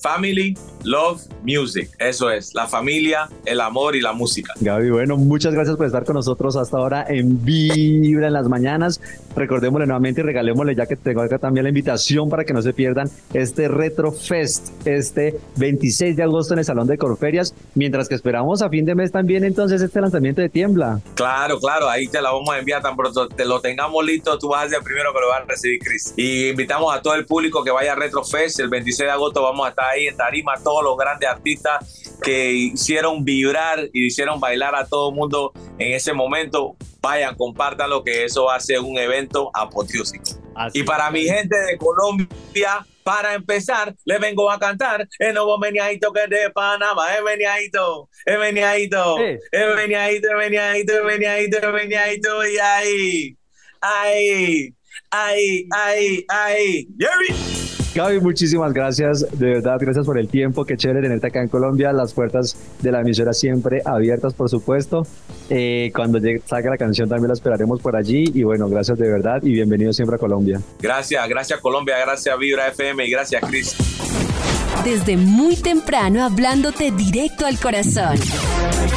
family, 0.00 0.56
love, 0.84 1.22
music. 1.42 1.90
Eso 1.98 2.30
es, 2.30 2.54
la 2.54 2.66
familia, 2.66 3.28
el 3.44 3.60
amor 3.60 3.96
y 3.96 4.00
la 4.00 4.12
música. 4.12 4.52
Gaby, 4.60 4.90
bueno, 4.90 5.16
muchas 5.16 5.54
gracias 5.54 5.76
por 5.76 5.86
estar 5.86 6.04
con 6.04 6.14
nosotros 6.14 6.56
hasta 6.56 6.76
ahora 6.76 7.04
en 7.08 7.44
Vibra 7.44 8.28
en 8.28 8.32
las 8.32 8.48
mañanas. 8.48 9.00
Recordémosle 9.36 9.86
nuevamente 9.86 10.20
y 10.20 10.24
regalémosle, 10.24 10.74
ya 10.74 10.86
que 10.86 10.96
tengo 10.96 11.22
acá 11.22 11.38
también 11.38 11.64
la 11.64 11.70
invitación 11.70 12.28
para 12.28 12.44
que 12.44 12.52
no 12.52 12.62
se 12.62 12.72
pierdan 12.72 13.08
este 13.32 13.68
Retro 13.68 14.12
Fest, 14.12 14.68
este 14.86 15.38
26 15.56 16.16
de 16.16 16.22
agosto 16.22 16.54
en 16.54 16.60
el 16.60 16.64
Salón 16.64 16.86
de 16.86 16.98
Corferias, 16.98 17.54
mientras 17.74 18.08
que 18.08 18.14
esperamos 18.14 18.62
a 18.62 18.68
fin 18.68 18.84
de 18.84 18.94
mes 18.94 19.10
también 19.10 19.44
entonces 19.44 19.82
este 19.82 20.00
lanzamiento 20.00 20.40
de 20.40 20.48
Tiembla. 20.48 21.00
Claro, 21.14 21.58
claro, 21.58 21.88
ahí 21.88 22.06
te 22.06 22.20
la 22.20 22.30
vamos 22.30 22.54
a 22.54 22.58
enviar 22.58 22.82
tan 22.82 22.96
pronto 22.96 23.28
te 23.28 23.44
lo 23.44 23.60
tengamos 23.60 24.04
listo, 24.04 24.38
tú 24.38 24.48
vas 24.48 24.66
a 24.66 24.68
ser 24.68 24.78
el 24.78 24.84
primero 24.84 25.12
que 25.12 25.20
lo 25.20 25.28
va 25.28 25.36
a 25.36 25.44
recibir, 25.44 25.80
Chris. 25.80 26.14
Y 26.16 26.48
invitamos 26.48 26.94
a 26.94 27.02
todo 27.02 27.14
el 27.14 27.26
público 27.26 27.62
que 27.64 27.70
vaya 27.70 27.92
a 27.92 27.94
Retro 27.94 28.24
Fest, 28.24 28.60
el 28.60 28.68
26 28.68 29.06
de 29.06 29.10
agosto 29.10 29.42
vamos 29.42 29.66
a 29.66 29.70
estar 29.70 29.86
ahí 29.86 30.06
en 30.06 30.16
Tarima, 30.16 30.54
todos 30.74 30.84
los 30.84 30.96
grandes 30.96 31.28
artistas 31.28 32.18
que 32.20 32.50
hicieron 32.50 33.24
vibrar 33.24 33.88
y 33.92 34.06
hicieron 34.06 34.40
bailar 34.40 34.74
a 34.74 34.84
todo 34.84 35.10
el 35.10 35.14
mundo 35.14 35.52
en 35.78 35.94
ese 35.94 36.12
momento. 36.12 36.76
Vayan, 37.00 37.36
compartan 37.36 37.90
lo 37.90 38.02
que 38.02 38.24
eso 38.24 38.46
va 38.46 38.56
a 38.56 38.60
ser 38.60 38.80
un 38.80 38.98
evento 38.98 39.50
apoteósico. 39.54 40.24
y 40.72 40.82
para 40.82 41.10
mi 41.12 41.24
gente 41.24 41.56
de 41.56 41.78
Colombia, 41.78 42.84
para 43.04 43.34
empezar, 43.34 43.94
les 44.04 44.18
vengo 44.18 44.50
a 44.50 44.58
cantar 44.58 45.06
el 45.20 45.34
nuevo 45.34 45.58
meniadito 45.58 46.12
que 46.12 46.24
es 46.24 46.30
de 46.30 46.50
Panamá. 46.50 47.14
Es 47.14 47.22
meniadito, 47.22 48.08
es 48.24 48.38
meniadito, 48.38 49.28
es 49.52 49.76
meniadito, 49.76 50.28
es 50.30 50.36
meniadito, 50.36 50.92
es 50.94 51.04
meniadito, 51.04 51.58
es 51.58 51.72
meniadito. 51.72 52.48
Y 52.48 52.58
ahí, 52.58 53.36
ahí, 53.80 54.74
ahí, 55.10 55.68
ahí, 55.70 56.24
ahí. 56.28 56.88
Jerry. 56.98 57.63
Gaby, 57.94 58.18
muchísimas 58.20 58.72
gracias, 58.72 59.24
de 59.38 59.46
verdad, 59.46 59.76
gracias 59.78 60.04
por 60.04 60.18
el 60.18 60.28
tiempo, 60.28 60.64
qué 60.64 60.76
chévere 60.76 61.02
tenerte 61.02 61.28
acá 61.28 61.40
en 61.40 61.48
Colombia, 61.48 61.92
las 61.92 62.12
puertas 62.12 62.56
de 62.80 62.90
la 62.90 63.02
emisora 63.02 63.32
siempre 63.32 63.82
abiertas, 63.84 64.34
por 64.34 64.50
supuesto. 64.50 65.06
Eh, 65.48 65.92
cuando 65.94 66.18
llegue, 66.18 66.42
salga 66.44 66.70
la 66.70 66.76
canción 66.76 67.08
también 67.08 67.28
la 67.28 67.34
esperaremos 67.34 67.80
por 67.80 67.94
allí 67.94 68.24
y 68.34 68.42
bueno, 68.42 68.68
gracias 68.68 68.98
de 68.98 69.08
verdad 69.08 69.40
y 69.42 69.52
bienvenido 69.52 69.92
siempre 69.92 70.16
a 70.16 70.18
Colombia. 70.18 70.60
Gracias, 70.80 71.28
gracias 71.28 71.60
Colombia, 71.60 71.96
gracias 72.04 72.36
Vibra 72.36 72.66
FM 72.66 73.06
y 73.06 73.10
gracias 73.10 73.42
Chris. 73.48 73.76
Desde 74.84 75.16
muy 75.16 75.54
temprano 75.54 76.24
hablándote 76.24 76.90
directo 76.90 77.46
al 77.46 77.58
corazón. 77.60 78.18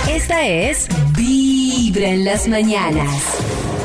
Esta 0.09 0.47
es 0.47 0.87
Vibra 1.15 2.09
en 2.09 2.25
las 2.25 2.47
mañanas. 2.47 3.76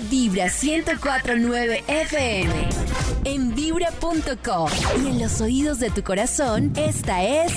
De 0.00 0.08
Vibra 0.08 0.46
1049 0.46 1.84
FM. 1.86 2.68
En 3.24 3.54
vibra.com 3.54 4.68
y 5.02 5.08
en 5.08 5.18
los 5.20 5.40
oídos 5.40 5.78
de 5.80 5.90
tu 5.90 6.02
corazón, 6.02 6.72
esta 6.76 7.22
es 7.22 7.52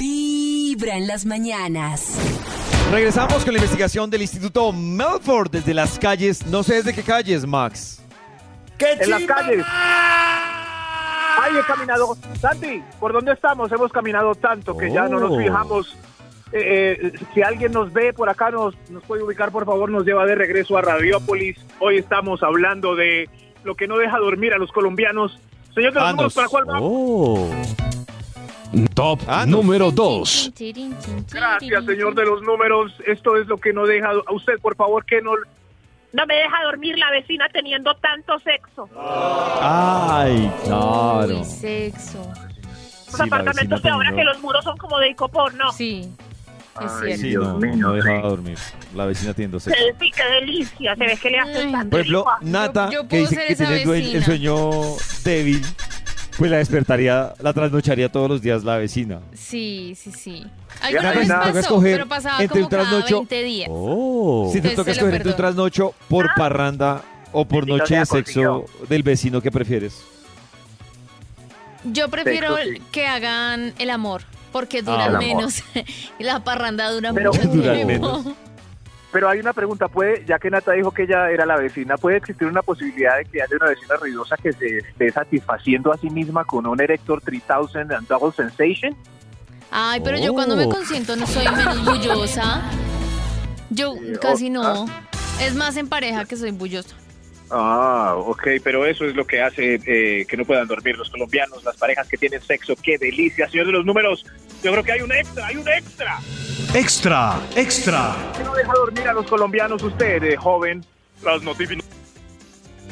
Vibra 0.00 0.96
en 0.96 1.06
las 1.06 1.26
mañanas. 1.26 2.14
Regresamos 2.90 3.44
con 3.44 3.52
la 3.52 3.58
investigación 3.58 4.08
del 4.10 4.22
Instituto 4.22 4.72
Melford 4.72 5.50
desde 5.50 5.74
las 5.74 5.98
calles. 5.98 6.46
No 6.46 6.62
sé 6.62 6.76
desde 6.76 6.94
qué 6.94 7.02
calles, 7.02 7.46
Max. 7.46 8.00
en 8.78 9.10
las 9.10 9.22
calles. 9.24 9.64
Ay, 9.68 11.52
he 11.58 11.66
caminado. 11.66 12.16
Santi, 12.40 12.82
¿por 12.98 13.12
dónde 13.12 13.32
estamos? 13.32 13.70
Hemos 13.70 13.92
caminado 13.92 14.34
tanto 14.34 14.76
que 14.76 14.90
ya 14.90 15.06
no 15.08 15.20
nos 15.20 15.32
Oh. 15.32 15.38
fijamos. 15.38 15.96
Eh, 16.52 16.98
eh, 17.00 17.12
si 17.32 17.42
alguien 17.42 17.72
nos 17.72 17.92
ve 17.92 18.12
por 18.12 18.28
acá, 18.28 18.50
nos, 18.50 18.74
nos 18.90 19.04
puede 19.04 19.22
ubicar, 19.22 19.52
por 19.52 19.64
favor, 19.64 19.90
nos 19.90 20.04
lleva 20.04 20.26
de 20.26 20.34
regreso 20.34 20.76
a 20.76 20.82
Radiópolis. 20.82 21.56
Hoy 21.78 21.98
estamos 21.98 22.42
hablando 22.42 22.96
de 22.96 23.28
lo 23.62 23.74
que 23.74 23.86
no 23.86 23.98
deja 23.98 24.18
dormir 24.18 24.52
a 24.52 24.58
los 24.58 24.72
colombianos. 24.72 25.38
Señor 25.74 25.92
de 25.92 26.00
los 26.00 26.10
números, 26.10 26.34
¿para 26.34 26.48
cuál 26.48 26.64
vamos? 26.64 26.82
Oh. 26.84 27.50
Top 28.94 29.20
número 29.46 29.90
2. 29.90 30.52
Gracias, 31.32 31.84
señor 31.84 32.14
de 32.14 32.24
los 32.24 32.42
números. 32.42 32.92
Esto 33.06 33.36
es 33.36 33.46
lo 33.46 33.56
que 33.58 33.72
no 33.72 33.86
deja 33.86 34.10
a 34.10 34.32
usted, 34.32 34.58
por 34.60 34.76
favor, 34.76 35.04
que 35.04 35.20
no... 35.22 35.32
No 36.12 36.26
me 36.26 36.34
deja 36.34 36.64
dormir 36.64 36.98
la 36.98 37.10
vecina 37.12 37.48
teniendo 37.52 37.94
tanto 37.94 38.38
sexo. 38.40 38.88
Ay, 39.60 40.50
claro. 40.64 41.44
sexo. 41.44 42.18
Los 43.06 43.16
Sí, 43.16 43.22
apartamentos 43.22 43.82
de 43.82 43.88
ahora 43.88 44.12
que 44.12 44.24
los 44.24 44.40
muros 44.40 44.64
son 44.64 44.76
como 44.76 44.98
de 44.98 45.10
icopor, 45.10 45.54
¿no? 45.54 45.72
Sí, 45.72 46.12
es 46.84 46.92
Ay, 47.02 47.16
cierto. 47.18 47.60
sí, 47.60 47.66
no, 47.68 47.76
no 47.76 47.92
deja 47.92 48.12
dormir. 48.20 48.58
La 48.94 49.04
vecina 49.06 49.34
teniendo 49.34 49.58
sexo. 49.60 49.78
Sí, 49.82 49.90
sí, 50.00 50.10
qué 50.14 50.24
delicia. 50.24 50.94
Se 50.96 51.04
ve 51.04 51.16
que 51.16 51.30
le 51.30 51.38
hace 51.38 51.52
tanto. 51.70 51.90
Por 51.90 52.00
ejemplo, 52.00 52.24
rico. 52.40 52.50
Nata, 52.50 52.86
Yo- 52.86 52.92
yo 52.92 53.02
que 53.02 53.08
puedo 53.08 53.22
dice 53.22 53.34
ser 53.34 53.46
que 53.46 53.52
esa 53.54 53.64
tiene 53.66 53.82
el, 53.82 53.88
due- 53.88 53.96
el 53.98 54.02
vecina. 54.04 54.24
sueño 54.24 54.70
débil, 55.24 55.62
pues 56.38 56.50
la 56.50 56.56
despertaría, 56.58 57.34
la 57.40 57.52
trasnocharía 57.52 58.10
todos 58.10 58.28
los 58.30 58.40
días 58.42 58.64
la 58.64 58.76
vecina. 58.78 59.20
Sí, 59.34 59.94
sí, 60.00 60.12
sí. 60.12 60.46
Alguna 60.82 61.12
pues, 61.12 61.18
vez 61.18 61.28
te 61.28 61.34
toca 61.34 61.44
pasó, 61.46 61.58
escoger 61.58 61.92
pero 61.96 62.08
pasaba 62.08 62.42
entre 62.42 62.48
como 62.48 62.64
un 62.64 62.70
cada 62.70 62.82
trasnocho- 62.84 63.16
20 63.18 63.42
días. 63.42 63.68
Oh. 63.70 64.46
Si 64.52 64.60
te 64.60 64.68
Entonces 64.68 64.76
toca 64.76 64.94
se 64.94 65.00
lo 65.00 65.06
escoger 65.06 65.14
entre 65.16 65.30
un 65.32 65.36
perdono. 65.36 65.54
trasnocho 65.70 65.94
por 66.08 66.34
parranda 66.36 67.02
o 67.32 67.44
por 67.44 67.66
Bendito 67.66 67.78
noche 67.84 67.96
de 67.98 68.06
sexo 68.06 68.64
del 68.88 69.02
vecino, 69.02 69.40
¿qué 69.42 69.50
prefieres? 69.50 70.02
Yo 71.84 72.08
prefiero 72.08 72.56
Sexo, 72.56 72.72
sí. 72.74 72.82
que 72.92 73.06
hagan 73.06 73.72
el 73.78 73.90
amor, 73.90 74.22
porque 74.52 74.78
Ah, 74.78 74.82
duran 74.82 75.08
amor. 75.08 75.20
menos. 75.20 75.62
y 76.18 76.22
la 76.24 76.42
parranda 76.44 76.90
dura 76.90 77.12
Pero- 77.12 77.32
mucho 77.32 77.48
tiempo. 77.50 77.86
menos. 77.86 78.26
Pero 79.12 79.28
hay 79.28 79.40
una 79.40 79.52
pregunta, 79.52 79.88
puede, 79.88 80.24
ya 80.24 80.38
que 80.38 80.50
Nata 80.50 80.70
dijo 80.70 80.92
que 80.92 81.02
ella 81.02 81.30
era 81.30 81.44
la 81.44 81.56
vecina, 81.56 81.96
¿puede 81.96 82.18
existir 82.18 82.46
una 82.46 82.62
posibilidad 82.62 83.16
de 83.18 83.24
que 83.24 83.42
haya 83.42 83.56
una 83.56 83.70
vecina 83.70 83.96
ruidosa 83.96 84.36
que 84.36 84.52
se 84.52 84.78
esté 84.78 85.10
satisfaciendo 85.10 85.92
a 85.92 85.96
sí 85.98 86.08
misma 86.10 86.44
con 86.44 86.64
un 86.64 86.80
Erector 86.80 87.20
3000 87.20 87.92
and 87.92 88.06
Double 88.06 88.30
Sensation? 88.30 88.96
Ay, 89.72 90.00
pero 90.04 90.16
yo 90.16 90.32
cuando 90.32 90.54
me 90.54 90.66
Oh. 90.66 90.68
consiento 90.70 91.16
no 91.16 91.26
soy 91.26 91.44
menos 91.48 91.84
bullosa. 91.84 92.62
Yo 93.70 93.94
casi 94.20 94.48
no. 94.48 94.86
Es 95.40 95.54
más 95.56 95.76
en 95.76 95.88
pareja 95.88 96.24
que 96.24 96.36
soy 96.36 96.52
bullosa. 96.52 96.94
Ah, 97.50 98.14
ok, 98.16 98.46
pero 98.62 98.86
eso 98.86 99.04
es 99.04 99.14
lo 99.16 99.26
que 99.26 99.42
hace 99.42 99.80
eh, 99.84 100.24
que 100.26 100.36
no 100.36 100.44
puedan 100.44 100.68
dormir 100.68 100.96
los 100.96 101.10
colombianos, 101.10 101.64
las 101.64 101.76
parejas 101.76 102.08
que 102.08 102.16
tienen 102.16 102.40
sexo. 102.40 102.76
¡Qué 102.76 102.96
delicia, 102.96 103.48
señor 103.48 103.66
de 103.66 103.72
los 103.72 103.84
números! 103.84 104.24
Yo 104.62 104.70
creo 104.72 104.84
que 104.84 104.92
hay 104.92 105.00
un 105.00 105.12
extra, 105.12 105.46
hay 105.46 105.56
un 105.56 105.68
extra. 105.68 106.18
Extra, 106.74 107.40
extra. 107.56 108.14
¿Qué 108.36 108.44
no 108.44 108.54
deja 108.54 108.72
dormir 108.72 109.08
a 109.08 109.12
los 109.12 109.26
colombianos 109.26 109.82
usted, 109.82 110.22
eh, 110.22 110.36
joven? 110.36 110.84
Las 111.24 111.42
notificaciones. 111.42 111.90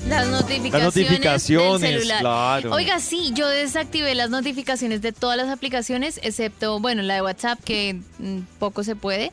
Las 0.08 0.26
notificaciones, 0.28 0.72
Las 0.72 0.84
notificaciones, 0.84 1.80
del 1.80 1.98
celular. 2.00 2.20
claro. 2.20 2.72
Oiga, 2.72 2.98
sí, 2.98 3.32
yo 3.34 3.46
desactivé 3.48 4.14
las 4.14 4.30
notificaciones 4.30 5.02
de 5.02 5.12
todas 5.12 5.36
las 5.36 5.48
aplicaciones, 5.48 6.18
excepto, 6.22 6.80
bueno, 6.80 7.02
la 7.02 7.14
de 7.14 7.22
WhatsApp, 7.22 7.58
que 7.64 8.00
mm, 8.18 8.38
poco 8.58 8.82
se 8.84 8.96
puede. 8.96 9.32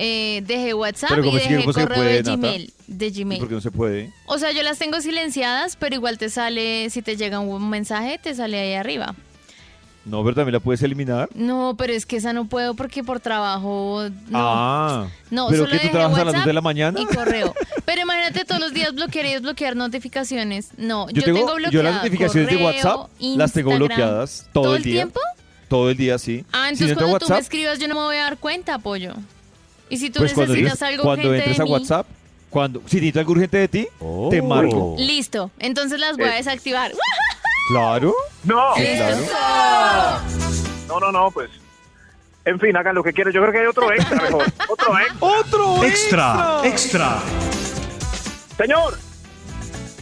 Eh, 0.00 0.42
dejé 0.46 0.74
WhatsApp 0.74 1.10
Pero 1.10 1.24
y 1.24 1.32
dejé 1.32 1.58
se 1.58 1.64
correo 1.64 1.86
puede, 1.88 2.22
de. 2.22 2.36
Gmail. 2.36 2.72
De 2.86 3.06
¿Y 3.08 3.10
Gmail. 3.10 3.40
por 3.40 3.48
qué 3.48 3.54
no 3.56 3.60
se 3.60 3.70
puede? 3.72 4.12
O 4.26 4.38
sea, 4.38 4.52
yo 4.52 4.62
las 4.62 4.78
tengo 4.78 5.00
silenciadas, 5.00 5.74
pero 5.74 5.96
igual 5.96 6.18
te 6.18 6.30
sale, 6.30 6.88
si 6.90 7.02
te 7.02 7.16
llega 7.16 7.40
un 7.40 7.68
mensaje, 7.68 8.18
te 8.22 8.32
sale 8.34 8.60
ahí 8.60 8.74
arriba. 8.74 9.16
No, 10.04 10.22
pero 10.22 10.36
también 10.36 10.54
la 10.54 10.60
puedes 10.60 10.80
eliminar. 10.82 11.28
No, 11.34 11.74
pero 11.76 11.92
es 11.92 12.06
que 12.06 12.16
esa 12.16 12.32
no 12.32 12.46
puedo 12.46 12.74
porque 12.74 13.02
por 13.04 13.18
trabajo. 13.20 14.04
No. 14.28 14.38
Ah, 14.38 15.08
No, 15.30 15.48
pero 15.48 15.64
solo 15.66 15.72
que 15.78 15.86
tú 15.86 15.92
trabajas 15.92 16.18
a 16.20 16.24
las 16.24 16.26
WhatsApp 16.26 16.40
2 16.44 16.46
de 16.46 16.52
la 16.54 16.60
mañana. 16.62 17.00
Y 17.00 17.04
correo. 17.04 17.54
Pero 17.84 18.02
imagínate 18.02 18.44
todos 18.44 18.60
los 18.60 18.72
días 18.72 18.94
bloquear 18.94 19.26
y 19.26 19.32
desbloquear 19.32 19.74
notificaciones. 19.76 20.68
No, 20.78 21.08
yo, 21.10 21.16
Yo 21.16 21.24
tengo, 21.24 21.44
bloqueada 21.56 21.70
yo 21.70 21.82
las 21.82 21.94
notificaciones 21.96 22.48
de 22.50 22.64
WhatsApp 22.64 23.08
las 23.18 23.52
tengo 23.52 23.74
bloqueadas 23.76 24.48
todo, 24.52 24.62
¿Todo 24.64 24.72
el 24.76 24.78
el 24.78 24.82
día. 24.84 24.94
tiempo? 24.94 25.20
Todo 25.68 25.90
el 25.90 25.96
día, 25.98 26.18
sí. 26.18 26.44
Ah, 26.52 26.68
Si 26.68 26.84
entonces 26.84 26.96
cuando 26.96 27.18
tú 27.18 27.30
me 27.30 27.38
escribas 27.40 27.78
yo 27.80 27.88
no 27.88 27.94
me 27.96 28.00
voy 28.00 28.16
a 28.16 28.22
dar 28.22 28.38
cuenta, 28.38 28.74
apoyo. 28.74 29.12
Y 29.90 29.96
si 29.98 30.10
tú 30.10 30.20
pues 30.20 30.32
cuando 30.34 30.54
necesitas 30.54 30.74
entres, 30.82 30.90
algo 30.90 31.02
cuando 31.04 31.28
urgente 31.28 31.50
entres 31.50 31.56
de 31.56 31.62
a 31.62 31.64
mí, 31.66 31.70
WhatsApp, 31.72 32.06
cuando 32.50 32.82
si 32.86 32.96
necesito 32.96 33.18
algo 33.20 33.32
urgente 33.32 33.56
de 33.58 33.68
ti, 33.68 33.88
te 34.30 34.42
marco. 34.42 34.94
listo. 34.98 35.50
Entonces 35.58 35.98
las 36.00 36.16
voy 36.16 36.26
a 36.26 36.34
Eh. 36.34 36.38
desactivar. 36.38 36.92
Claro. 37.70 38.14
No. 38.44 38.74
Sí, 38.76 38.84
claro. 38.96 40.20
No, 40.88 41.00
no, 41.00 41.12
no, 41.12 41.30
pues. 41.30 41.50
En 42.44 42.58
fin, 42.58 42.74
hagan 42.76 42.94
lo 42.94 43.02
que 43.02 43.12
quieran. 43.12 43.32
Yo 43.32 43.40
creo 43.42 43.52
que 43.52 43.58
hay 43.58 43.66
otro 43.66 43.92
extra 43.92 44.22
mejor. 44.22 44.44
Otro 44.68 44.98
extra. 44.98 45.18
Otro 45.20 45.84
Extra, 45.84 46.60
extra. 46.64 47.18
Señor, 48.56 48.98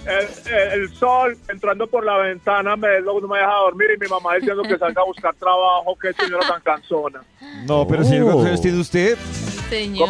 el, 0.07 0.53
el- 0.53 0.81
el 0.83 0.95
sol 0.97 1.37
entrando 1.49 1.87
por 1.87 2.05
la 2.05 2.17
ventana 2.19 2.77
me, 2.77 3.01
luego 3.01 3.21
no 3.23 3.29
me 3.29 3.39
deja 3.39 3.53
dormir 3.55 3.89
y 3.97 4.01
mi 4.01 4.09
mamá 4.09 4.35
diciendo 4.37 4.63
que 4.63 4.79
salga 4.79 5.03
a 5.03 5.05
buscar 5.05 5.35
trabajo. 5.35 5.97
Qué 6.01 6.13
señora 6.13 6.47
tan 6.47 6.61
cansona. 6.63 7.23
No, 7.67 7.87
pero 7.87 8.05
señor, 8.05 8.25
¿cuántos 8.25 8.47
años 8.47 8.61
tiene 8.61 8.81
usted? 8.81 9.19
Señor. 9.69 10.09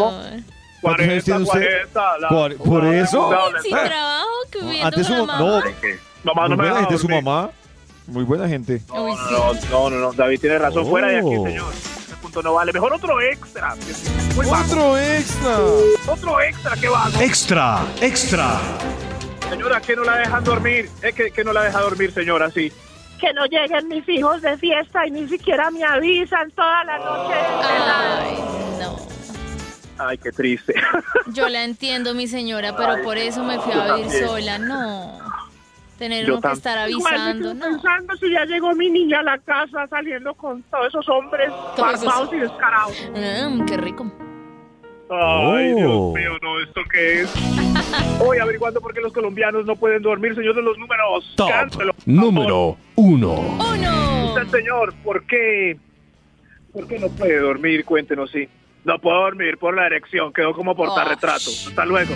¿Cuántos 0.83 1.07
años 1.09 1.25
tiene 1.25 1.41
usted? 1.43 1.61
40, 1.93 2.19
la- 2.19 2.29
Cuar- 2.29 2.57
¿Por 2.57 2.85
eso? 2.87 3.31
Sin 3.63 3.71
trabajo, 3.71 4.27
que 4.51 4.59
viendo 4.61 4.87
Antes 4.87 5.07
su 5.07 5.13
mamá. 5.15 5.39
No, 5.39 6.35
mamá. 6.35 6.49
No 6.49 6.49
muy 6.49 6.49
me 6.49 6.57
buena 6.57 6.75
deja 6.75 6.81
gente 6.81 6.99
su 6.99 7.09
mamá. 7.09 7.51
Muy 8.09 8.23
buena 8.25 8.47
gente. 8.49 8.83
No, 8.89 9.07
no, 9.17 9.55
no, 9.71 9.91
no, 9.91 9.99
no, 9.99 10.13
David 10.13 10.41
tiene 10.41 10.59
razón. 10.59 10.87
Fuera 10.87 11.09
de 11.09 11.17
aquí, 11.19 11.27
Oh. 11.37 11.45
señor. 11.47 11.73
Ese 11.75 12.15
punto 12.23 12.41
no 12.43 12.55
vale. 12.55 12.73
Mejor 12.73 12.93
otro 12.93 13.21
extra. 13.21 13.75
Muy. 14.37 14.47
Otro 14.47 14.97
extra. 14.99 15.59
Otro 16.07 16.41
extra 16.41 16.77
que 16.77 16.89
va. 16.89 17.09
Extra, 17.21 17.81
extra. 18.01 18.61
Señora, 19.51 19.81
que 19.81 19.97
no 19.97 20.05
la 20.05 20.17
dejan 20.19 20.45
dormir. 20.45 20.91
Es 21.03 21.15
que, 21.15 21.31
que 21.31 21.45
no 21.45 21.53
la 21.53 21.63
deja 21.65 21.81
dormir, 21.81 22.13
señora, 22.13 22.51
sí. 22.51 22.73
Que 23.21 23.33
no 23.33 23.47
lleguen 23.47 23.89
mis 23.89 24.07
hijos 24.09 24.43
de 24.43 24.57
fiesta 24.59 25.07
y 25.07 25.11
ni 25.11 25.29
siquiera 25.29 25.71
me 25.71 25.83
avisan 25.85 26.51
toda 26.51 26.85
la 26.85 26.99
noche. 26.99 27.35
Ay, 27.65 28.37
no. 28.81 28.97
Ay, 29.99 30.19
qué 30.19 30.31
triste. 30.33 30.75
Yo 31.33 31.49
la 31.49 31.65
entiendo, 31.65 32.13
mi 32.15 32.27
señora, 32.27 32.77
pero 32.77 33.03
por 33.03 33.17
eso 33.17 33.43
me 33.45 33.59
fui 33.61 33.73
a 33.73 33.95
vivir 33.95 34.07
también. 34.11 34.27
sola. 34.29 34.59
No. 34.59 35.19
Tener 35.99 36.31
uno 36.31 36.43
que 36.43 36.53
estar 36.53 36.77
avisando, 36.77 37.55
no. 37.55 37.65
pensando 37.65 38.15
si 38.17 38.31
ya 38.31 38.45
llegó 38.45 38.75
mi 38.75 38.91
niña 38.91 39.21
a 39.21 39.23
la 39.23 39.39
casa 39.39 39.87
saliendo 39.89 40.35
con 40.35 40.63
todos 40.65 40.89
esos 40.89 41.09
hombres 41.09 41.49
esos- 41.49 42.05
barbados 42.05 42.31
y 42.35 42.37
descarados. 42.37 42.97
Mm, 43.15 43.65
qué 43.65 43.77
rico. 43.79 44.13
Ay, 45.09 45.73
Oh. 45.75 46.13
Dios 46.15 46.15
mío, 46.15 46.39
no, 46.43 46.61
¿esto 46.61 46.81
qué 46.91 47.23
es? 47.23 47.31
Hoy 48.21 48.39
averiguando 48.39 48.81
por 48.81 48.93
qué 48.93 49.01
los 49.01 49.13
colombianos 49.13 49.65
no 49.67 49.77
pueden 49.77 50.03
dormir, 50.03 50.35
señor 50.35 50.55
de 50.57 50.63
los 50.63 50.77
números. 50.79 51.33
Top 51.37 51.49
Cántelo. 51.51 51.95
número 52.07 52.77
1. 52.97 53.33
¡Uno! 53.33 54.27
Usted, 54.35 54.49
señor, 54.59 54.93
¿por 55.05 55.25
qué? 55.27 55.77
¿Por 56.73 56.87
qué 56.89 56.99
no 56.99 57.09
puede 57.09 57.39
dormir? 57.39 57.85
Cuéntenos, 57.85 58.31
sí. 58.31 58.49
No 58.85 58.99
puedo 58.99 59.19
dormir 59.21 59.59
por 59.59 59.75
la 59.77 59.87
erección, 59.87 60.33
quedó 60.33 60.53
como 60.55 60.75
portarretrato. 60.75 61.51
Hasta 61.69 61.85
luego. 61.85 62.15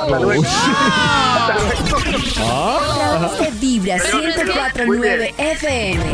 Hasta 0.00 0.20
luego. 0.20 0.42
Hasta 0.44 1.54
luego. 1.54 1.70
A 2.50 3.28
través 3.38 3.38
de 3.38 3.60
Vibra 3.60 3.96
Muy 4.12 4.26
1049 4.26 5.34
bien. 5.36 5.50
FM. 5.50 6.04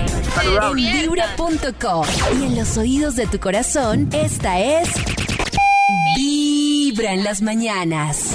En 0.45 0.75
vibra.com. 0.75 2.07
Y 2.41 2.45
en 2.47 2.57
los 2.59 2.77
oídos 2.79 3.17
de 3.17 3.27
tu 3.27 3.39
corazón, 3.41 4.09
esta 4.13 4.61
es 4.61 4.89
Vibra 6.15 7.13
en 7.13 7.25
las 7.25 7.43
mañanas. 7.43 8.35